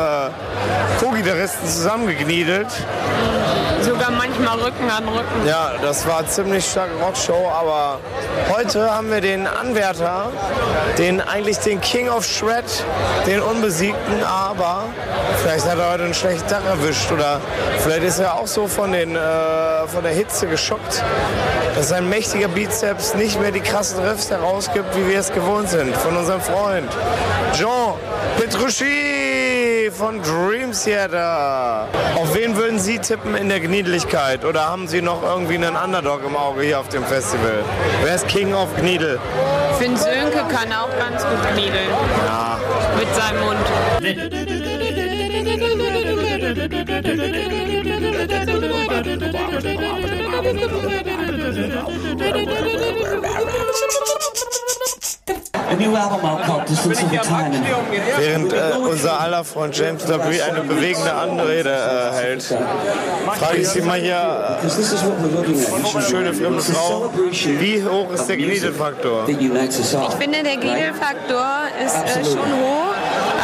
Co-Gitarristen 1.01 1.67
zusammengekniedelt. 1.67 2.67
Sogar 3.81 4.11
manchmal 4.39 4.59
Rücken 4.59 4.89
an 4.89 5.07
Rücken. 5.07 5.47
Ja, 5.47 5.73
das 5.81 6.07
war 6.07 6.25
ziemlich 6.27 6.65
starke 6.65 6.93
Rockshow, 6.95 7.49
aber 7.49 7.99
heute 8.49 8.93
haben 8.93 9.09
wir 9.11 9.21
den 9.21 9.47
Anwärter, 9.47 10.31
den 10.97 11.21
eigentlich 11.21 11.59
den 11.59 11.79
King 11.81 12.09
of 12.09 12.25
Shred, 12.25 12.65
den 13.25 13.41
Unbesiegten, 13.41 14.23
aber 14.23 14.85
vielleicht 15.41 15.65
hat 15.69 15.77
er 15.77 15.91
heute 15.91 16.03
einen 16.03 16.13
schlechten 16.13 16.47
Tag 16.47 16.65
erwischt 16.65 17.11
oder 17.11 17.39
vielleicht 17.79 18.03
ist 18.03 18.19
er 18.19 18.35
auch 18.35 18.47
so 18.47 18.67
von, 18.67 18.91
den, 18.91 19.15
äh, 19.15 19.19
von 19.87 20.03
der 20.03 20.13
Hitze 20.13 20.47
geschockt, 20.47 21.03
dass 21.75 21.89
sein 21.89 22.09
mächtiger 22.09 22.47
Bizeps 22.47 23.15
nicht 23.15 23.39
mehr 23.39 23.51
die 23.51 23.61
krassen 23.61 24.03
Riffs 24.03 24.29
herausgibt, 24.29 24.95
wie 24.95 25.09
wir 25.09 25.19
es 25.19 25.31
gewohnt 25.31 25.69
sind 25.69 25.95
von 25.95 26.15
unserem 26.17 26.41
Freund 26.41 26.89
Jean 27.53 27.93
Petrucci 28.37 29.14
von 29.95 30.21
Dream 30.21 30.73
Theater. 30.73 31.87
Auf 32.15 32.35
wen 32.35 32.57
würden 32.57 32.79
Sie 32.79 32.99
tippen 32.99 33.35
in 33.35 33.47
der 33.47 33.61
Gniedeligkeit? 33.61 34.43
Oder 34.43 34.67
haben 34.67 34.87
Sie 34.87 35.01
noch 35.01 35.23
irgendwie 35.23 35.55
einen 35.55 35.75
Underdog 35.75 36.21
im 36.25 36.35
Auge 36.35 36.63
hier 36.63 36.79
auf 36.79 36.89
dem 36.89 37.05
Festival? 37.05 37.63
Wer 38.03 38.15
ist 38.15 38.27
King 38.27 38.53
of 38.53 38.75
Gniedel? 38.75 39.19
Finn 39.79 39.95
Sönke 39.95 40.43
kann 40.49 40.73
auch 40.73 40.89
ganz 40.99 41.23
gut 41.23 41.41
kniedeln. 41.53 41.89
Ja. 42.25 42.59
Mit 42.97 43.07
seinem 43.15 43.39
Mund. 43.45 43.59
A 55.75 55.77
new 55.77 55.93
album 55.93 56.23
out 56.25 56.41
called 56.43 56.65
Distance 56.69 57.03
Over 57.03 57.17
Time. 57.21 57.51
And 57.53 57.65
Während 58.17 58.53
äh, 58.53 58.77
unser 58.77 59.19
aller 59.19 59.43
Freund 59.43 59.75
James 59.77 60.07
Labrie 60.07 60.41
eine 60.41 60.61
bewegende 60.61 61.13
Anrede 61.13 61.69
äh, 61.69 62.15
hält, 62.15 62.43
frage 62.43 63.57
ich 63.57 63.67
Sie 63.67 63.81
mal 63.81 63.99
hier, 63.99 64.57
äh, 64.63 66.01
schöne 66.01 66.33
fremde 66.33 66.61
Frau, 66.61 67.11
wie 67.59 67.83
hoch 67.83 68.09
ist 68.13 68.27
der 68.27 68.37
all. 68.37 68.45
Ich 70.09 70.15
finde, 70.15 70.43
der 70.43 70.57
Gnidl-Faktor 70.57 71.45
ist 71.85 71.95
äh, 71.95 72.23
schon 72.23 72.37
hoch, 72.39 72.93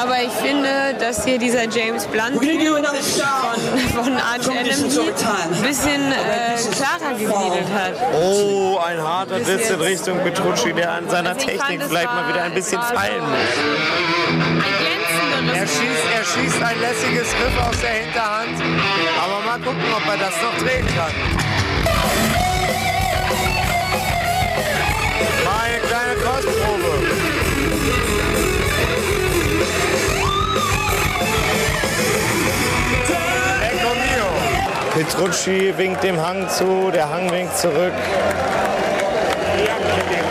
aber 0.01 0.21
ich 0.21 0.31
finde, 0.31 0.69
dass 0.99 1.25
hier 1.25 1.37
dieser 1.37 1.63
James 1.63 2.05
Blunt 2.05 2.35
von, 2.35 4.03
von 4.03 4.13
Arch 4.13 4.47
Enemy 4.47 4.89
ein 4.89 5.61
bisschen 5.63 6.11
äh, 6.11 6.55
klarer 6.75 7.13
gegliedert 7.17 7.67
hat. 7.73 7.93
Oh, 8.23 8.77
ein 8.85 9.01
harter 9.03 9.45
Witz 9.45 9.69
in. 9.69 9.81
Richtung 9.81 10.19
Petrucci, 10.19 10.73
der 10.73 10.91
an 10.91 11.09
seiner 11.09 11.29
Also 11.31 11.45
Technik 11.47 11.81
vielleicht 11.87 12.05
war- 12.07 12.20
mal 12.21 12.29
wieder 12.29 12.43
ein 12.43 12.53
bisschen 12.53 12.79
es 12.79 12.89
war 12.89 12.95
feilen 12.95 13.19
so 13.19 13.25
muss. 13.25 13.37
Ein 15.37 15.49
Er 15.55 15.67
schießt, 15.67 16.05
er 16.15 16.23
schießt 16.23 16.63
ein 16.63 16.79
lässiges 16.79 17.27
Riff 17.33 17.67
aus 17.67 17.79
der 17.81 17.89
Hinterhand, 17.89 18.61
aber 19.21 19.39
mal 19.45 19.59
gucken, 19.59 19.93
ob 19.95 20.05
er 20.07 20.17
das 20.17 20.41
noch 20.41 20.57
drehen 20.57 20.87
kann. 20.95 21.13
Mal 25.45 25.61
eine 25.65 25.79
kleine 25.79 26.15
Kostprobe. 26.15 26.91
Petrucci 34.93 35.73
winkt 35.77 36.03
dem 36.03 36.19
Hang 36.19 36.49
zu, 36.49 36.91
der 36.91 37.09
Hang 37.09 37.31
winkt 37.31 37.57
zurück. 37.57 37.93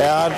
Er 0.00 0.24
hat 0.24 0.32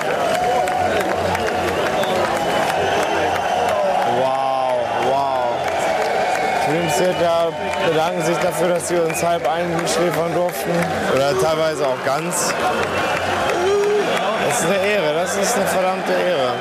Theater 7.11 7.51
bedanken 7.87 8.21
sich 8.23 8.37
dafür, 8.37 8.69
dass 8.69 8.87
sie 8.87 8.95
uns 8.95 9.21
halb 9.21 9.47
einschläfern 9.47 10.33
durften. 10.33 10.71
Oder 11.13 11.37
teilweise 11.39 11.85
auch 11.85 12.05
ganz. 12.05 12.53
Das 14.47 14.59
ist 14.59 14.65
eine 14.65 14.77
Ehre, 14.77 15.13
das 15.13 15.35
ist 15.35 15.55
eine 15.55 15.65
verdammte 15.65 16.13
Ehre. 16.13 16.53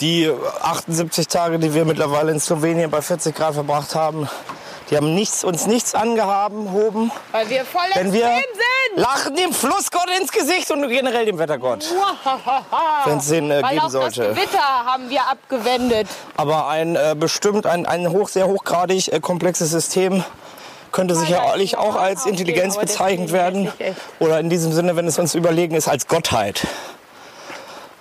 Die 0.00 0.30
78 0.62 1.26
Tage, 1.28 1.58
die 1.58 1.74
wir 1.74 1.84
mittlerweile 1.84 2.30
in 2.30 2.40
Slowenien 2.40 2.90
bei 2.90 3.02
40 3.02 3.34
Grad 3.34 3.54
verbracht 3.54 3.94
haben, 3.94 4.28
die 4.90 4.96
haben 4.96 5.14
nichts, 5.14 5.44
uns 5.44 5.66
nichts 5.66 5.94
angehoben, 5.94 7.12
Weil 7.30 7.48
wir 7.48 7.64
voll 7.64 7.82
wenn 7.94 8.12
wir 8.12 8.26
sind. 8.26 8.96
lachen 8.96 9.36
dem 9.36 9.52
Flussgott 9.52 10.10
ins 10.18 10.32
Gesicht 10.32 10.70
und 10.70 10.86
generell 10.88 11.26
dem 11.26 11.38
Wettergott. 11.38 11.84
Wenn 13.04 13.18
es 13.18 13.28
den 13.28 13.50
äh, 13.50 13.62
Weil 13.62 13.70
geben 13.74 13.82
auch 13.82 13.90
sollte. 13.90 14.22
das 14.22 14.36
Gewitter 14.36 14.58
haben 14.58 15.08
wir 15.08 15.26
abgewendet. 15.26 16.08
Aber 16.36 16.68
ein 16.68 16.96
äh, 16.96 17.14
bestimmt 17.18 17.66
ein, 17.66 17.86
ein 17.86 18.10
hoch, 18.10 18.28
sehr 18.28 18.48
hochgradig 18.48 19.12
äh, 19.12 19.20
komplexes 19.20 19.70
System 19.70 20.24
könnte 20.92 21.14
sicherlich 21.14 21.76
auch 21.76 21.94
als 21.94 22.26
Intelligenz 22.26 22.76
bezeichnet 22.76 23.30
werden. 23.30 23.72
Oder 24.18 24.40
in 24.40 24.50
diesem 24.50 24.72
Sinne, 24.72 24.96
wenn 24.96 25.06
es 25.06 25.20
uns 25.20 25.36
überlegen 25.36 25.76
ist, 25.76 25.86
als 25.86 26.08
Gottheit. 26.08 26.66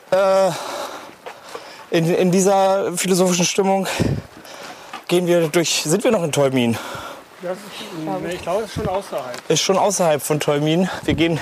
Äh, 0.10 0.50
in, 1.92 2.14
in 2.14 2.32
dieser 2.32 2.94
philosophischen 2.98 3.46
Stimmung 3.46 3.88
gehen 5.10 5.28
wir 5.28 5.50
durch. 5.50 5.84
Sind 5.84 6.06
wir 6.06 6.12
noch 6.12 6.24
in 6.24 6.32
Tolmin? 6.32 6.78
Das 7.42 7.58
ist, 7.58 7.62
nee, 8.24 8.34
ich 8.34 8.42
glaube, 8.42 8.64
ist 8.64 8.74
schon 8.74 8.88
außerhalb. 8.88 9.50
Ist 9.50 9.62
schon 9.62 9.78
außerhalb 9.78 10.22
von 10.22 10.40
Tolmin. 10.40 10.90
Wir 11.04 11.14
gehen 11.16 11.40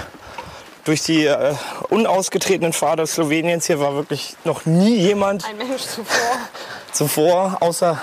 durch 0.86 1.04
die 1.04 1.26
äh, 1.26 1.54
unausgetretenen 1.90 2.74
Pfade 2.74 3.06
Sloweniens. 3.06 3.68
Hier 3.68 3.80
war 3.80 3.94
wirklich 3.94 4.36
noch 4.44 4.66
nie 4.66 4.96
jemand 4.96 5.46
Ein 5.46 5.58
Mensch 5.58 5.84
zuvor. 5.84 6.38
zuvor, 6.92 7.58
außer 7.60 8.02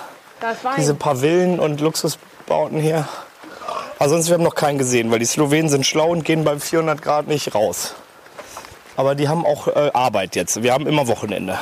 diese 0.76 0.94
paar 0.94 1.16
Villen 1.16 1.58
und 1.58 1.80
Luxusbauten 1.80 2.78
hier. 2.78 3.08
Aber 3.98 4.08
sonst, 4.08 4.28
wir 4.28 4.34
haben 4.34 4.42
noch 4.42 4.56
keinen 4.56 4.76
gesehen, 4.76 5.10
weil 5.10 5.20
die 5.20 5.24
Slowenen 5.24 5.68
sind 5.68 5.86
schlau 5.86 6.10
und 6.10 6.24
gehen 6.24 6.44
bei 6.44 6.58
400 6.58 7.00
Grad 7.00 7.26
nicht 7.26 7.54
raus. 7.54 7.94
Aber 8.96 9.14
die 9.14 9.28
haben 9.28 9.46
auch 9.46 9.68
äh, 9.68 9.90
Arbeit 9.94 10.36
jetzt. 10.36 10.62
Wir 10.62 10.72
haben 10.72 10.86
immer 10.86 11.08
Wochenende. 11.08 11.58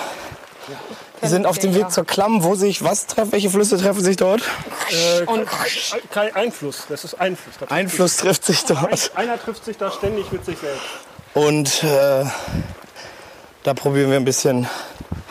Wir 1.22 1.28
sind 1.28 1.46
auf 1.46 1.56
dem 1.56 1.72
Weg 1.76 1.92
zur 1.92 2.04
Klamm, 2.04 2.42
wo 2.42 2.56
sich 2.56 2.82
was 2.82 3.06
trefft. 3.06 3.30
Welche 3.30 3.48
Flüsse 3.48 3.78
treffen 3.78 4.02
sich 4.02 4.16
dort? 4.16 4.42
Äh, 4.90 5.22
Und 5.26 5.46
kein 6.10 6.34
Einfluss, 6.34 6.86
das 6.88 7.04
ist 7.04 7.14
Einfluss. 7.14 7.54
Da 7.54 7.66
trifft 7.66 7.72
Ein 7.72 7.88
Fluss 7.88 8.16
trifft 8.16 8.44
sich 8.44 8.64
dort. 8.64 9.12
Einer 9.14 9.40
trifft 9.40 9.64
sich 9.64 9.76
da 9.76 9.92
ständig 9.92 10.32
mit 10.32 10.44
sich 10.44 10.58
selbst. 10.58 10.82
Und 11.34 11.84
äh, 11.84 12.24
da 13.62 13.74
probieren 13.74 14.10
wir 14.10 14.16
ein 14.16 14.24
bisschen 14.24 14.68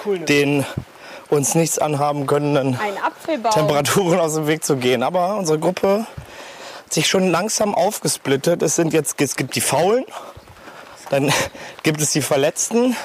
Cool, 0.06 0.20
ne? 0.20 0.26
den 0.26 0.66
uns 1.28 1.56
nichts 1.56 1.78
anhaben 1.78 2.26
können. 2.26 2.80
Temperaturen 3.52 4.22
aus 4.22 4.36
dem 4.36 4.48
Weg 4.48 4.64
zu 4.64 4.78
gehen. 4.78 5.04
Aber 5.04 5.36
unsere 5.36 5.60
Gruppe 5.60 6.08
hat 6.86 6.94
sich 6.94 7.08
schon 7.10 7.30
langsam 7.30 7.76
aufgesplittet. 7.76 8.62
Es, 8.62 8.78
sind 8.78 8.94
jetzt, 8.94 9.20
es 9.20 9.36
gibt 9.36 9.56
die 9.56 9.62
Faulen, 9.62 10.06
dann 11.10 11.34
gibt 11.84 12.00
es 12.00 12.12
die 12.12 12.22
Verletzten 12.22 12.96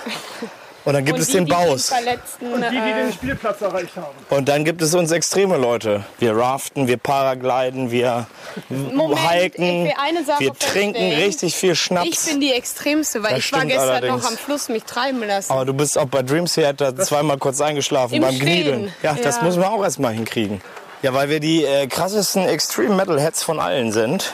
und 0.86 0.94
dann 0.94 1.04
gibt 1.04 1.16
Und 1.18 1.22
es 1.22 1.26
die, 1.28 1.34
den 1.34 1.44
die 1.44 1.50
den 1.52 1.66
Baus. 1.68 1.88
Verletzten, 1.90 2.46
Die, 2.54 2.70
die 2.70 2.76
äh, 2.76 2.94
den 3.04 3.12
Spielplatz 3.12 3.60
erreicht 3.60 3.94
haben. 3.96 4.06
Und 4.30 4.48
dann 4.48 4.64
gibt 4.64 4.80
es 4.80 4.94
uns 4.94 5.10
extreme 5.12 5.58
Leute. 5.58 6.04
Wir 6.18 6.34
raften, 6.34 6.88
wir 6.88 6.96
paragliden, 6.96 7.90
wir 7.90 8.26
Moment, 8.70 9.18
hiken, 9.20 9.64
ich 9.64 9.84
will 9.88 9.92
eine 10.02 10.24
Sache 10.24 10.40
wir 10.40 10.54
trinken 10.54 10.94
feststellen. 10.94 11.22
richtig 11.24 11.54
viel 11.56 11.72
ich 11.72 11.80
Schnaps. 11.80 12.26
bin 12.26 12.40
die 12.40 12.52
Extremste, 12.52 13.22
weil 13.22 13.34
Das 13.34 13.44
ich 13.44 13.52
war 13.52 13.64
gestern 13.66 13.88
allerdings. 13.90 14.22
noch 14.22 14.30
am 14.30 14.36
Fluss 14.38 14.68
mich 14.70 14.84
treiben 14.84 15.22
lassen. 15.26 15.52
Aber 15.52 15.64
du 15.66 15.74
bist 15.74 15.98
auch 15.98 16.06
bei 16.06 16.22
Dream 16.22 16.46
Theater 16.46 16.96
zweimal 16.96 17.36
kurz 17.36 17.60
eingeschlafen 17.60 18.14
Im 18.14 18.22
beim 18.22 18.34
Stehen. 18.34 18.46
Gniedeln. 18.46 18.92
Ja, 19.02 19.14
das 19.20 19.36
Ja. 19.36 19.42
muss 19.42 19.56
man 19.56 19.66
auch 19.66 19.82
erstmal 19.82 20.12
hinkriegen. 20.14 20.62
Ja, 21.02 21.12
weil 21.12 21.28
wir 21.28 21.40
die 21.40 21.64
äh, 21.64 21.86
krassesten 21.88 22.46
Extreme 22.48 22.94
Metalheads 22.94 23.42
von 23.42 23.60
allen 23.60 23.92
sind, 23.92 24.32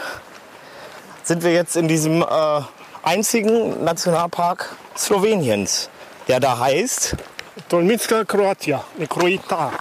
sind 1.24 1.42
wir 1.42 1.52
jetzt 1.52 1.76
in 1.76 1.88
diesem 1.88 2.22
äh, 2.22 2.26
einzigen 3.02 3.82
Nationalpark 3.84 4.74
Sloweniens, 4.96 5.88
der 6.28 6.40
da 6.40 6.58
heißt 6.58 7.16
Dolminska 7.68 8.24
Kroatia, 8.24 8.84
ne 8.98 9.06
Kroita. 9.06 9.72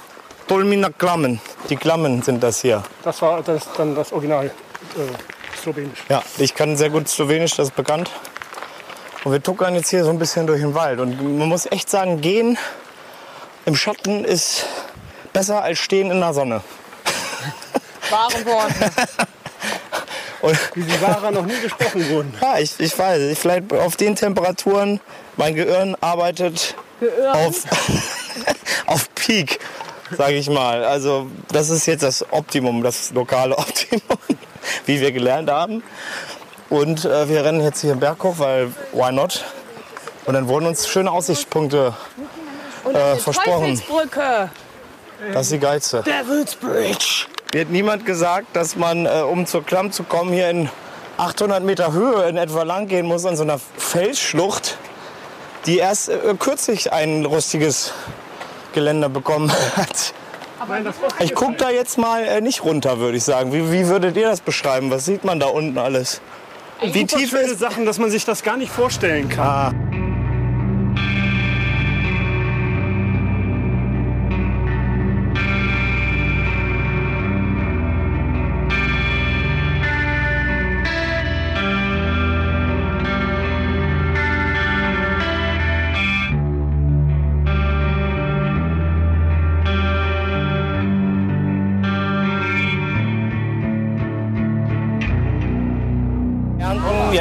Dolmina 0.47 0.89
Klammen. 0.89 1.39
Die 1.69 1.77
Klammen 1.77 2.21
sind 2.21 2.43
das 2.43 2.61
hier. 2.61 2.83
Das 3.03 3.21
war 3.21 3.41
das, 3.41 3.69
dann 3.77 3.95
das 3.95 4.11
Original 4.11 4.47
äh, 4.47 5.59
Slowenisch. 5.61 5.99
Ja, 6.09 6.21
ich 6.37 6.53
kann 6.53 6.75
sehr 6.75 6.89
gut 6.89 7.07
Slowenisch, 7.07 7.55
das 7.55 7.69
ist 7.69 7.75
bekannt. 7.75 8.11
Und 9.23 9.31
wir 9.31 9.41
tuckern 9.41 9.75
jetzt 9.75 9.89
hier 9.89 10.03
so 10.03 10.09
ein 10.09 10.19
bisschen 10.19 10.47
durch 10.47 10.59
den 10.59 10.73
Wald. 10.73 10.99
Und 10.99 11.37
man 11.37 11.47
muss 11.47 11.67
echt 11.67 11.89
sagen, 11.89 12.19
gehen 12.19 12.57
im 13.65 13.75
Schatten 13.75 14.25
ist 14.25 14.65
besser 15.31 15.63
als 15.63 15.79
stehen 15.79 16.11
in 16.11 16.19
der 16.19 16.33
Sonne. 16.33 16.61
Wahre 18.09 18.45
Worte. 18.45 18.91
Und 20.41 20.57
Wie 20.75 20.83
die 20.83 21.01
Wahrer 21.01 21.31
noch 21.31 21.45
nie 21.45 21.59
gesprochen 21.59 22.09
wurden. 22.09 22.33
ja, 22.41 22.57
ich, 22.57 22.79
ich 22.79 22.97
weiß, 22.97 23.21
ich 23.31 23.37
vielleicht 23.37 23.71
auf 23.73 23.95
den 23.95 24.15
Temperaturen, 24.15 24.99
mein 25.37 25.55
Gehirn 25.55 25.95
arbeitet 26.01 26.75
auf, 27.33 27.63
auf 28.87 29.13
Peak, 29.15 29.59
sage 30.11 30.35
ich 30.35 30.49
mal. 30.49 30.83
Also 30.83 31.27
das 31.51 31.69
ist 31.69 31.85
jetzt 31.85 32.03
das 32.03 32.25
Optimum, 32.31 32.83
das 32.83 33.11
lokale 33.11 33.57
Optimum, 33.57 34.17
wie 34.85 34.99
wir 34.99 35.11
gelernt 35.11 35.49
haben. 35.49 35.83
Und 36.69 37.05
äh, 37.05 37.27
wir 37.29 37.43
rennen 37.43 37.61
jetzt 37.61 37.81
hier 37.81 37.93
den 37.93 37.99
Berg 37.99 38.23
hoch, 38.23 38.35
weil 38.37 38.71
why 38.93 39.11
not? 39.11 39.43
Und 40.25 40.33
dann 40.35 40.47
wurden 40.47 40.67
uns 40.67 40.87
schöne 40.87 41.11
Aussichtspunkte, 41.11 41.93
Äh, 42.93 43.15
versprochen. 43.17 43.79
Das 45.33 45.43
ist 45.43 45.51
die 45.51 45.59
geilste. 45.59 46.01
Devil's 46.01 46.55
Bridge. 46.55 47.27
Mir 47.53 47.61
hat 47.61 47.69
niemand 47.69 48.05
gesagt, 48.05 48.55
dass 48.55 48.77
man, 48.77 49.05
äh, 49.05 49.23
um 49.29 49.45
zur 49.45 49.65
Klamm 49.65 49.91
zu 49.91 50.03
kommen, 50.03 50.31
hier 50.31 50.49
in 50.49 50.69
800 51.17 51.61
Meter 51.61 51.91
Höhe 51.91 52.29
in 52.29 52.37
etwa 52.37 52.63
lang 52.63 52.87
gehen 52.87 53.05
muss 53.05 53.25
an 53.25 53.35
so 53.35 53.43
einer 53.43 53.59
Felsschlucht, 53.77 54.77
die 55.65 55.77
erst 55.77 56.07
äh, 56.07 56.33
kürzlich 56.39 56.93
ein 56.93 57.25
rustiges 57.25 57.91
Geländer 58.73 59.09
bekommen 59.09 59.51
hat. 59.75 60.13
Ich 61.19 61.35
gucke 61.35 61.55
da 61.57 61.69
jetzt 61.69 61.97
mal 61.97 62.23
äh, 62.23 62.39
nicht 62.39 62.63
runter, 62.63 62.99
würde 62.99 63.17
ich 63.17 63.25
sagen. 63.25 63.51
Wie, 63.51 63.69
wie 63.69 63.87
würdet 63.87 64.15
ihr 64.15 64.29
das 64.29 64.39
beschreiben? 64.39 64.89
Was 64.89 65.03
sieht 65.03 65.25
man 65.25 65.41
da 65.41 65.47
unten 65.47 65.77
alles? 65.77 66.21
Wie 66.81 67.05
tief 67.05 67.33
ist? 67.33 67.59
Sachen, 67.59 67.85
dass 67.85 67.99
man 67.99 68.09
sich 68.09 68.23
das 68.23 68.43
gar 68.43 68.55
nicht 68.55 68.71
vorstellen 68.71 69.27
kann. 69.27 69.75
ernten 69.75 69.90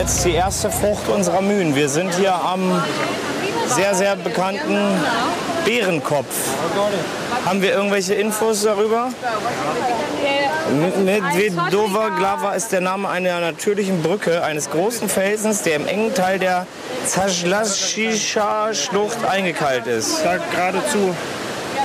jetzt 0.00 0.24
die 0.24 0.32
erste 0.32 0.70
Frucht 0.70 1.08
unserer 1.08 1.42
Mühen. 1.42 1.74
Wir 1.74 1.90
sind 1.90 2.14
hier 2.14 2.34
am 2.34 2.82
sehr, 3.66 3.94
sehr 3.94 4.16
bekannten 4.16 4.78
Bärenkopf. 5.66 6.34
Haben 7.44 7.60
wir 7.60 7.74
irgendwelche 7.74 8.14
Infos 8.14 8.62
darüber? 8.62 9.10
Medvedova 11.04 12.08
Glava 12.16 12.54
ist 12.54 12.72
der 12.72 12.80
Name 12.80 13.10
einer 13.10 13.40
natürlichen 13.40 14.00
Brücke 14.00 14.42
eines 14.42 14.70
großen 14.70 15.10
Felsens, 15.10 15.64
der 15.64 15.76
im 15.76 15.86
engen 15.86 16.14
Teil 16.14 16.38
der 16.38 16.66
Zajlashisha-Schlucht 17.04 19.22
eingekeilt 19.28 19.86
ist. 19.86 20.24
Da 20.24 20.38
geradezu. 20.38 21.14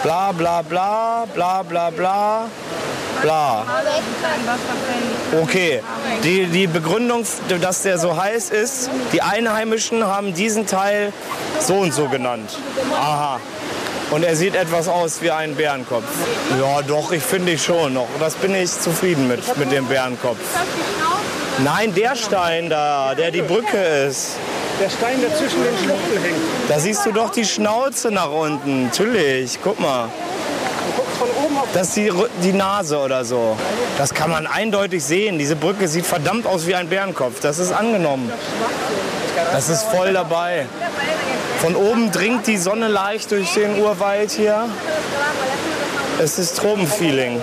Bla 0.05 0.31
bla 0.31 0.61
bla, 0.61 1.25
bla 1.33 1.63
bla 1.63 1.89
bla, 1.89 2.47
bla. 3.23 3.65
Okay, 5.41 5.81
die, 6.23 6.45
die 6.45 6.67
Begründung, 6.67 7.25
dass 7.59 7.81
der 7.81 7.97
so 7.97 8.15
heiß 8.15 8.51
ist, 8.51 8.91
die 9.13 9.23
Einheimischen 9.23 10.05
haben 10.05 10.35
diesen 10.35 10.67
Teil 10.67 11.11
so 11.59 11.77
und 11.77 11.91
so 11.91 12.07
genannt. 12.07 12.51
Aha. 12.93 13.39
Und 14.11 14.21
er 14.21 14.35
sieht 14.35 14.55
etwas 14.55 14.87
aus 14.87 15.23
wie 15.23 15.31
ein 15.31 15.55
Bärenkopf. 15.55 16.03
Ja, 16.61 16.83
doch, 16.83 17.11
ich 17.11 17.23
finde 17.23 17.53
ich 17.53 17.63
schon 17.63 17.95
noch. 17.95 18.07
Das 18.19 18.35
bin 18.35 18.53
ich 18.53 18.79
zufrieden 18.79 19.27
mit, 19.27 19.57
mit 19.57 19.71
dem 19.71 19.87
Bärenkopf. 19.87 20.37
Nein, 21.63 21.95
der 21.95 22.15
Stein 22.15 22.69
da, 22.69 23.15
der 23.15 23.31
die 23.31 23.41
Brücke 23.41 23.77
ist. 24.07 24.35
Der 24.79 24.89
Stein, 24.89 25.21
der 25.21 25.33
zwischen 25.35 25.63
den 25.63 25.77
Schluchten 25.77 26.21
hängt. 26.21 26.35
Da 26.67 26.79
siehst 26.79 27.05
du 27.05 27.11
doch 27.11 27.31
die 27.31 27.45
Schnauze 27.45 28.11
nach 28.11 28.29
unten. 28.29 28.85
Natürlich, 28.85 29.57
guck 29.63 29.79
mal. 29.79 30.09
Das 31.73 31.87
ist 31.87 31.97
die, 31.97 32.11
die 32.43 32.53
Nase 32.53 32.99
oder 32.99 33.23
so. 33.23 33.55
Das 33.97 34.13
kann 34.13 34.29
man 34.29 34.47
eindeutig 34.47 35.03
sehen. 35.03 35.39
Diese 35.39 35.55
Brücke 35.55 35.87
sieht 35.87 36.05
verdammt 36.05 36.45
aus 36.45 36.67
wie 36.67 36.75
ein 36.75 36.89
Bärenkopf. 36.89 37.39
Das 37.39 37.59
ist 37.59 37.71
angenommen. 37.71 38.31
Das 39.51 39.69
ist 39.69 39.83
voll 39.83 40.13
dabei. 40.13 40.65
Von 41.59 41.75
oben 41.75 42.11
dringt 42.11 42.47
die 42.47 42.57
Sonne 42.57 42.89
leicht 42.89 43.31
durch 43.31 43.53
den 43.53 43.81
Urwald 43.81 44.31
hier. 44.31 44.67
Es 46.21 46.37
ist 46.37 46.57
Tropenfeeling. 46.57 47.41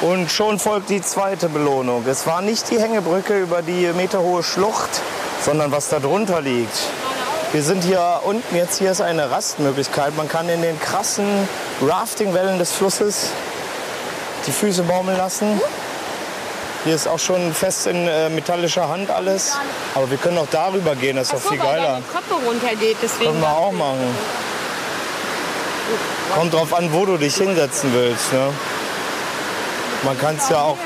Und 0.00 0.30
schon 0.30 0.58
folgt 0.58 0.88
die 0.88 1.02
zweite 1.02 1.50
Belohnung. 1.50 2.04
Es 2.08 2.26
war 2.26 2.40
nicht 2.40 2.70
die 2.70 2.80
Hängebrücke 2.80 3.38
über 3.38 3.60
die 3.60 3.90
meterhohe 3.94 4.42
Schlucht, 4.42 5.02
sondern 5.42 5.72
was 5.72 5.88
da 5.88 5.98
drunter 5.98 6.40
liegt. 6.40 6.76
Wir 7.52 7.62
sind 7.62 7.82
hier 7.82 8.20
unten, 8.24 8.54
jetzt 8.54 8.78
hier 8.78 8.92
ist 8.92 9.00
eine 9.00 9.30
Rastmöglichkeit. 9.30 10.16
Man 10.16 10.28
kann 10.28 10.48
in 10.48 10.62
den 10.62 10.78
krassen 10.78 11.48
Raftingwellen 11.82 12.58
des 12.58 12.72
Flusses 12.72 13.30
die 14.46 14.52
Füße 14.52 14.84
baumeln 14.84 15.18
lassen. 15.18 15.60
Hier 16.84 16.94
ist 16.94 17.08
auch 17.08 17.18
schon 17.18 17.52
fest 17.52 17.86
in 17.88 18.08
äh, 18.08 18.30
metallischer 18.30 18.88
Hand 18.88 19.10
alles. 19.10 19.56
Aber 19.94 20.10
wir 20.10 20.16
können 20.16 20.38
auch 20.38 20.46
darüber 20.50 20.94
gehen, 20.94 21.16
das 21.16 21.26
ist 21.26 21.34
doch 21.34 21.50
viel 21.50 21.58
geiler. 21.58 22.00
Die 22.00 22.14
Koppe 22.14 22.46
runtergeht, 22.46 22.96
deswegen. 23.02 23.32
Können 23.32 23.42
wir 23.42 23.48
auch 23.52 23.72
machen. 23.72 24.16
Kommt 26.34 26.54
drauf 26.54 26.72
an, 26.72 26.92
wo 26.92 27.04
du 27.04 27.16
dich 27.16 27.34
hinsetzen 27.34 27.92
willst. 27.92 28.32
Ne? 28.32 28.52
Man 30.04 30.18
kann 30.18 30.36
es 30.36 30.48
ja 30.48 30.62
auch. 30.62 30.78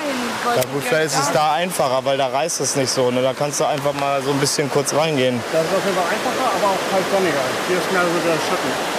Ja 0.44 0.62
gut, 0.72 0.84
vielleicht 0.84 1.06
ist 1.06 1.18
es 1.18 1.32
da 1.32 1.54
einfacher, 1.54 2.04
weil 2.04 2.18
da 2.18 2.26
reißt 2.28 2.60
es 2.60 2.76
nicht 2.76 2.90
so. 2.90 3.10
Ne? 3.10 3.22
Da 3.22 3.32
kannst 3.32 3.60
du 3.60 3.64
einfach 3.64 3.92
mal 3.94 4.22
so 4.22 4.30
ein 4.30 4.38
bisschen 4.38 4.70
kurz 4.70 4.94
reingehen. 4.94 5.40
Das 5.52 5.62
ist 5.62 5.68
auf 5.68 5.84
jeden 5.84 5.96
Fall 5.96 6.04
einfacher, 6.04 6.50
aber 6.56 6.72
auch 6.72 6.92
halt 6.92 7.04
sonniger. 7.10 7.44
Hier 7.68 7.78
ist 7.78 7.92
mehr 7.92 8.02
so 8.02 8.28
der 8.28 8.34
Schatten. 8.34 8.94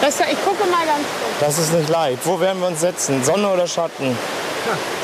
Das, 0.00 0.32
ich 0.32 0.44
gucke 0.44 0.64
mal 0.70 0.86
ganz 0.86 1.06
kurz. 1.20 1.40
Das 1.40 1.58
ist 1.58 1.72
nicht 1.72 1.88
leicht. 1.88 2.18
Wo 2.24 2.40
werden 2.40 2.60
wir 2.60 2.68
uns 2.68 2.80
setzen? 2.80 3.22
Sonne 3.22 3.48
oder 3.48 3.66
Schatten? 3.66 4.16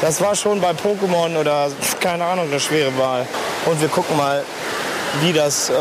Das 0.00 0.20
war 0.20 0.34
schon 0.34 0.60
bei 0.60 0.72
Pokémon 0.72 1.36
oder 1.38 1.68
keine 2.00 2.24
Ahnung 2.24 2.46
eine 2.48 2.60
schwere 2.60 2.96
Wahl. 2.98 3.26
Und 3.66 3.80
wir 3.80 3.88
gucken 3.88 4.16
mal, 4.16 4.44
wie 5.20 5.32
das 5.32 5.70
äh, 5.70 5.74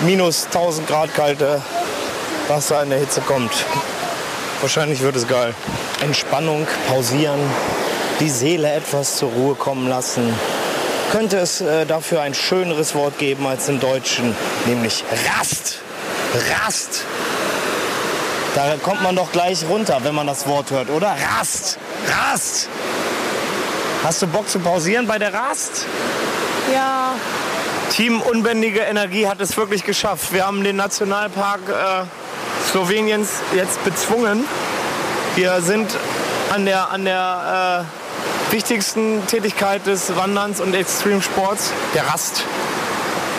minus 0.00 0.46
1000 0.46 0.86
Grad 0.86 1.14
kalte 1.14 1.60
Wasser 2.48 2.82
in 2.82 2.90
der 2.90 2.98
Hitze 2.98 3.20
kommt. 3.22 3.52
Wahrscheinlich 4.60 5.00
wird 5.00 5.16
es 5.16 5.26
geil. 5.26 5.54
Entspannung, 6.00 6.66
pausieren, 6.88 7.40
die 8.20 8.30
Seele 8.30 8.72
etwas 8.72 9.16
zur 9.16 9.30
Ruhe 9.30 9.54
kommen 9.54 9.88
lassen. 9.88 10.34
Könnte 11.12 11.38
es 11.38 11.60
äh, 11.60 11.86
dafür 11.86 12.22
ein 12.22 12.34
schöneres 12.34 12.94
Wort 12.94 13.18
geben 13.18 13.46
als 13.46 13.68
im 13.68 13.80
Deutschen, 13.80 14.34
nämlich 14.66 15.04
Rast. 15.38 15.78
Rast. 16.62 17.04
Da 18.54 18.74
kommt 18.82 19.02
man 19.02 19.14
doch 19.14 19.32
gleich 19.32 19.64
runter, 19.68 19.98
wenn 20.02 20.14
man 20.14 20.26
das 20.26 20.46
Wort 20.46 20.70
hört, 20.70 20.88
oder? 20.88 21.14
Rast! 21.38 21.78
Rast! 22.08 22.68
Hast 24.02 24.22
du 24.22 24.26
Bock 24.26 24.48
zu 24.48 24.58
pausieren 24.60 25.06
bei 25.06 25.18
der 25.18 25.34
Rast? 25.34 25.84
Ja. 26.72 27.14
Team 27.90 28.20
Unbändige 28.22 28.80
Energie 28.80 29.28
hat 29.28 29.40
es 29.40 29.56
wirklich 29.56 29.84
geschafft. 29.84 30.32
Wir 30.32 30.46
haben 30.46 30.64
den 30.64 30.76
Nationalpark 30.76 31.60
äh, 31.68 32.66
Sloweniens 32.70 33.28
jetzt 33.54 33.84
bezwungen. 33.84 34.44
Wir 35.34 35.60
sind 35.60 35.94
an 36.50 36.64
der, 36.64 36.90
an 36.90 37.04
der 37.04 37.84
äh, 37.84 38.05
wichtigsten 38.50 39.26
Tätigkeit 39.26 39.86
des 39.86 40.14
Wanderns 40.16 40.60
und 40.60 40.74
Extremsports, 40.74 41.72
der 41.94 42.06
Rast. 42.06 42.44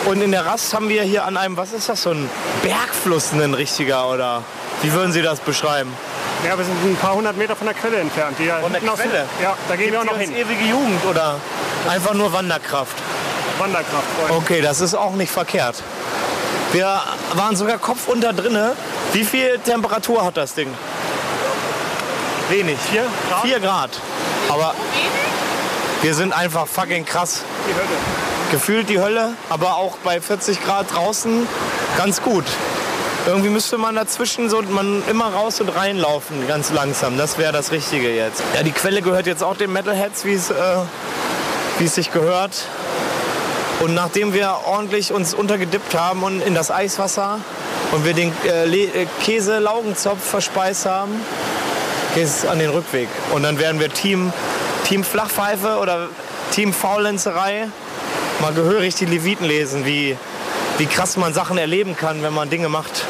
Und 0.04 0.22
in 0.22 0.30
der 0.30 0.46
Rast 0.46 0.74
haben 0.74 0.88
wir 0.88 1.02
hier 1.02 1.24
an 1.24 1.36
einem, 1.36 1.56
was 1.56 1.72
ist 1.72 1.88
das, 1.88 2.02
so 2.02 2.10
ein 2.10 2.28
Bergfluss, 2.62 3.32
ein 3.32 3.54
richtiger, 3.54 4.08
oder 4.10 4.42
wie 4.82 4.92
würden 4.92 5.12
Sie 5.12 5.22
das 5.22 5.40
beschreiben? 5.40 5.92
Ja, 6.46 6.56
wir 6.56 6.64
sind 6.64 6.76
ein 6.84 6.96
paar 6.96 7.14
hundert 7.14 7.36
Meter 7.36 7.56
von 7.56 7.66
der 7.66 7.74
Quelle 7.74 7.96
entfernt. 7.98 8.36
Die 8.38 8.44
ja 8.44 8.60
Von 8.60 8.70
der 8.72 8.80
hinten 8.80 8.94
aus- 8.94 9.00
Quelle? 9.00 9.24
Ja, 9.42 9.56
da 9.68 9.76
gehen 9.76 9.90
wir 9.92 10.00
auch 10.00 10.04
noch 10.04 10.16
hin. 10.16 10.32
ewige 10.36 10.64
Jugend 10.64 11.04
oder 11.04 11.36
einfach 11.88 12.14
nur 12.14 12.32
Wanderkraft? 12.32 12.94
Wanderkraft. 13.58 14.04
Freunde. 14.16 14.34
Okay, 14.36 14.60
das 14.60 14.80
ist 14.80 14.94
auch 14.94 15.12
nicht 15.14 15.32
verkehrt. 15.32 15.82
Wir 16.72 17.00
waren 17.34 17.56
sogar 17.56 17.78
kopfunter 17.78 18.32
drinne. 18.32 18.74
Wie 19.12 19.24
viel 19.24 19.58
Temperatur 19.64 20.24
hat 20.24 20.36
das 20.36 20.54
Ding? 20.54 20.68
Wenig. 22.50 22.78
Vier 22.90 23.04
Grad? 23.28 23.42
Vier 23.42 23.60
Grad. 23.60 23.90
Aber 24.48 24.74
wir 26.02 26.14
sind 26.14 26.32
einfach 26.32 26.66
fucking 26.66 27.04
krass. 27.04 27.42
Die 27.68 27.74
Hölle. 27.74 27.98
Gefühlt 28.50 28.88
die 28.88 29.00
Hölle, 29.00 29.34
aber 29.50 29.76
auch 29.76 29.98
bei 29.98 30.20
40 30.20 30.64
Grad 30.64 30.94
draußen 30.94 31.46
ganz 31.96 32.22
gut. 32.22 32.44
Irgendwie 33.26 33.50
müsste 33.50 33.76
man 33.76 33.94
dazwischen 33.94 34.48
so 34.48 34.62
man 34.62 35.02
immer 35.10 35.26
raus 35.26 35.60
und 35.60 35.68
reinlaufen, 35.68 36.46
ganz 36.48 36.70
langsam. 36.72 37.18
Das 37.18 37.36
wäre 37.36 37.52
das 37.52 37.72
Richtige 37.72 38.14
jetzt. 38.14 38.42
Ja, 38.54 38.62
die 38.62 38.70
Quelle 38.70 39.02
gehört 39.02 39.26
jetzt 39.26 39.42
auch 39.42 39.56
den 39.56 39.72
Metalheads, 39.72 40.24
wie 40.24 40.34
äh, 40.34 41.84
es 41.84 41.94
sich 41.94 42.10
gehört. 42.10 42.64
Und 43.80 43.94
nachdem 43.94 44.32
wir 44.32 44.60
ordentlich 44.66 45.12
uns 45.12 45.34
untergedippt 45.34 45.94
haben 45.94 46.22
und 46.22 46.40
in 46.40 46.54
das 46.54 46.70
Eiswasser 46.70 47.40
und 47.92 48.04
wir 48.04 48.14
den 48.14 48.32
äh, 48.46 48.64
äh, 48.64 49.06
Käse-Laugenzopf 49.22 50.24
verspeist 50.24 50.86
haben, 50.86 51.20
geht 52.14 52.24
es 52.24 52.46
an 52.46 52.58
den 52.58 52.70
Rückweg. 52.70 53.08
Und 53.34 53.42
dann 53.42 53.58
werden 53.58 53.78
wir 53.78 53.92
Team, 53.92 54.32
Team 54.88 55.04
Flachpfeife 55.04 55.76
oder 55.82 56.08
Team 56.50 56.72
Faulenzerei 56.72 57.68
mal 58.40 58.54
gehörig 58.54 58.94
die 58.94 59.04
Leviten 59.04 59.46
lesen, 59.46 59.84
wie, 59.84 60.16
wie 60.78 60.86
krass 60.86 61.18
man 61.18 61.34
Sachen 61.34 61.58
erleben 61.58 61.94
kann, 61.94 62.22
wenn 62.22 62.32
man 62.32 62.48
Dinge 62.48 62.70
macht. 62.70 63.04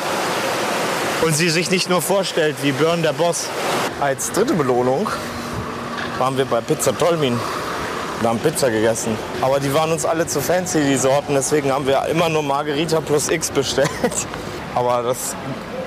Und 1.22 1.37
sie 1.37 1.49
sich 1.51 1.70
nicht 1.70 1.89
nur 1.89 2.03
vorstellt, 2.03 2.57
wie 2.62 2.72
Björn 2.72 3.03
der 3.03 3.12
Boss. 3.12 3.47
Als 4.01 4.33
dritte 4.33 4.55
Belohnung 4.55 5.09
waren 6.18 6.37
wir 6.37 6.47
bei 6.47 6.61
Pizza 6.61 6.97
Tolmin. 6.99 7.39
Wir 8.22 8.29
haben 8.29 8.41
Pizza 8.41 8.70
gegessen. 8.72 9.16
Aber 9.41 9.61
die 9.61 9.72
waren 9.72 9.93
uns 9.93 10.05
alle 10.05 10.26
zu 10.26 10.41
fancy, 10.41 10.81
die 10.81 10.97
Sorten. 10.97 11.35
Deswegen 11.35 11.70
haben 11.70 11.87
wir 11.87 12.07
immer 12.07 12.29
nur 12.29 12.43
Margarita 12.43 13.01
plus 13.01 13.29
X 13.29 13.53
bestellt. 13.53 13.89
Aber 14.74 15.05
das 15.05 15.37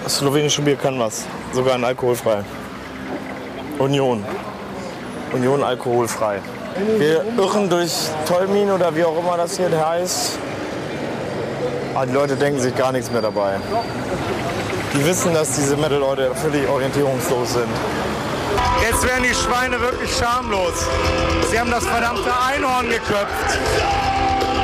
slowenische 0.07 0.61
Bier 0.61 0.77
kann 0.77 0.97
was. 0.97 1.25
Sogar 1.51 1.75
ein 1.75 1.83
alkoholfrei. 1.83 2.45
Union. 3.77 4.23
Union 5.33 5.63
alkoholfrei. 5.63 6.39
Wir 6.97 7.23
irren 7.37 7.69
durch 7.69 7.91
Tolmin 8.27 8.71
oder 8.71 8.95
wie 8.95 9.03
auch 9.03 9.17
immer 9.17 9.37
das 9.37 9.57
hier 9.57 9.69
heißt. 9.69 10.37
Aber 11.93 12.05
die 12.05 12.13
Leute 12.13 12.35
denken 12.35 12.59
sich 12.59 12.75
gar 12.75 12.91
nichts 12.91 13.11
mehr 13.11 13.21
dabei. 13.21 13.55
Die 14.93 15.05
wissen, 15.05 15.33
dass 15.33 15.55
diese 15.55 15.77
Metal-Leute 15.77 16.31
völlig 16.35 16.67
orientierungslos 16.67 17.53
sind. 17.53 17.69
Jetzt 18.81 19.07
werden 19.07 19.23
die 19.23 19.35
Schweine 19.35 19.79
wirklich 19.79 20.09
schamlos. 20.15 20.73
Sie 21.49 21.59
haben 21.59 21.71
das 21.71 21.85
verdammte 21.85 22.31
Einhorn 22.47 22.89
geköpft. 22.89 23.59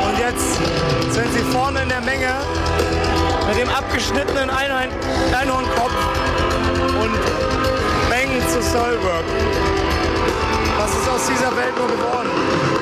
Und 0.05 0.19
jetzt 0.19 1.13
sind 1.13 1.33
sie 1.33 1.43
vorne 1.51 1.81
in 1.81 1.89
der 1.89 2.01
Menge 2.01 2.33
mit 3.47 3.57
dem 3.57 3.69
abgeschnittenen 3.69 4.49
Einhorn 4.49 4.89
Einhornkopf 5.39 5.93
und 7.01 8.09
mengen 8.09 8.41
zu 8.49 8.61
Solberg. 8.61 9.23
Aus 11.09 11.25
dieser 11.25 11.55
Welt 11.55 11.75
nur 11.77 11.87
geworden? 11.87 12.76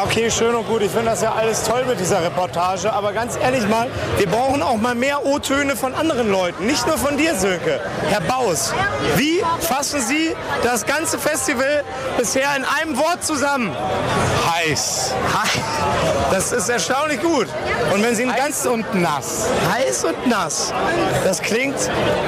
Ja, 0.00 0.06
okay, 0.06 0.30
schön 0.30 0.54
und 0.54 0.66
gut. 0.66 0.80
Ich 0.80 0.90
finde 0.90 1.10
das 1.10 1.20
ja 1.20 1.34
alles 1.34 1.62
toll 1.62 1.84
mit 1.84 2.00
dieser 2.00 2.24
Reportage. 2.24 2.90
Aber 2.90 3.12
ganz 3.12 3.36
ehrlich 3.36 3.68
mal, 3.68 3.86
wir 4.16 4.26
brauchen 4.28 4.62
auch 4.62 4.78
mal 4.78 4.94
mehr 4.94 5.26
O-Töne 5.26 5.76
von 5.76 5.94
anderen 5.94 6.30
Leuten. 6.30 6.64
Nicht 6.64 6.86
nur 6.86 6.96
von 6.96 7.18
dir, 7.18 7.34
Sönke. 7.34 7.80
Herr 8.08 8.22
Baus, 8.22 8.72
wie 9.16 9.42
fassen 9.60 10.00
Sie 10.00 10.34
das 10.62 10.86
ganze 10.86 11.18
Festival 11.18 11.84
bisher 12.16 12.48
in 12.56 12.64
einem 12.64 12.96
Wort 12.96 13.22
zusammen? 13.22 13.76
Heiß. 14.50 15.14
Das 16.30 16.52
ist 16.52 16.70
erstaunlich 16.70 17.20
gut. 17.20 17.48
Und 17.92 18.02
wenn 18.02 18.14
Sie 18.14 18.24
ein 18.24 18.34
ganz 18.34 18.64
und 18.64 18.94
nass. 18.94 19.48
heiß 19.70 20.04
und 20.04 20.26
nass, 20.28 20.72
das 21.24 21.42
klingt 21.42 21.76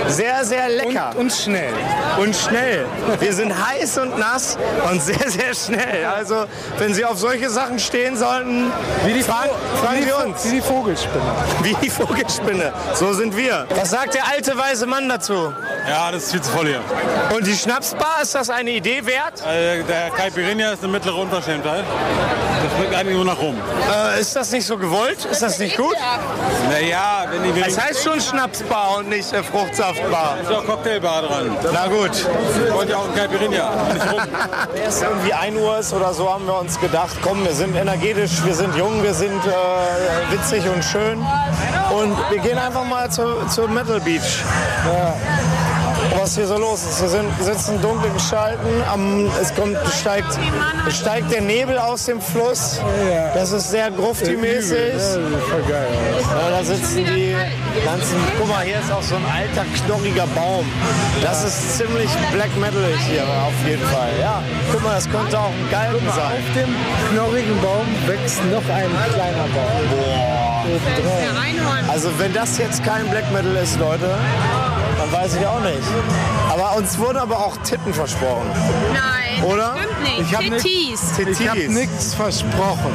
sehr, 0.09 0.45
sehr 0.45 0.69
lecker. 0.69 1.11
Und, 1.15 1.21
und 1.21 1.33
schnell. 1.33 1.73
und 2.19 2.37
schnell. 2.37 2.85
Wir 3.21 3.33
sind 3.33 3.55
heiß 3.67 3.99
und 3.99 4.19
nass 4.19 4.59
und 4.91 5.01
sehr, 5.01 5.31
sehr 5.31 5.55
schnell. 5.55 6.05
Also, 6.05 6.45
wenn 6.79 6.93
Sie 6.93 7.05
auf 7.05 7.19
solche 7.19 7.49
Sachen 7.49 7.62
stehen 7.79 8.17
sollten, 8.17 8.71
Wie 9.05 9.13
die, 9.13 9.23
fragen, 9.23 9.51
fragen 9.83 10.05
Vo- 10.05 10.25
uns. 10.25 10.45
Wie 10.45 10.51
die 10.57 10.61
Vogelspinne. 10.61 11.25
Wie 11.63 11.75
die 11.83 11.91
Vogelspinne. 11.91 12.73
So 12.95 13.13
sind 13.13 13.37
wir. 13.37 13.67
Was 13.77 13.91
sagt 13.91 14.15
der 14.15 14.27
alte 14.29 14.57
weise 14.59 14.87
Mann 14.87 15.09
dazu? 15.09 15.53
Ja, 15.89 16.11
das 16.13 16.25
ist 16.25 16.33
viel 16.33 16.41
zu 16.43 16.51
voll 16.51 16.67
hier. 16.67 16.81
Und 17.35 17.47
die 17.47 17.55
Schnapsbar, 17.57 18.23
ist 18.23 18.35
das 18.35 18.51
eine 18.51 18.71
Idee 18.71 19.05
wert? 19.07 19.43
Äh, 19.47 19.83
der 19.85 20.11
Caipirinha 20.11 20.73
ist 20.73 20.83
eine 20.83 20.93
mittlere 20.93 21.17
Unverschämtheit. 21.17 21.85
Das 22.65 22.73
schmeckt 22.79 22.95
eigentlich 22.95 23.17
nur 23.17 23.25
nach 23.25 23.39
rum. 23.39 23.57
Äh, 24.17 24.21
ist 24.21 24.37
das 24.37 24.53
nicht 24.53 24.67
so 24.67 24.77
gewollt? 24.79 25.25
Ist 25.25 25.43
das 25.43 25.59
nicht 25.59 25.77
gut? 25.77 25.97
Naja, 26.71 27.25
wenn 27.31 27.53
die 27.55 27.61
Es 27.61 27.81
heißt 27.81 28.05
schon 28.05 28.21
Schnapsbar 28.21 28.99
und 28.99 29.09
nicht 29.09 29.33
äh, 29.33 29.43
Fruchtsaftbar. 29.43 30.37
ist 30.43 30.51
auch 30.51 30.65
Cocktailbar 30.65 31.23
dran. 31.23 31.57
Na 31.73 31.87
gut. 31.89 32.11
Ich 32.67 32.73
wollte 32.73 32.93
ja 32.93 32.99
auch 32.99 33.09
ein 33.09 33.15
Caipirinha. 33.17 33.71
Nicht 33.93 34.13
rum. 34.13 34.21
Erst 34.75 35.03
irgendwie 35.03 35.33
1 35.33 35.57
Uhr 35.59 35.79
ist 35.79 35.93
oder 35.93 36.15
so 36.15 36.33
haben 36.33 36.47
wir 36.47 36.59
uns 36.59 36.79
gedacht, 36.79 37.17
komm, 37.23 37.45
wir 37.45 37.52
sind 37.55 37.77
energetisch, 37.77 38.45
wir 38.45 38.55
sind 38.55 38.75
jung, 38.77 39.03
wir 39.03 39.15
sind 39.15 39.41
äh, 39.45 40.33
witzig 40.33 40.65
und 40.69 40.85
schön. 40.85 41.19
Und 41.91 42.17
wir 42.31 42.39
gehen 42.39 42.59
einfach 42.59 42.85
mal 42.85 43.11
zur, 43.11 43.49
zur 43.49 43.69
Metal 43.69 44.01
Beach. 44.01 44.43
Was 46.23 46.37
hier 46.37 46.47
so 46.47 46.57
los 46.57 46.85
ist. 46.85 47.03
Wir 47.03 47.09
sind, 47.09 47.29
sitzen 47.41 47.75
in 47.75 47.83
dunklen 47.83 48.15
Gestalten. 48.15 48.69
Am, 48.89 49.29
es, 49.41 49.53
kommt, 49.57 49.77
es, 49.85 49.99
steigt, 49.99 50.39
es 50.87 50.97
steigt 50.97 51.33
der 51.33 51.41
Nebel 51.41 51.77
aus 51.77 52.07
dem 52.07 52.21
Fluss. 52.21 52.81
Das 53.35 53.51
ist 53.51 53.73
sehr 53.73 53.91
grufti-mäßig. 53.91 54.95
Ja, 55.69 56.51
da 56.51 56.63
sitzen 56.63 57.07
die 57.07 57.35
ganzen. 57.85 58.17
Guck 58.39 58.49
mal, 58.49 58.65
hier 58.65 58.79
ist 58.79 58.93
auch 58.93 59.03
so 59.03 59.17
ein 59.17 59.27
alter, 59.27 59.67
knorriger 59.85 60.29
Baum. 60.29 60.65
Das 61.21 61.43
ist 61.43 61.79
ziemlich 61.79 62.09
black 62.33 62.57
metalig 62.57 63.01
hier 63.11 63.25
auf 63.25 63.69
jeden 63.69 63.85
Fall. 63.87 64.11
Ja, 64.21 64.45
guck 64.71 64.81
mal, 64.85 64.95
das 64.95 65.11
könnte 65.11 65.37
auch 65.37 65.51
ein 65.51 65.71
Galgen 65.73 66.07
sein. 66.15 66.39
Auf 66.39 66.55
dem 66.55 66.73
knorrigen 67.11 67.61
Baum 67.61 67.87
wächst 68.07 68.45
noch 68.45 68.63
ein 68.73 68.91
kleiner 69.13 69.49
Baum. 69.53 69.83
Einhorn. 71.43 71.91
Also, 71.91 72.11
wenn 72.19 72.33
das 72.33 72.59
jetzt 72.59 72.85
kein 72.85 73.09
Black 73.09 73.31
Metal 73.33 73.57
ist, 73.57 73.77
Leute, 73.81 74.17
weiß 75.13 75.37
ich 75.37 75.47
auch 75.47 75.61
nicht. 75.61 75.83
Aber 76.51 76.77
uns 76.77 76.99
wurden 76.99 77.19
aber 77.19 77.39
auch 77.39 77.57
Titten 77.59 77.93
versprochen. 77.95 78.51
Nein, 78.93 79.45
Oder? 79.45 79.75
stimmt 79.79 80.03
nicht. 80.03 80.21
Ich 80.31 80.35
hab 80.35 80.41
nicht- 80.43 80.63
Titties. 80.63 81.01
Tittis. 81.17 81.41
Ich 81.41 81.49
habe 81.49 81.61
nichts 81.69 82.15
versprochen. 82.15 82.93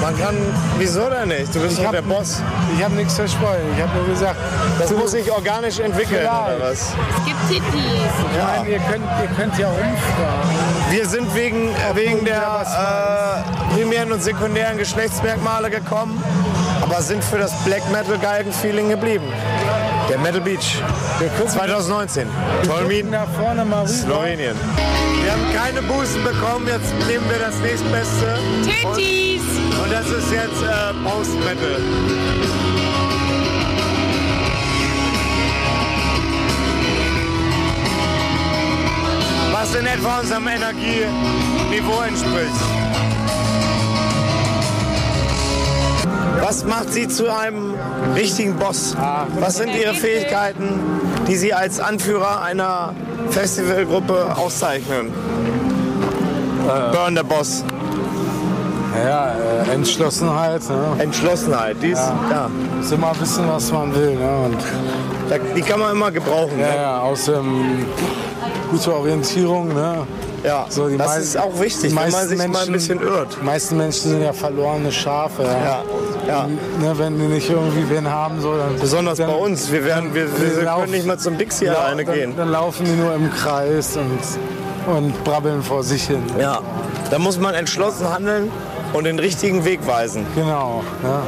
Man 0.00 0.16
kann. 0.18 0.36
Wieso 0.78 1.08
denn 1.10 1.28
nicht? 1.28 1.52
Du 1.54 1.60
bist 1.60 1.72
Ich 1.72 1.78
doch 1.78 1.86
hab- 1.86 1.92
der 1.92 2.02
Boss. 2.02 2.40
Ich 2.76 2.84
habe 2.84 2.94
nichts 2.94 3.14
versprochen. 3.14 3.56
Ich 3.76 3.82
habe 3.82 3.92
nur 3.96 4.06
gesagt, 4.06 4.36
Das 4.78 4.88
du- 4.90 4.96
muss 4.96 5.10
sich 5.10 5.30
organisch 5.30 5.78
entwickeln, 5.80 6.20
Vielleicht. 6.20 6.56
oder 6.58 6.70
was? 6.70 6.80
Es 6.80 7.24
gibt 7.24 7.48
Titties. 7.48 8.12
Ich 8.36 8.42
meine, 8.44 8.68
ihr 8.70 8.78
könnt, 8.80 9.04
ihr 9.22 9.28
könnt 9.36 9.58
ja 9.58 9.68
umfragen. 9.68 10.48
Wir 10.90 11.06
sind 11.08 11.34
wegen, 11.34 11.68
äh, 11.70 11.94
wegen 11.94 12.24
der 12.24 12.42
äh, 12.42 13.74
primären 13.74 14.12
und 14.12 14.22
sekundären 14.22 14.78
Geschlechtsmerkmale 14.78 15.70
gekommen, 15.70 16.22
aber 16.82 17.02
sind 17.02 17.22
für 17.24 17.38
das 17.38 17.52
Black 17.64 17.82
Metal 17.90 18.18
Galgen-Feeling 18.18 18.88
geblieben. 18.88 19.26
Der 20.08 20.18
Metal 20.18 20.40
Beach. 20.40 20.82
2019. 21.46 22.26
Tolmin, 22.66 23.12
Da 23.12 23.26
vorne 23.26 23.64
mal 23.64 23.82
rüber. 23.82 23.88
Slowenien. 23.88 24.56
Wir 25.22 25.32
haben 25.32 25.54
keine 25.54 25.82
Bußen 25.82 26.22
bekommen, 26.24 26.66
jetzt 26.66 26.92
nehmen 27.06 27.28
wir 27.28 27.38
das 27.38 27.56
nächstbeste. 27.58 28.38
Titties. 28.64 29.42
Und, 29.42 29.82
und 29.82 29.92
das 29.92 30.06
ist 30.06 30.32
jetzt 30.32 30.62
äh, 30.62 30.94
Post-Metal. 31.04 31.76
Was 39.52 39.74
in 39.74 39.86
etwa 39.86 40.20
unserem 40.20 40.46
Energieniveau 40.48 42.02
entspricht. 42.02 42.87
Was 46.48 46.64
macht 46.64 46.94
Sie 46.94 47.06
zu 47.06 47.30
einem 47.30 47.74
richtigen 48.14 48.56
Boss? 48.56 48.96
Was 49.38 49.58
sind 49.58 49.68
Ihre 49.76 49.92
Fähigkeiten, 49.92 50.80
die 51.28 51.36
Sie 51.36 51.52
als 51.52 51.78
Anführer 51.78 52.40
einer 52.40 52.94
Festivalgruppe 53.28 54.34
auszeichnen? 54.34 55.12
Burn 56.90 57.14
der 57.14 57.24
Boss. 57.24 57.62
Ja, 59.04 59.34
äh, 59.34 59.74
Entschlossenheit. 59.74 60.62
Ne? 60.70 61.02
Entschlossenheit, 61.02 61.76
dies, 61.82 61.98
ja. 61.98 62.48
Muss 62.78 62.92
immer 62.92 63.12
wissen, 63.20 63.46
was 63.46 63.70
man 63.70 63.94
will. 63.94 64.14
Ne? 64.14 64.50
Die 65.54 65.60
kann 65.60 65.78
man 65.78 65.92
immer 65.92 66.10
gebrauchen. 66.10 66.58
ja, 66.58 66.66
ne? 66.66 66.76
ja, 66.76 67.00
außerdem 67.00 67.84
gute 68.70 68.94
Orientierung. 68.94 69.68
Ne? 69.68 70.06
Ja, 70.44 70.66
So, 70.68 70.88
das 70.88 71.16
ist 71.18 71.36
auch 71.36 71.58
wichtig, 71.60 71.94
wenn 71.96 72.10
man 72.10 72.28
sich 72.28 72.38
mal 72.38 72.44
ein 72.44 72.50
Menschen- 72.50 72.72
bisschen 72.72 73.02
irrt. 73.02 73.36
Die 73.40 73.44
meisten 73.44 73.76
Menschen 73.76 74.10
sind 74.10 74.22
ja 74.22 74.32
verlorene 74.32 74.92
Schafe. 74.92 75.42
Ja. 75.42 75.48
Ja, 75.50 75.82
ja. 76.28 76.46
Ne, 76.80 76.98
wenn 76.98 77.18
die 77.18 77.26
nicht 77.26 77.50
irgendwie 77.50 77.88
wen 77.90 78.08
haben, 78.08 78.40
so, 78.40 78.56
dann, 78.56 78.78
Besonders 78.80 79.18
dann, 79.18 79.28
bei 79.30 79.36
uns. 79.36 79.70
Wir, 79.72 79.84
werden, 79.84 80.14
wir, 80.14 80.26
wir, 80.40 80.56
Wir 80.58 80.62
laufen- 80.64 80.80
können 80.82 80.92
nicht 80.92 81.06
mal 81.06 81.18
zum 81.18 81.36
Dixie 81.38 81.66
lau- 81.66 81.76
alleine 81.78 82.04
dann, 82.04 82.14
gehen. 82.14 82.34
Dann 82.36 82.50
laufen 82.50 82.84
die 82.84 82.92
nur 82.92 83.14
im 83.14 83.30
Kreis 83.32 83.96
und, 83.96 84.94
und 84.94 85.24
brabbeln 85.24 85.62
vor 85.62 85.82
sich 85.82 86.04
hin. 86.06 86.22
Ja, 86.38 86.60
da 87.10 87.18
muss 87.18 87.38
man 87.38 87.54
entschlossen 87.54 88.08
handeln 88.08 88.50
und 88.92 89.04
den 89.04 89.18
richtigen 89.18 89.64
Weg 89.64 89.86
weisen. 89.86 90.24
Genau. 90.34 90.82
Ja. 91.02 91.22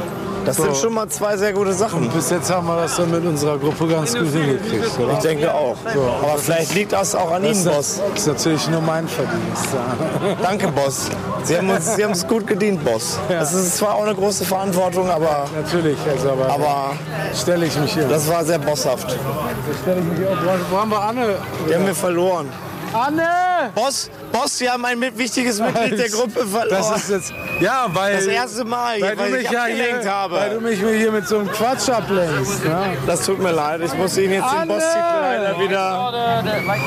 Das 0.45 0.55
So. 0.57 0.63
sind 0.63 0.77
schon 0.77 0.93
mal 0.93 1.07
zwei 1.07 1.37
sehr 1.37 1.53
gute 1.53 1.73
Sachen. 1.73 2.09
Bis 2.09 2.29
jetzt 2.29 2.51
haben 2.51 2.65
wir 2.67 2.75
das 2.77 2.95
dann 2.95 3.11
mit 3.11 3.23
unserer 3.25 3.57
Gruppe 3.57 3.87
ganz 3.87 4.13
gut 4.13 4.27
hingekriegt. 4.27 4.99
Oder? 4.99 5.13
Ich 5.13 5.19
denke 5.19 5.53
auch. 5.53 5.75
Aber 6.23 6.37
vielleicht 6.37 6.73
liegt 6.73 6.91
das 6.93 7.13
auch 7.15 7.31
an 7.31 7.43
Ihnen, 7.45 7.63
Boss. 7.63 8.01
Das 8.13 8.21
ist 8.21 8.27
natürlich 8.27 8.67
nur 8.69 8.81
mein 8.81 9.07
Verdienst. 9.07 9.67
Ja. 9.73 10.35
Danke, 10.41 10.67
Boss. 10.69 11.09
Sie 11.43 11.57
haben 11.57 11.69
uns 11.69 11.95
Sie 11.95 12.03
haben 12.03 12.11
es 12.11 12.27
gut 12.27 12.47
gedient, 12.47 12.83
Boss. 12.83 13.19
Das 13.29 13.53
ist 13.53 13.77
zwar 13.77 13.95
auch 13.95 14.03
eine 14.03 14.15
große 14.15 14.45
Verantwortung, 14.45 15.09
aber, 15.09 15.45
Natürlich, 15.55 15.97
also, 16.09 16.31
aber, 16.31 16.49
aber 16.49 16.91
stelle 17.35 17.65
ich 17.65 17.77
mich 17.79 17.93
hier. 17.93 18.07
das 18.07 18.27
war 18.27 18.43
sehr 18.43 18.59
bosshaft. 18.59 19.07
auch. 19.07 20.71
Wo 20.71 20.77
haben 20.77 20.89
wir 20.89 21.01
Anne? 21.01 21.35
Die 21.69 21.75
haben 21.75 21.85
wir 21.85 21.95
verloren. 21.95 22.49
Anne! 22.93 23.71
Boss, 23.75 24.09
Boss, 24.31 24.57
Sie 24.57 24.69
haben 24.69 24.83
ein 24.85 24.99
mit- 24.99 25.17
wichtiges 25.17 25.59
Mitglied 25.59 25.97
der 25.97 26.09
Gruppe 26.09 26.45
verloren. 26.45 26.69
Das 26.69 26.97
ist 27.03 27.09
jetzt. 27.09 27.33
Ja, 27.59 27.85
weil. 27.93 28.15
Das 28.15 28.25
erste 28.25 28.63
Mal, 28.65 28.99
weil, 29.01 29.17
weil, 29.17 29.31
du 29.31 29.37
ich 29.37 29.43
mich 29.43 29.51
ja 29.51 29.61
abgelenkt 29.61 30.01
hier, 30.03 30.11
habe. 30.11 30.35
weil 30.35 30.49
du 30.55 30.61
mich 30.61 30.79
hier 30.79 31.11
mit 31.11 31.27
so 31.27 31.39
einem 31.39 31.51
Quatsch 31.51 31.89
ablenkst. 31.89 32.65
Ne? 32.65 32.97
Das 33.07 33.25
tut 33.25 33.39
mir 33.39 33.51
leid, 33.51 33.81
ich 33.81 33.93
muss 33.93 34.17
Ihnen 34.17 34.33
jetzt 34.33 34.51
den 34.51 34.59
Anne! 34.59 34.73
Boss-Titel 34.73 35.21
leider 35.21 35.59
wieder... 35.59 36.13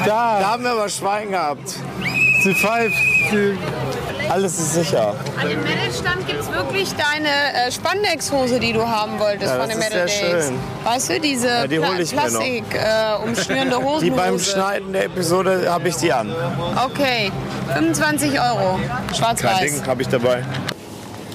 Da 0.05 0.41
Da, 0.41 0.51
haben 0.53 0.63
wir 0.65 0.71
aber 0.73 0.89
Schwein 0.89 1.31
gehabt. 1.31 1.69
sie 2.43 2.55
pfeift. 2.55 2.97
Sie, 3.31 3.57
Alles 4.29 4.59
ist 4.59 4.75
sicher. 4.75 5.14
An 5.41 5.49
dem 5.49 5.62
Metal-Stand 5.62 6.27
gibt 6.27 6.41
es 6.41 6.51
wirklich 6.51 6.91
deine 6.95 7.29
äh, 7.29 7.70
Spandex-Hose, 7.70 8.59
die 8.59 8.72
du 8.72 8.87
haben 8.87 9.18
wolltest 9.20 9.53
Ja, 9.53 9.61
von 9.61 9.68
das 9.68 9.77
den 9.77 9.79
ist 9.79 9.91
Metal 9.91 10.09
sehr 10.09 10.31
Days. 10.33 10.45
schön. 10.47 10.55
Weißt 10.85 11.09
du, 11.11 11.20
diese 11.20 11.68
die 11.68 11.75
ich 11.77 11.81
mir 11.81 11.87
noch. 11.91 12.22
Plastik 12.22 12.64
äh, 12.75 13.25
umschnürende. 13.25 13.77
Die 14.03 14.11
beim 14.11 14.39
Schneiden 14.39 14.93
der 14.93 15.05
Episode 15.05 15.70
habe 15.70 15.89
ich 15.89 15.97
die 15.97 16.12
an. 16.12 16.35
Okay, 16.85 17.31
25 17.75 18.33
Euro. 18.41 18.79
Schwarz-Weiß. 19.16 19.83
habe 19.87 20.03
ich 20.03 20.09
dabei. 20.09 20.43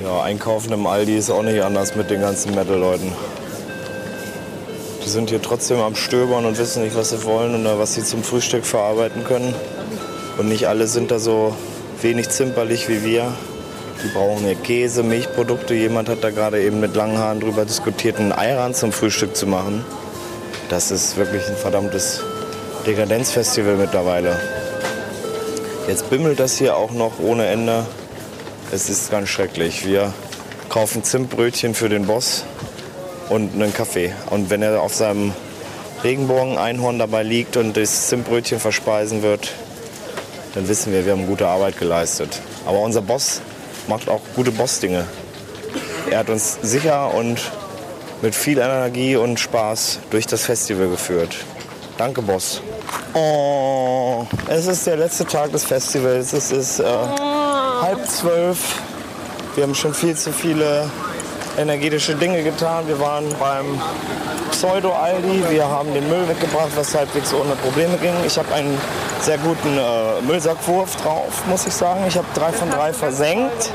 Ja, 0.03 0.21
einkaufen 0.23 0.71
im 0.73 0.87
Aldi 0.87 1.17
ist 1.17 1.29
auch 1.29 1.43
nicht 1.43 1.61
anders 1.61 1.95
mit 1.95 2.09
den 2.09 2.21
ganzen 2.21 2.55
Metal-Leuten. 2.55 3.11
Die 5.05 5.09
sind 5.09 5.29
hier 5.29 5.41
trotzdem 5.41 5.79
am 5.79 5.95
Stöbern 5.95 6.45
und 6.45 6.57
wissen 6.57 6.83
nicht, 6.83 6.95
was 6.95 7.09
sie 7.09 7.23
wollen 7.23 7.59
oder 7.61 7.79
was 7.79 7.95
sie 7.95 8.03
zum 8.03 8.23
Frühstück 8.23 8.65
verarbeiten 8.65 9.23
können. 9.23 9.53
Und 10.37 10.47
nicht 10.49 10.67
alle 10.67 10.87
sind 10.87 11.11
da 11.11 11.19
so 11.19 11.55
wenig 12.03 12.29
zimperlich 12.29 12.87
wie 12.89 13.03
wir. 13.03 13.33
Die 14.03 14.07
brauchen 14.09 14.45
hier 14.45 14.55
Käse, 14.55 15.03
Milchprodukte. 15.03 15.73
Jemand 15.73 16.07
hat 16.07 16.23
da 16.23 16.29
gerade 16.29 16.61
eben 16.61 16.79
mit 16.79 16.95
langen 16.95 17.17
Haaren 17.17 17.39
drüber 17.39 17.65
diskutiert, 17.65 18.17
einen 18.17 18.31
Eiran 18.31 18.73
zum 18.73 18.91
Frühstück 18.91 19.35
zu 19.35 19.45
machen. 19.47 19.83
Das 20.69 20.91
ist 20.91 21.17
wirklich 21.17 21.47
ein 21.47 21.57
verdammtes 21.57 22.21
Dekadenzfestival 22.85 23.75
mittlerweile. 23.75 24.39
Jetzt 25.87 26.09
bimmelt 26.09 26.39
das 26.39 26.57
hier 26.57 26.77
auch 26.77 26.91
noch 26.91 27.19
ohne 27.19 27.47
Ende. 27.47 27.85
Es 28.71 28.89
ist 28.89 29.11
ganz 29.11 29.29
schrecklich. 29.29 29.85
Wir 29.85 30.13
kaufen 30.69 31.03
Zimtbrötchen 31.03 31.73
für 31.73 31.89
den 31.89 32.05
Boss 32.05 32.45
und 33.29 33.53
einen 33.55 33.73
Kaffee. 33.73 34.13
Und 34.29 34.49
wenn 34.49 34.61
er 34.61 34.81
auf 34.81 34.93
seinem 34.93 35.33
Regenbogen-Einhorn 36.03 36.99
dabei 36.99 37.23
liegt 37.23 37.57
und 37.57 37.75
das 37.75 38.07
Zimtbrötchen 38.07 38.59
verspeisen 38.59 39.23
wird, 39.23 39.53
dann 40.53 40.67
wissen 40.67 40.91
wir, 40.91 41.05
wir 41.05 41.13
haben 41.13 41.27
gute 41.27 41.47
Arbeit 41.47 41.77
geleistet. 41.77 42.41
Aber 42.65 42.79
unser 42.79 43.01
Boss 43.01 43.41
macht 43.87 44.09
auch 44.09 44.21
gute 44.35 44.51
Bossdinge. 44.51 45.05
Er 46.09 46.19
hat 46.19 46.29
uns 46.29 46.57
sicher 46.61 47.13
und 47.13 47.39
mit 48.21 48.35
viel 48.35 48.57
Energie 48.57 49.15
und 49.15 49.39
Spaß 49.39 49.99
durch 50.09 50.25
das 50.27 50.43
Festival 50.43 50.89
geführt. 50.89 51.35
Danke, 51.97 52.21
Boss. 52.21 52.61
Oh, 53.13 54.25
es 54.47 54.67
ist 54.67 54.87
der 54.87 54.97
letzte 54.97 55.25
Tag 55.25 55.51
des 55.51 55.63
Festivals. 55.63 56.33
Es 56.33 56.51
ist 56.51 56.79
äh, 56.79 56.85
halb 56.85 58.07
zwölf. 58.07 58.57
Wir 59.55 59.63
haben 59.63 59.75
schon 59.75 59.93
viel 59.93 60.15
zu 60.15 60.31
viele 60.31 60.89
energetische 61.59 62.15
Dinge 62.15 62.41
getan. 62.41 62.87
Wir 62.87 62.99
waren 62.99 63.25
beim 63.39 63.79
Pseudo-Aldi. 64.51 65.43
Wir 65.49 65.67
haben 65.67 65.93
den 65.93 66.07
Müll 66.07 66.27
weggebracht, 66.27 66.71
was 66.75 66.95
halbwegs 66.95 67.33
ohne 67.33 67.55
Probleme 67.55 67.97
ging. 67.97 68.13
Ich 68.25 68.37
habe 68.37 68.53
einen 68.53 68.77
sehr 69.21 69.37
guten 69.37 69.77
äh, 69.77 70.21
Müllsackwurf 70.25 70.95
drauf, 70.97 71.45
muss 71.47 71.67
ich 71.67 71.73
sagen. 71.73 72.05
Ich 72.07 72.17
habe 72.17 72.27
drei 72.33 72.51
von 72.51 72.69
drei 72.69 72.93
versenkt. 72.93 73.71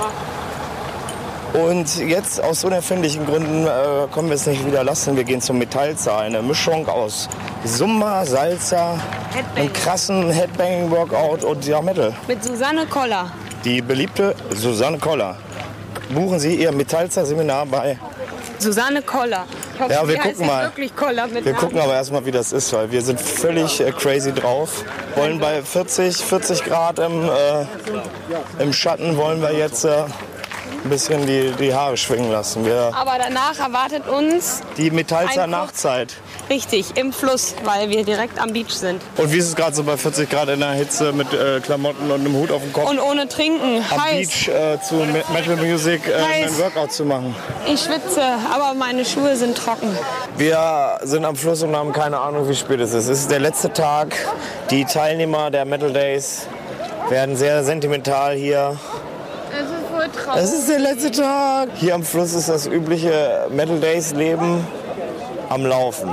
Und 1.52 1.98
jetzt 1.98 2.42
aus 2.42 2.64
unerfindlichen 2.64 3.26
Gründen 3.26 3.66
äh, 3.66 4.08
können 4.12 4.28
wir 4.28 4.34
es 4.34 4.46
nicht 4.46 4.66
wieder 4.66 4.82
lassen. 4.82 5.16
Wir 5.16 5.22
gehen 5.22 5.40
zum 5.40 5.58
Metallzar. 5.58 6.20
Eine 6.20 6.42
Mischung 6.42 6.88
aus 6.88 7.28
Summa, 7.64 8.24
Salsa, 8.24 8.98
einem 9.54 9.72
krassen 9.72 10.30
Headbanging-Workout 10.30 11.44
und 11.44 11.64
ja, 11.66 11.80
Metal. 11.80 12.12
Mit 12.26 12.42
Susanne 12.42 12.86
Koller. 12.86 13.30
Die 13.64 13.80
beliebte 13.80 14.34
Susanne 14.50 14.98
Koller. 14.98 15.36
Buchen 16.10 16.38
Sie 16.38 16.56
Ihr 16.56 16.72
Metallzar-Seminar 16.72 17.66
bei. 17.66 17.98
Susanne 18.58 19.02
Koller. 19.02 19.44
Ich 19.74 19.80
hoffe, 19.80 19.92
Ja, 19.92 20.06
wir 20.08 20.18
gucken 20.18 20.46
mal. 20.46 20.64
wirklich 20.64 20.94
Koller 20.94 21.26
mit 21.26 21.44
Wir 21.44 21.52
Namen. 21.52 21.56
gucken 21.64 21.80
aber 21.80 21.94
erstmal, 21.94 22.24
wie 22.24 22.30
das 22.30 22.52
ist, 22.52 22.72
weil 22.72 22.90
wir 22.92 23.02
sind 23.02 23.20
völlig 23.20 23.80
äh, 23.80 23.90
crazy 23.92 24.32
drauf. 24.32 24.84
Wollen 25.16 25.40
bei 25.40 25.62
40, 25.62 26.16
40 26.16 26.64
Grad 26.64 26.98
im, 26.98 27.24
äh, 27.28 28.62
im 28.62 28.72
Schatten, 28.72 29.16
wollen 29.16 29.40
wir 29.42 29.52
jetzt 29.52 29.84
äh, 29.84 30.04
ein 30.84 30.90
bisschen 30.90 31.26
die, 31.26 31.50
die 31.58 31.74
Haare 31.74 31.96
schwingen 31.96 32.30
lassen. 32.30 32.64
Wir, 32.64 32.92
Aber 32.94 33.12
danach 33.18 33.58
erwartet 33.58 34.06
uns 34.08 34.60
die 34.76 34.90
Metallzer 34.90 35.46
Nachtzeit. 35.46 36.14
Richtig 36.50 36.96
im 36.96 37.12
Fluss, 37.12 37.54
weil 37.64 37.90
wir 37.90 38.04
direkt 38.04 38.40
am 38.40 38.52
Beach 38.52 38.70
sind. 38.70 39.00
Und 39.16 39.32
wie 39.32 39.38
ist 39.38 39.48
es 39.48 39.56
gerade 39.56 39.74
so 39.74 39.82
bei 39.82 39.96
40 39.96 40.28
Grad 40.28 40.48
in 40.48 40.60
der 40.60 40.70
Hitze 40.72 41.12
mit 41.12 41.32
äh, 41.32 41.60
Klamotten 41.60 42.10
und 42.10 42.20
einem 42.20 42.34
Hut 42.34 42.50
auf 42.50 42.62
dem 42.62 42.72
Kopf? 42.72 42.88
Und 42.90 43.00
ohne 43.00 43.28
Trinken. 43.28 43.82
am 43.90 44.04
Heiß. 44.04 44.28
Beach 44.28 44.48
äh, 44.48 44.80
zu 44.80 44.94
Me- 44.96 45.24
Metal 45.32 45.56
Music 45.56 46.02
äh, 46.08 46.12
Heiß. 46.12 46.52
ein 46.52 46.58
Workout 46.58 46.92
zu 46.92 47.04
machen. 47.04 47.34
Ich 47.66 47.80
schwitze, 47.80 48.22
aber 48.52 48.74
meine 48.74 49.04
Schuhe 49.04 49.36
sind 49.36 49.56
trocken. 49.56 49.96
Wir 50.36 50.98
sind 51.02 51.24
am 51.24 51.36
Fluss 51.36 51.62
und 51.62 51.74
haben 51.74 51.92
keine 51.92 52.18
Ahnung, 52.18 52.48
wie 52.48 52.54
spät 52.54 52.80
es 52.80 52.92
ist. 52.94 53.08
Es 53.08 53.20
ist 53.20 53.30
der 53.30 53.40
letzte 53.40 53.72
Tag. 53.72 54.14
Die 54.70 54.84
Teilnehmer 54.84 55.50
der 55.50 55.64
Metal 55.64 55.92
Days 55.92 56.46
werden 57.08 57.36
sehr 57.36 57.62
sentimental 57.64 58.34
hier. 58.34 58.76
Es 59.52 59.60
ist 59.60 59.92
wohl 59.92 60.08
traurig. 60.24 60.42
Es 60.42 60.52
ist 60.52 60.68
der 60.68 60.78
letzte 60.80 61.10
Tag. 61.10 61.68
Hier 61.74 61.94
am 61.94 62.02
Fluss 62.02 62.32
ist 62.32 62.48
das 62.48 62.66
übliche 62.66 63.46
Metal 63.50 63.78
Days 63.78 64.12
Leben 64.12 64.66
am 65.50 65.64
Laufen. 65.66 66.10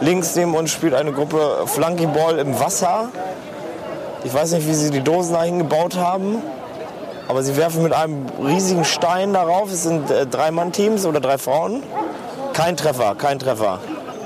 Links 0.00 0.36
neben 0.36 0.54
uns 0.54 0.70
spielt 0.70 0.94
eine 0.94 1.12
Gruppe 1.12 1.62
Flunkyball 1.66 2.38
im 2.38 2.58
Wasser. 2.60 3.08
Ich 4.24 4.34
weiß 4.34 4.52
nicht, 4.52 4.66
wie 4.66 4.74
sie 4.74 4.90
die 4.90 5.00
Dosen 5.00 5.34
da 5.34 5.42
hingebaut 5.42 5.96
haben. 5.96 6.42
Aber 7.28 7.42
sie 7.42 7.56
werfen 7.56 7.82
mit 7.82 7.92
einem 7.92 8.26
riesigen 8.44 8.84
Stein 8.84 9.32
darauf. 9.32 9.72
Es 9.72 9.82
sind 9.82 10.10
äh, 10.10 10.26
drei 10.26 10.50
Mann-Teams 10.50 11.06
oder 11.06 11.20
drei 11.20 11.38
Frauen. 11.38 11.82
Kein 12.52 12.76
Treffer, 12.76 13.14
kein 13.16 13.38
Treffer. 13.38 13.80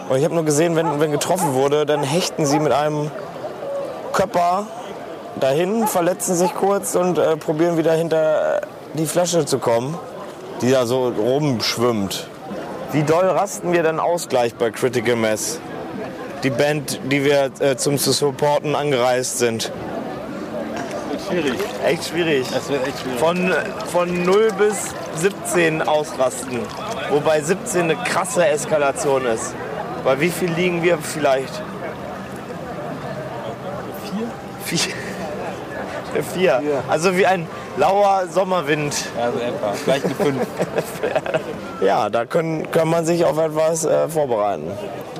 Und 0.08 0.18
ich 0.18 0.24
habe 0.24 0.34
nur 0.34 0.44
gesehen, 0.44 0.76
wenn, 0.76 1.00
wenn 1.00 1.12
getroffen 1.12 1.54
wurde, 1.54 1.86
dann 1.86 2.02
hechten 2.02 2.44
sie 2.44 2.58
mit 2.58 2.72
einem 2.72 3.10
Körper 4.12 4.66
dahin, 5.38 5.86
verletzen 5.86 6.34
sich 6.34 6.52
kurz 6.54 6.94
und 6.96 7.16
äh, 7.16 7.36
probieren 7.36 7.78
wieder 7.78 7.92
hinter 7.92 8.56
äh, 8.56 8.60
die 8.94 9.06
Flasche 9.06 9.46
zu 9.46 9.58
kommen, 9.58 9.96
die 10.62 10.70
da 10.70 10.84
so 10.84 11.08
rumschwimmt. 11.08 12.26
Wie 12.92 13.04
doll 13.04 13.24
rasten 13.24 13.72
wir 13.72 13.84
denn 13.84 14.00
aus 14.00 14.28
gleich 14.28 14.56
bei 14.56 14.72
Critical 14.72 15.14
Mass? 15.14 15.60
Die 16.42 16.50
Band, 16.50 16.98
die 17.04 17.24
wir 17.24 17.52
äh, 17.60 17.76
zum 17.76 17.98
zu 17.98 18.10
supporten 18.10 18.74
angereist 18.74 19.38
sind. 19.38 19.70
Schwierig. 21.28 21.54
Echt 21.86 22.08
schwierig. 22.08 22.48
Das 22.52 22.68
wird 22.68 22.84
echt 22.88 22.98
schwierig. 22.98 23.20
Von, 23.20 23.54
von 23.92 24.24
0 24.24 24.48
bis 24.58 24.92
17 25.16 25.82
ausrasten. 25.82 26.58
Wobei 27.10 27.40
17 27.40 27.82
eine 27.82 27.94
krasse 27.94 28.44
Eskalation 28.46 29.24
ist. 29.24 29.54
Bei 30.02 30.18
wie 30.20 30.30
viel 30.30 30.50
liegen 30.50 30.82
wir 30.82 30.98
vielleicht? 30.98 31.62
Vier? 34.64 34.78
Vier. 34.78 34.94
Vier. 36.60 36.82
Also 36.88 37.16
wie 37.16 37.26
ein 37.26 37.46
lauer 37.76 38.26
Sommerwind. 38.28 38.94
Also 39.20 39.38
etwa. 39.38 39.72
Vielleicht 39.72 40.04
eine 40.04 40.14
5. 40.14 40.36
Ja, 41.80 42.10
da 42.10 42.26
können, 42.26 42.70
kann 42.70 42.88
man 42.88 43.06
sich 43.06 43.24
auf 43.24 43.38
etwas 43.38 43.86
äh, 43.86 44.06
vorbereiten. 44.06 44.70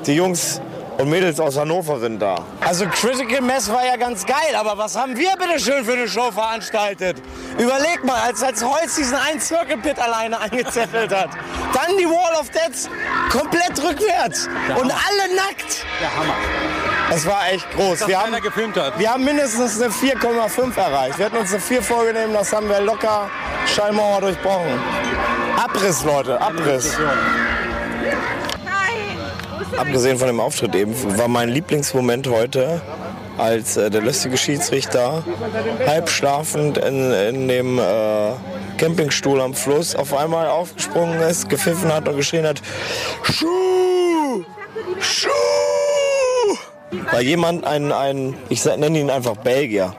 Die 0.05 0.13
Jungs 0.13 0.61
und 0.99 1.09
Mädels 1.09 1.39
aus 1.39 1.57
Hannover 1.57 1.99
sind 1.99 2.19
da. 2.19 2.45
Also 2.59 2.85
Critical 2.85 3.41
Mess 3.41 3.71
war 3.71 3.83
ja 3.83 3.95
ganz 3.97 4.25
geil, 4.25 4.55
aber 4.55 4.77
was 4.77 4.95
haben 4.95 5.17
wir 5.17 5.31
bitte 5.39 5.59
schön 5.59 5.83
für 5.83 5.93
eine 5.93 6.07
Show 6.07 6.29
veranstaltet? 6.31 7.17
Überleg 7.57 8.03
mal, 8.03 8.21
als, 8.21 8.43
als 8.43 8.63
Holz 8.63 8.95
diesen 8.95 9.17
einen 9.17 9.39
Circle 9.39 9.77
Pit 9.77 9.99
alleine 9.99 10.39
eingezettelt 10.39 11.11
hat. 11.11 11.29
Dann 11.73 11.97
die 11.97 12.05
Wall 12.05 12.39
of 12.39 12.49
Death 12.51 12.89
komplett 13.31 13.83
rückwärts 13.83 14.47
und 14.75 14.91
alle 14.91 15.35
nackt. 15.35 15.83
Der 15.99 16.15
Hammer. 16.15 16.35
Es 17.13 17.25
war 17.25 17.51
echt 17.51 17.69
groß. 17.71 18.07
Wir 18.07 18.21
haben, 18.21 18.41
gefilmt 18.41 18.77
hat. 18.77 18.97
wir 18.97 19.11
haben 19.11 19.25
mindestens 19.25 19.81
eine 19.81 19.91
4,5 19.91 20.77
erreicht. 20.77 21.17
Wir 21.17 21.25
hätten 21.25 21.37
uns 21.37 21.51
eine 21.51 21.59
4 21.59 21.83
vorgenommen, 21.83 22.33
das 22.33 22.53
haben 22.53 22.69
wir 22.69 22.79
locker 22.79 23.29
Schallmauer 23.67 24.21
durchbrochen. 24.21 24.79
Abriss, 25.57 26.03
Leute, 26.05 26.39
Abriss. 26.39 26.97
Abgesehen 29.77 30.17
von 30.17 30.27
dem 30.27 30.39
Auftritt 30.39 30.73
eben, 30.75 30.95
war 31.17 31.27
mein 31.27 31.49
Lieblingsmoment 31.49 32.27
heute, 32.29 32.81
als 33.37 33.75
äh, 33.75 33.89
der 33.89 34.01
lustige 34.01 34.37
Schiedsrichter 34.37 35.23
halb 35.85 36.09
schlafend 36.09 36.77
in, 36.77 37.11
in 37.11 37.47
dem 37.47 37.79
äh, 37.79 38.33
Campingstuhl 38.77 39.41
am 39.41 39.53
Fluss 39.53 39.95
auf 39.95 40.13
einmal 40.13 40.47
aufgesprungen 40.47 41.19
ist, 41.21 41.49
gepfiffen 41.49 41.93
hat 41.93 42.07
und 42.07 42.15
geschrien 42.15 42.45
hat, 42.45 42.61
Schuh! 43.23 44.43
Schuh! 44.99 45.50
Weil 47.11 47.23
jemand, 47.23 47.65
ein, 47.65 47.91
ein 47.91 48.37
ich 48.49 48.63
nenne 48.63 48.97
ihn 48.97 49.09
einfach 49.09 49.35
Belgier, 49.35 49.93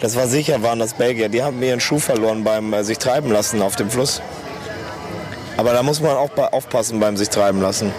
das 0.00 0.16
war 0.16 0.28
sicher, 0.28 0.62
waren 0.62 0.78
das 0.78 0.94
Belgier, 0.94 1.28
die 1.28 1.42
haben 1.42 1.62
ihren 1.62 1.80
Schuh 1.80 1.98
verloren 1.98 2.44
beim 2.44 2.72
äh, 2.72 2.84
sich 2.84 2.98
treiben 2.98 3.30
lassen 3.30 3.62
auf 3.62 3.76
dem 3.76 3.90
Fluss. 3.90 4.22
Aber 5.56 5.72
da 5.72 5.82
muss 5.82 6.00
man 6.00 6.16
auch 6.16 6.30
aufpassen 6.52 6.98
beim 7.00 7.16
sich 7.16 7.28
treiben 7.28 7.60
lassen. 7.60 7.92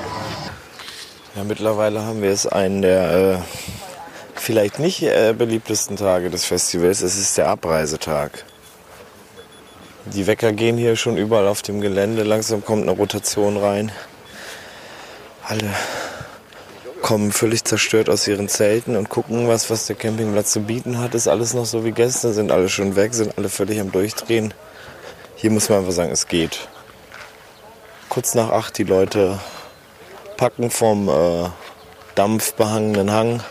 Ja, 1.36 1.43
mittlerweile 1.43 2.03
haben 2.03 2.22
wir 2.22 2.32
es 2.32 2.45
einen 2.45 2.82
der 2.82 3.11
äh, 3.11 3.38
vielleicht 4.36 4.80
nicht 4.80 5.03
äh, 5.03 5.34
beliebtesten 5.38 5.97
Tage 5.97 6.30
des 6.30 6.45
Festivals. 6.45 7.01
Es 7.01 7.18
ist 7.18 7.38
der 7.38 7.47
Abreisetag. 7.47 8.45
Die 10.05 10.28
Wecker 10.28 10.51
gehen 10.51 10.78
hier 10.78 10.95
schon 10.95 11.18
überall 11.18 11.47
auf 11.47 11.61
dem 11.61 11.80
Gelände. 11.80 12.24
Langsam 12.24 12.64
kommt 12.64 12.84
eine 12.84 12.91
Rotation 12.91 13.57
rein. 13.57 13.91
Alle 15.47 15.70
kommen 17.03 17.33
völlig 17.33 17.65
zerstört 17.65 18.09
aus 18.09 18.27
ihren 18.27 18.47
Zelten 18.47 18.95
und 18.95 19.09
gucken, 19.09 19.49
was, 19.49 19.69
was 19.69 19.85
der 19.85 19.97
Campingplatz 19.97 20.53
zu 20.53 20.61
bieten 20.61 20.99
hat. 20.99 21.13
Ist 21.13 21.27
alles 21.27 21.53
noch 21.53 21.65
so 21.65 21.83
wie 21.83 21.91
gestern, 21.91 22.33
sind 22.33 22.49
alle 22.49 22.69
schon 22.69 22.95
weg, 22.95 23.13
sind 23.13 23.37
alle 23.37 23.49
völlig 23.49 23.79
am 23.81 23.91
Durchdrehen. 23.91 24.53
Hier 25.35 25.51
muss 25.51 25.67
man 25.67 25.79
einfach 25.79 25.91
sagen, 25.91 26.11
es 26.11 26.27
geht. 26.27 26.69
Kurz 28.07 28.35
nach 28.35 28.49
acht 28.49 28.77
die 28.77 28.85
Leute 28.85 29.37
packen 30.37 30.71
vom 30.71 31.09
äh, 31.09 31.49
dampfbehangenen 32.15 33.11
Hang 33.11 33.43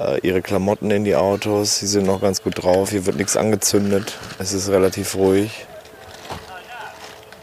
äh, 0.00 0.18
ihre 0.26 0.42
Klamotten 0.42 0.90
in 0.90 1.04
die 1.04 1.14
Autos. 1.14 1.78
Sie 1.78 1.86
sind 1.86 2.04
noch 2.04 2.20
ganz 2.20 2.42
gut 2.42 2.64
drauf. 2.64 2.90
Hier 2.90 3.06
wird 3.06 3.16
nichts 3.16 3.36
angezündet. 3.36 4.18
Es 4.40 4.52
ist 4.52 4.68
relativ 4.68 5.14
ruhig. 5.14 5.66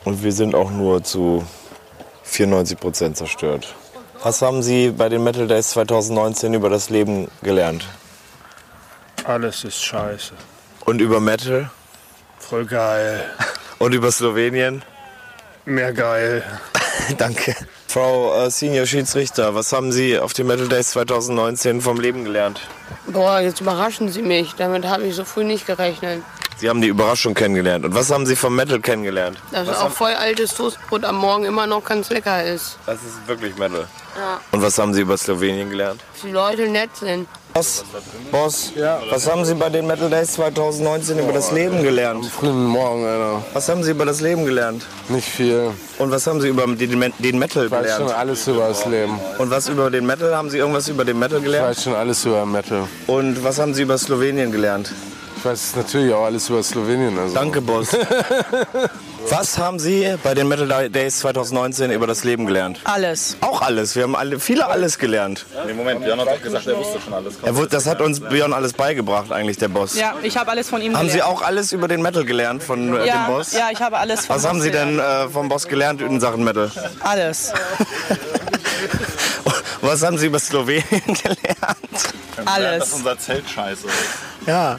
Und 0.03 0.21
wir 0.21 0.33
sind 0.33 0.53
auch 0.53 0.69
nur 0.69 1.01
zu 1.01 1.45
94 2.23 2.77
Prozent 2.77 3.17
zerstört. 3.17 3.73
Was 4.25 4.41
haben 4.41 4.63
Sie 4.63 4.89
bei 4.89 5.07
den 5.07 5.23
Metal 5.23 5.47
Days 5.47 5.69
2019 5.69 6.55
über 6.55 6.67
das 6.67 6.89
Leben 6.89 7.27
gelernt? 7.43 7.85
Alles 9.23 9.63
ist 9.63 9.85
scheiße. 9.85 10.33
Und 10.83 10.99
über 10.99 11.19
Metal? 11.19 11.69
Voll 12.39 12.65
geil. 12.65 13.23
Und 13.77 13.93
über 13.93 14.11
Slowenien? 14.11 14.81
Mehr 15.65 15.93
geil. 15.93 16.41
Danke. 17.19 17.55
Frau 17.87 18.33
äh, 18.45 18.49
Senior 18.49 18.87
Schiedsrichter, 18.87 19.53
was 19.53 19.71
haben 19.71 19.91
Sie 19.91 20.17
auf 20.17 20.33
den 20.33 20.47
Metal 20.47 20.69
Days 20.69 20.89
2019 20.89 21.81
vom 21.81 21.99
Leben 21.99 22.23
gelernt? 22.23 22.61
Boah, 23.05 23.41
jetzt 23.41 23.61
überraschen 23.61 24.09
Sie 24.09 24.23
mich. 24.23 24.55
Damit 24.55 24.87
habe 24.87 25.03
ich 25.03 25.13
so 25.13 25.23
früh 25.23 25.43
nicht 25.43 25.67
gerechnet. 25.67 26.23
Sie 26.57 26.69
haben 26.69 26.81
die 26.81 26.87
Überraschung 26.87 27.33
kennengelernt. 27.33 27.83
Und 27.85 27.95
was 27.95 28.09
haben 28.11 28.25
Sie 28.25 28.35
vom 28.35 28.55
Metal 28.55 28.79
kennengelernt? 28.79 29.37
Dass 29.51 29.67
auch 29.69 29.91
voll 29.91 30.13
altes 30.13 30.53
Toastbrot 30.53 31.03
am 31.03 31.17
Morgen 31.17 31.43
immer 31.43 31.67
noch 31.67 31.83
ganz 31.83 32.09
lecker 32.09 32.43
ist. 32.45 32.77
Das 32.85 32.95
ist 33.03 33.27
wirklich 33.27 33.57
Metal. 33.57 33.87
Ja. 34.17 34.39
Und 34.51 34.61
was 34.61 34.77
haben 34.77 34.93
Sie 34.93 35.01
über 35.01 35.17
Slowenien 35.17 35.69
gelernt? 35.69 36.01
Dass 36.13 36.21
die 36.21 36.31
Leute 36.31 36.69
nett 36.69 36.95
sind. 36.95 37.27
Boss, 37.53 37.85
Boss, 38.31 38.73
was 39.09 39.29
haben 39.31 39.45
Sie 39.45 39.53
bei 39.53 39.69
den 39.69 39.87
Metal 39.87 40.09
Days 40.09 40.33
2019 40.33 41.19
über 41.19 41.31
das 41.31 41.51
Leben 41.53 41.83
gelernt? 41.83 42.25
Frühen 42.25 42.65
Morgen, 42.65 43.05
Alter. 43.05 43.45
Was 43.53 43.69
haben 43.69 43.81
Sie 43.83 43.91
über 43.91 44.05
das 44.05 44.19
Leben 44.19 44.45
gelernt? 44.45 44.85
Nicht 45.07 45.27
viel. 45.27 45.71
Und 45.97 46.11
was 46.11 46.27
haben 46.27 46.41
Sie 46.41 46.49
über 46.49 46.67
den, 46.67 47.13
den 47.19 47.39
Metal 47.39 47.65
Ich 47.65 47.71
weiß 47.71 47.97
schon 47.97 48.11
alles 48.11 48.47
über 48.47 48.67
das 48.67 48.85
Leben. 48.85 49.17
Und 49.37 49.49
was 49.51 49.69
über 49.69 49.89
den 49.89 50.05
Metal? 50.05 50.35
Haben 50.35 50.49
Sie 50.49 50.57
irgendwas 50.57 50.87
über 50.89 51.05
den 51.05 51.17
Metal 51.19 51.37
Ich 51.39 51.45
gelernt? 51.45 51.69
weiß 51.69 51.83
schon 51.83 51.95
alles 51.95 52.25
über 52.25 52.45
Metal. 52.45 52.87
Und 53.07 53.41
was 53.43 53.57
haben 53.59 53.73
Sie 53.73 53.83
über 53.83 53.97
Slowenien 53.97 54.51
gelernt? 54.51 54.91
Ich 55.45 55.51
weiß 55.51 55.75
natürlich 55.75 56.11
auch 56.11 56.25
alles 56.25 56.49
über 56.49 56.63
Slowenien. 56.63 57.19
Also. 57.19 57.35
Danke, 57.35 57.61
Boss. 57.61 57.89
Was 59.29 59.59
haben 59.59 59.77
Sie 59.77 60.15
bei 60.23 60.33
den 60.33 60.47
Metal 60.47 60.89
Days 60.89 61.19
2019 61.19 61.91
über 61.91 62.07
das 62.07 62.23
Leben 62.23 62.47
gelernt? 62.47 62.79
Alles. 62.83 63.37
Auch 63.41 63.61
alles. 63.61 63.95
Wir 63.95 64.01
haben 64.03 64.15
alle, 64.15 64.39
viele 64.39 64.65
alles 64.65 64.97
gelernt. 64.97 65.45
Nee, 65.67 65.73
Moment, 65.73 66.03
Björn 66.03 66.19
hat 66.19 66.29
doch 66.29 66.41
gesagt, 66.41 66.65
er 66.65 66.75
wusste 66.75 66.99
schon 66.99 67.13
alles. 67.13 67.35
Er 67.43 67.55
wurde, 67.55 67.67
das 67.67 67.85
hat 67.85 68.01
uns 68.01 68.21
Björn 68.21 68.53
alles 68.53 68.73
beigebracht, 68.73 69.31
eigentlich 69.31 69.57
der 69.57 69.67
Boss. 69.67 69.95
Ja, 69.95 70.15
ich 70.23 70.35
habe 70.35 70.49
alles 70.49 70.67
von 70.67 70.81
ihm 70.81 70.97
Haben 70.97 71.05
gelernt. 71.05 71.11
Sie 71.11 71.21
auch 71.21 71.43
alles 71.43 71.73
über 71.73 71.87
den 71.87 72.01
Metal 72.01 72.25
gelernt 72.25 72.63
von 72.63 72.97
äh, 72.97 73.05
ja, 73.05 73.27
dem 73.27 73.35
Boss? 73.35 73.53
Ja, 73.53 73.69
ich 73.71 73.83
habe 73.83 73.99
alles 73.99 74.25
von 74.25 74.37
Was 74.37 74.47
haben 74.47 74.61
Sie 74.61 74.71
denn 74.71 74.97
äh, 74.97 75.29
vom 75.29 75.47
Boss 75.47 75.67
gelernt 75.67 76.01
in 76.01 76.19
Sachen 76.19 76.43
Metal? 76.43 76.71
Alles. 77.01 77.53
Was 79.81 80.01
haben 80.01 80.17
Sie 80.17 80.25
über 80.25 80.39
Slowenien 80.39 80.83
gelernt? 80.89 82.15
Alles. 82.45 82.79
Das 82.79 82.87
ist 82.87 82.93
unser 82.95 83.19
Zelt 83.19 83.47
scheiße. 83.47 83.85
Ja, 84.47 84.77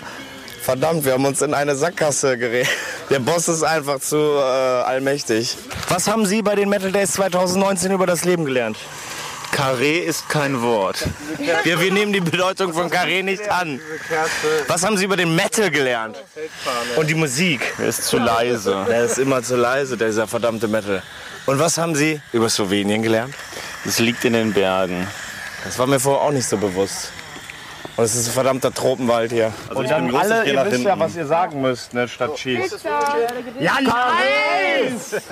verdammt, 0.67 1.05
wir 1.05 1.13
haben 1.13 1.25
uns 1.25 1.43
in 1.43 1.55
eine 1.55 1.77
Sackgasse 1.77 2.37
geredet. 2.37 2.69
Der 3.11 3.21
Boss 3.21 3.47
ist 3.47 3.63
einfach 3.63 4.01
zu 4.01 4.17
äh, 4.17 4.41
allmächtig. 4.43 5.57
Was 5.89 6.09
haben 6.09 6.27
Sie 6.27 6.43
bei 6.43 6.57
den 6.57 6.69
Metal 6.69 6.91
Days 6.91 7.13
2019 7.13 7.93
über 7.93 8.05
das 8.05 8.25
Leben 8.25 8.45
gelernt? 8.45 8.77
Carré 9.53 10.01
ist 10.01 10.29
kein 10.29 10.61
Wort. 10.61 11.07
Wir, 11.63 11.81
wir 11.81 11.93
nehmen 11.93 12.13
die 12.13 12.21
Bedeutung 12.21 12.75
von 12.75 12.91
Carré 12.91 13.23
nicht 13.23 13.49
an. 13.49 13.81
Was 14.67 14.85
haben 14.85 14.97
Sie 14.97 15.05
über 15.05 15.17
den 15.17 15.37
Metal 15.37 15.71
gelernt? 15.71 16.17
Und 16.97 17.09
die 17.09 17.15
Musik? 17.15 17.61
Er 17.79 17.87
ist 17.87 18.03
zu 18.03 18.19
leise. 18.19 18.85
Der 18.89 19.05
ist 19.05 19.19
immer 19.19 19.45
zu 19.45 19.55
leise, 19.55 19.97
dieser 19.97 20.27
verdammte 20.27 20.67
Metal. 20.67 21.01
Und 21.47 21.61
was 21.61 21.79
haben 21.79 21.95
Sie 21.95 22.21
über 22.33 22.49
Slowenien 22.49 23.03
gelernt? 23.03 23.35
Es 23.87 24.01
liegt 24.01 24.25
in 24.25 24.33
den 24.33 24.53
Bergen. 24.53 25.07
Das 25.65 25.79
war 25.79 25.87
mir 25.87 26.01
vorher 26.01 26.23
auch 26.23 26.33
nicht 26.33 26.49
so 26.49 26.57
bewusst. 26.57 27.13
Und 27.97 28.05
es 28.05 28.15
ist 28.15 28.29
ein 28.29 28.33
verdammter 28.33 28.75
Tropenwald 28.75 29.33
hier. 29.33 29.53
Also 29.71 29.83
ich 29.83 29.89
bin 29.89 30.09
groß, 30.11 30.23
ich 30.23 30.45
geh 30.45 30.53
nach 30.53 30.67
hinten. 30.67 31.19
ihr 31.19 31.27
sagen 31.27 31.63
müsst, 31.63 31.95
ne, 31.95 32.07
statt 32.09 32.35
Cheese. 32.37 32.77
Ja, 33.59 33.79
nice! 33.81 35.23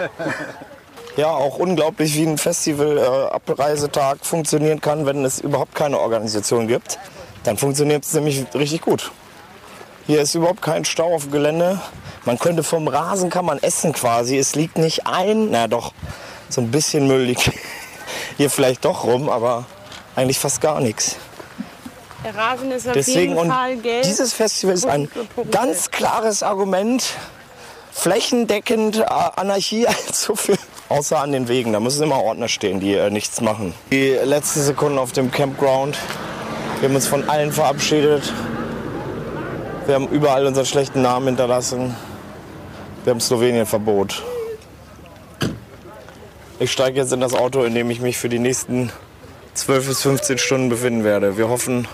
Ja, 1.16 1.28
auch 1.28 1.58
unglaublich, 1.58 2.16
wie 2.16 2.26
ein 2.26 2.38
Festival-Abreisetag 2.38 4.18
funktionieren 4.26 4.80
kann, 4.80 5.06
wenn 5.06 5.24
es 5.24 5.38
überhaupt 5.38 5.72
keine 5.72 6.00
Organisation 6.00 6.66
gibt. 6.66 6.98
Dann 7.44 7.56
funktioniert 7.56 8.04
es 8.04 8.14
nämlich 8.14 8.44
richtig 8.52 8.80
gut. 8.80 9.12
Hier 10.08 10.22
ist 10.22 10.34
überhaupt 10.34 10.60
kein 10.60 10.84
Stau 10.84 11.14
auf 11.14 11.22
dem 11.22 11.30
Gelände. 11.30 11.80
Man 12.24 12.36
könnte 12.40 12.64
vom 12.64 12.88
Rasen 12.88 13.30
kann 13.30 13.44
man 13.44 13.62
essen 13.62 13.92
quasi. 13.92 14.36
Es 14.36 14.56
liegt 14.56 14.76
nicht 14.76 15.06
ein, 15.06 15.52
na 15.52 15.68
doch, 15.68 15.92
so 16.48 16.60
ein 16.60 16.72
bisschen 16.72 17.06
Müll 17.06 17.22
liegt 17.22 17.48
hier 18.36 18.50
vielleicht 18.50 18.84
doch 18.84 19.04
rum, 19.04 19.28
aber 19.28 19.66
eigentlich 20.16 20.40
fast 20.40 20.60
gar 20.60 20.80
nichts. 20.80 21.16
Der 22.24 22.34
Rasen 22.34 22.70
ist 22.72 22.86
auf 22.86 22.94
Deswegen 22.94 23.36
jeden 23.36 23.50
Fall 23.50 23.76
gelb. 23.76 24.02
dieses 24.04 24.32
Festival 24.32 24.74
ist 24.74 24.86
ein 24.86 25.08
ganz 25.50 25.90
klares 25.90 26.42
Argument. 26.42 27.04
Flächendeckend 27.92 28.96
äh, 28.96 29.04
Anarchie 29.04 29.86
viel. 30.34 30.56
Außer 30.88 31.20
an 31.20 31.32
den 31.32 31.48
Wegen, 31.48 31.72
da 31.72 31.80
müssen 31.80 32.02
immer 32.02 32.22
Ordner 32.22 32.48
stehen, 32.48 32.80
die 32.80 32.94
äh, 32.94 33.10
nichts 33.10 33.40
machen. 33.40 33.74
Die 33.92 34.10
letzten 34.10 34.62
Sekunden 34.62 34.98
auf 34.98 35.12
dem 35.12 35.30
Campground. 35.30 35.98
Wir 36.80 36.88
haben 36.88 36.96
uns 36.96 37.06
von 37.06 37.28
allen 37.28 37.52
verabschiedet. 37.52 38.32
Wir 39.86 39.94
haben 39.94 40.08
überall 40.08 40.46
unseren 40.46 40.66
schlechten 40.66 41.02
Namen 41.02 41.26
hinterlassen. 41.26 41.94
Wir 43.04 43.10
haben 43.12 43.20
Slowenien-Verbot. 43.20 44.22
Ich 46.58 46.72
steige 46.72 47.00
jetzt 47.00 47.12
in 47.12 47.20
das 47.20 47.34
Auto, 47.34 47.64
in 47.64 47.74
dem 47.74 47.90
ich 47.90 48.00
mich 48.00 48.16
für 48.16 48.28
die 48.30 48.38
nächsten 48.38 48.90
12 49.54 49.88
bis 49.88 50.02
15 50.02 50.38
Stunden 50.38 50.68
befinden 50.68 51.04
werde. 51.04 51.36
Wir 51.36 51.48
hoffen, 51.48 51.86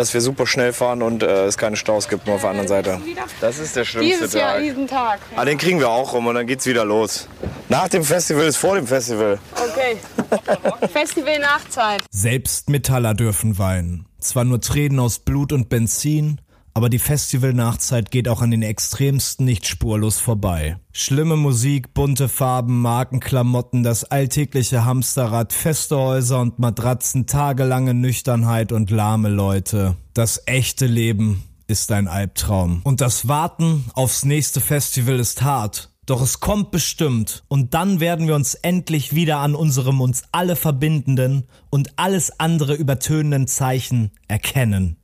dass 0.00 0.14
wir 0.14 0.22
super 0.22 0.46
schnell 0.46 0.72
fahren 0.72 1.02
und 1.02 1.22
äh, 1.22 1.44
es 1.44 1.58
keine 1.58 1.76
Staus 1.76 2.08
gibt 2.08 2.26
nur 2.26 2.36
auf 2.36 2.40
der 2.40 2.50
anderen 2.50 2.68
Seite. 2.68 2.98
Das 3.42 3.58
ist 3.58 3.76
der 3.76 3.84
schlimmste 3.84 4.16
Dieses 4.16 4.32
Jahr, 4.32 4.54
Tag. 4.54 4.62
diesen 4.62 4.86
Tag. 4.86 5.20
Ah, 5.36 5.44
den 5.44 5.58
kriegen 5.58 5.78
wir 5.78 5.90
auch 5.90 6.14
rum 6.14 6.26
und 6.26 6.34
dann 6.34 6.46
geht's 6.46 6.64
wieder 6.64 6.86
los. 6.86 7.28
Nach 7.68 7.86
dem 7.86 8.02
Festival 8.02 8.46
ist 8.46 8.56
vor 8.56 8.76
dem 8.76 8.86
Festival. 8.86 9.38
Okay. 9.52 10.88
Festival 10.90 11.38
Nachtzeit. 11.38 12.02
Selbst 12.10 12.70
Metaller 12.70 13.12
dürfen 13.12 13.58
weinen. 13.58 14.06
Zwar 14.20 14.44
nur 14.44 14.62
Tränen 14.62 14.98
aus 15.00 15.18
Blut 15.18 15.52
und 15.52 15.68
Benzin, 15.68 16.40
aber 16.74 16.88
die 16.88 16.98
Festivalnachzeit 16.98 18.10
geht 18.10 18.28
auch 18.28 18.42
an 18.42 18.50
den 18.50 18.62
Extremsten 18.62 19.44
nicht 19.44 19.66
spurlos 19.66 20.18
vorbei. 20.18 20.76
Schlimme 20.92 21.36
Musik, 21.36 21.94
bunte 21.94 22.28
Farben, 22.28 22.80
Markenklamotten, 22.80 23.82
das 23.82 24.04
alltägliche 24.04 24.84
Hamsterrad, 24.84 25.52
feste 25.52 25.96
Häuser 25.96 26.40
und 26.40 26.58
Matratzen, 26.58 27.26
tagelange 27.26 27.94
Nüchternheit 27.94 28.72
und 28.72 28.90
lahme 28.90 29.28
Leute. 29.28 29.96
Das 30.14 30.42
echte 30.46 30.86
Leben 30.86 31.44
ist 31.66 31.92
ein 31.92 32.08
Albtraum. 32.08 32.80
Und 32.84 33.00
das 33.00 33.28
Warten 33.28 33.84
aufs 33.94 34.24
nächste 34.24 34.60
Festival 34.60 35.20
ist 35.20 35.42
hart. 35.42 35.90
Doch 36.10 36.22
es 36.22 36.40
kommt 36.40 36.72
bestimmt 36.72 37.44
und 37.46 37.72
dann 37.72 38.00
werden 38.00 38.26
wir 38.26 38.34
uns 38.34 38.54
endlich 38.54 39.14
wieder 39.14 39.38
an 39.38 39.54
unserem 39.54 40.00
uns 40.00 40.24
alle 40.32 40.56
verbindenden 40.56 41.44
und 41.70 41.92
alles 41.94 42.40
andere 42.40 42.74
übertönenden 42.74 43.46
Zeichen 43.46 44.10
erkennen. 44.26 44.96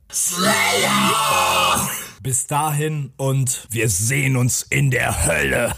Bis 2.21 2.47
dahin 2.47 3.11
und 3.17 3.67
wir 3.69 3.89
sehen 3.89 4.37
uns 4.37 4.63
in 4.63 4.91
der 4.91 5.25
Hölle. 5.25 5.73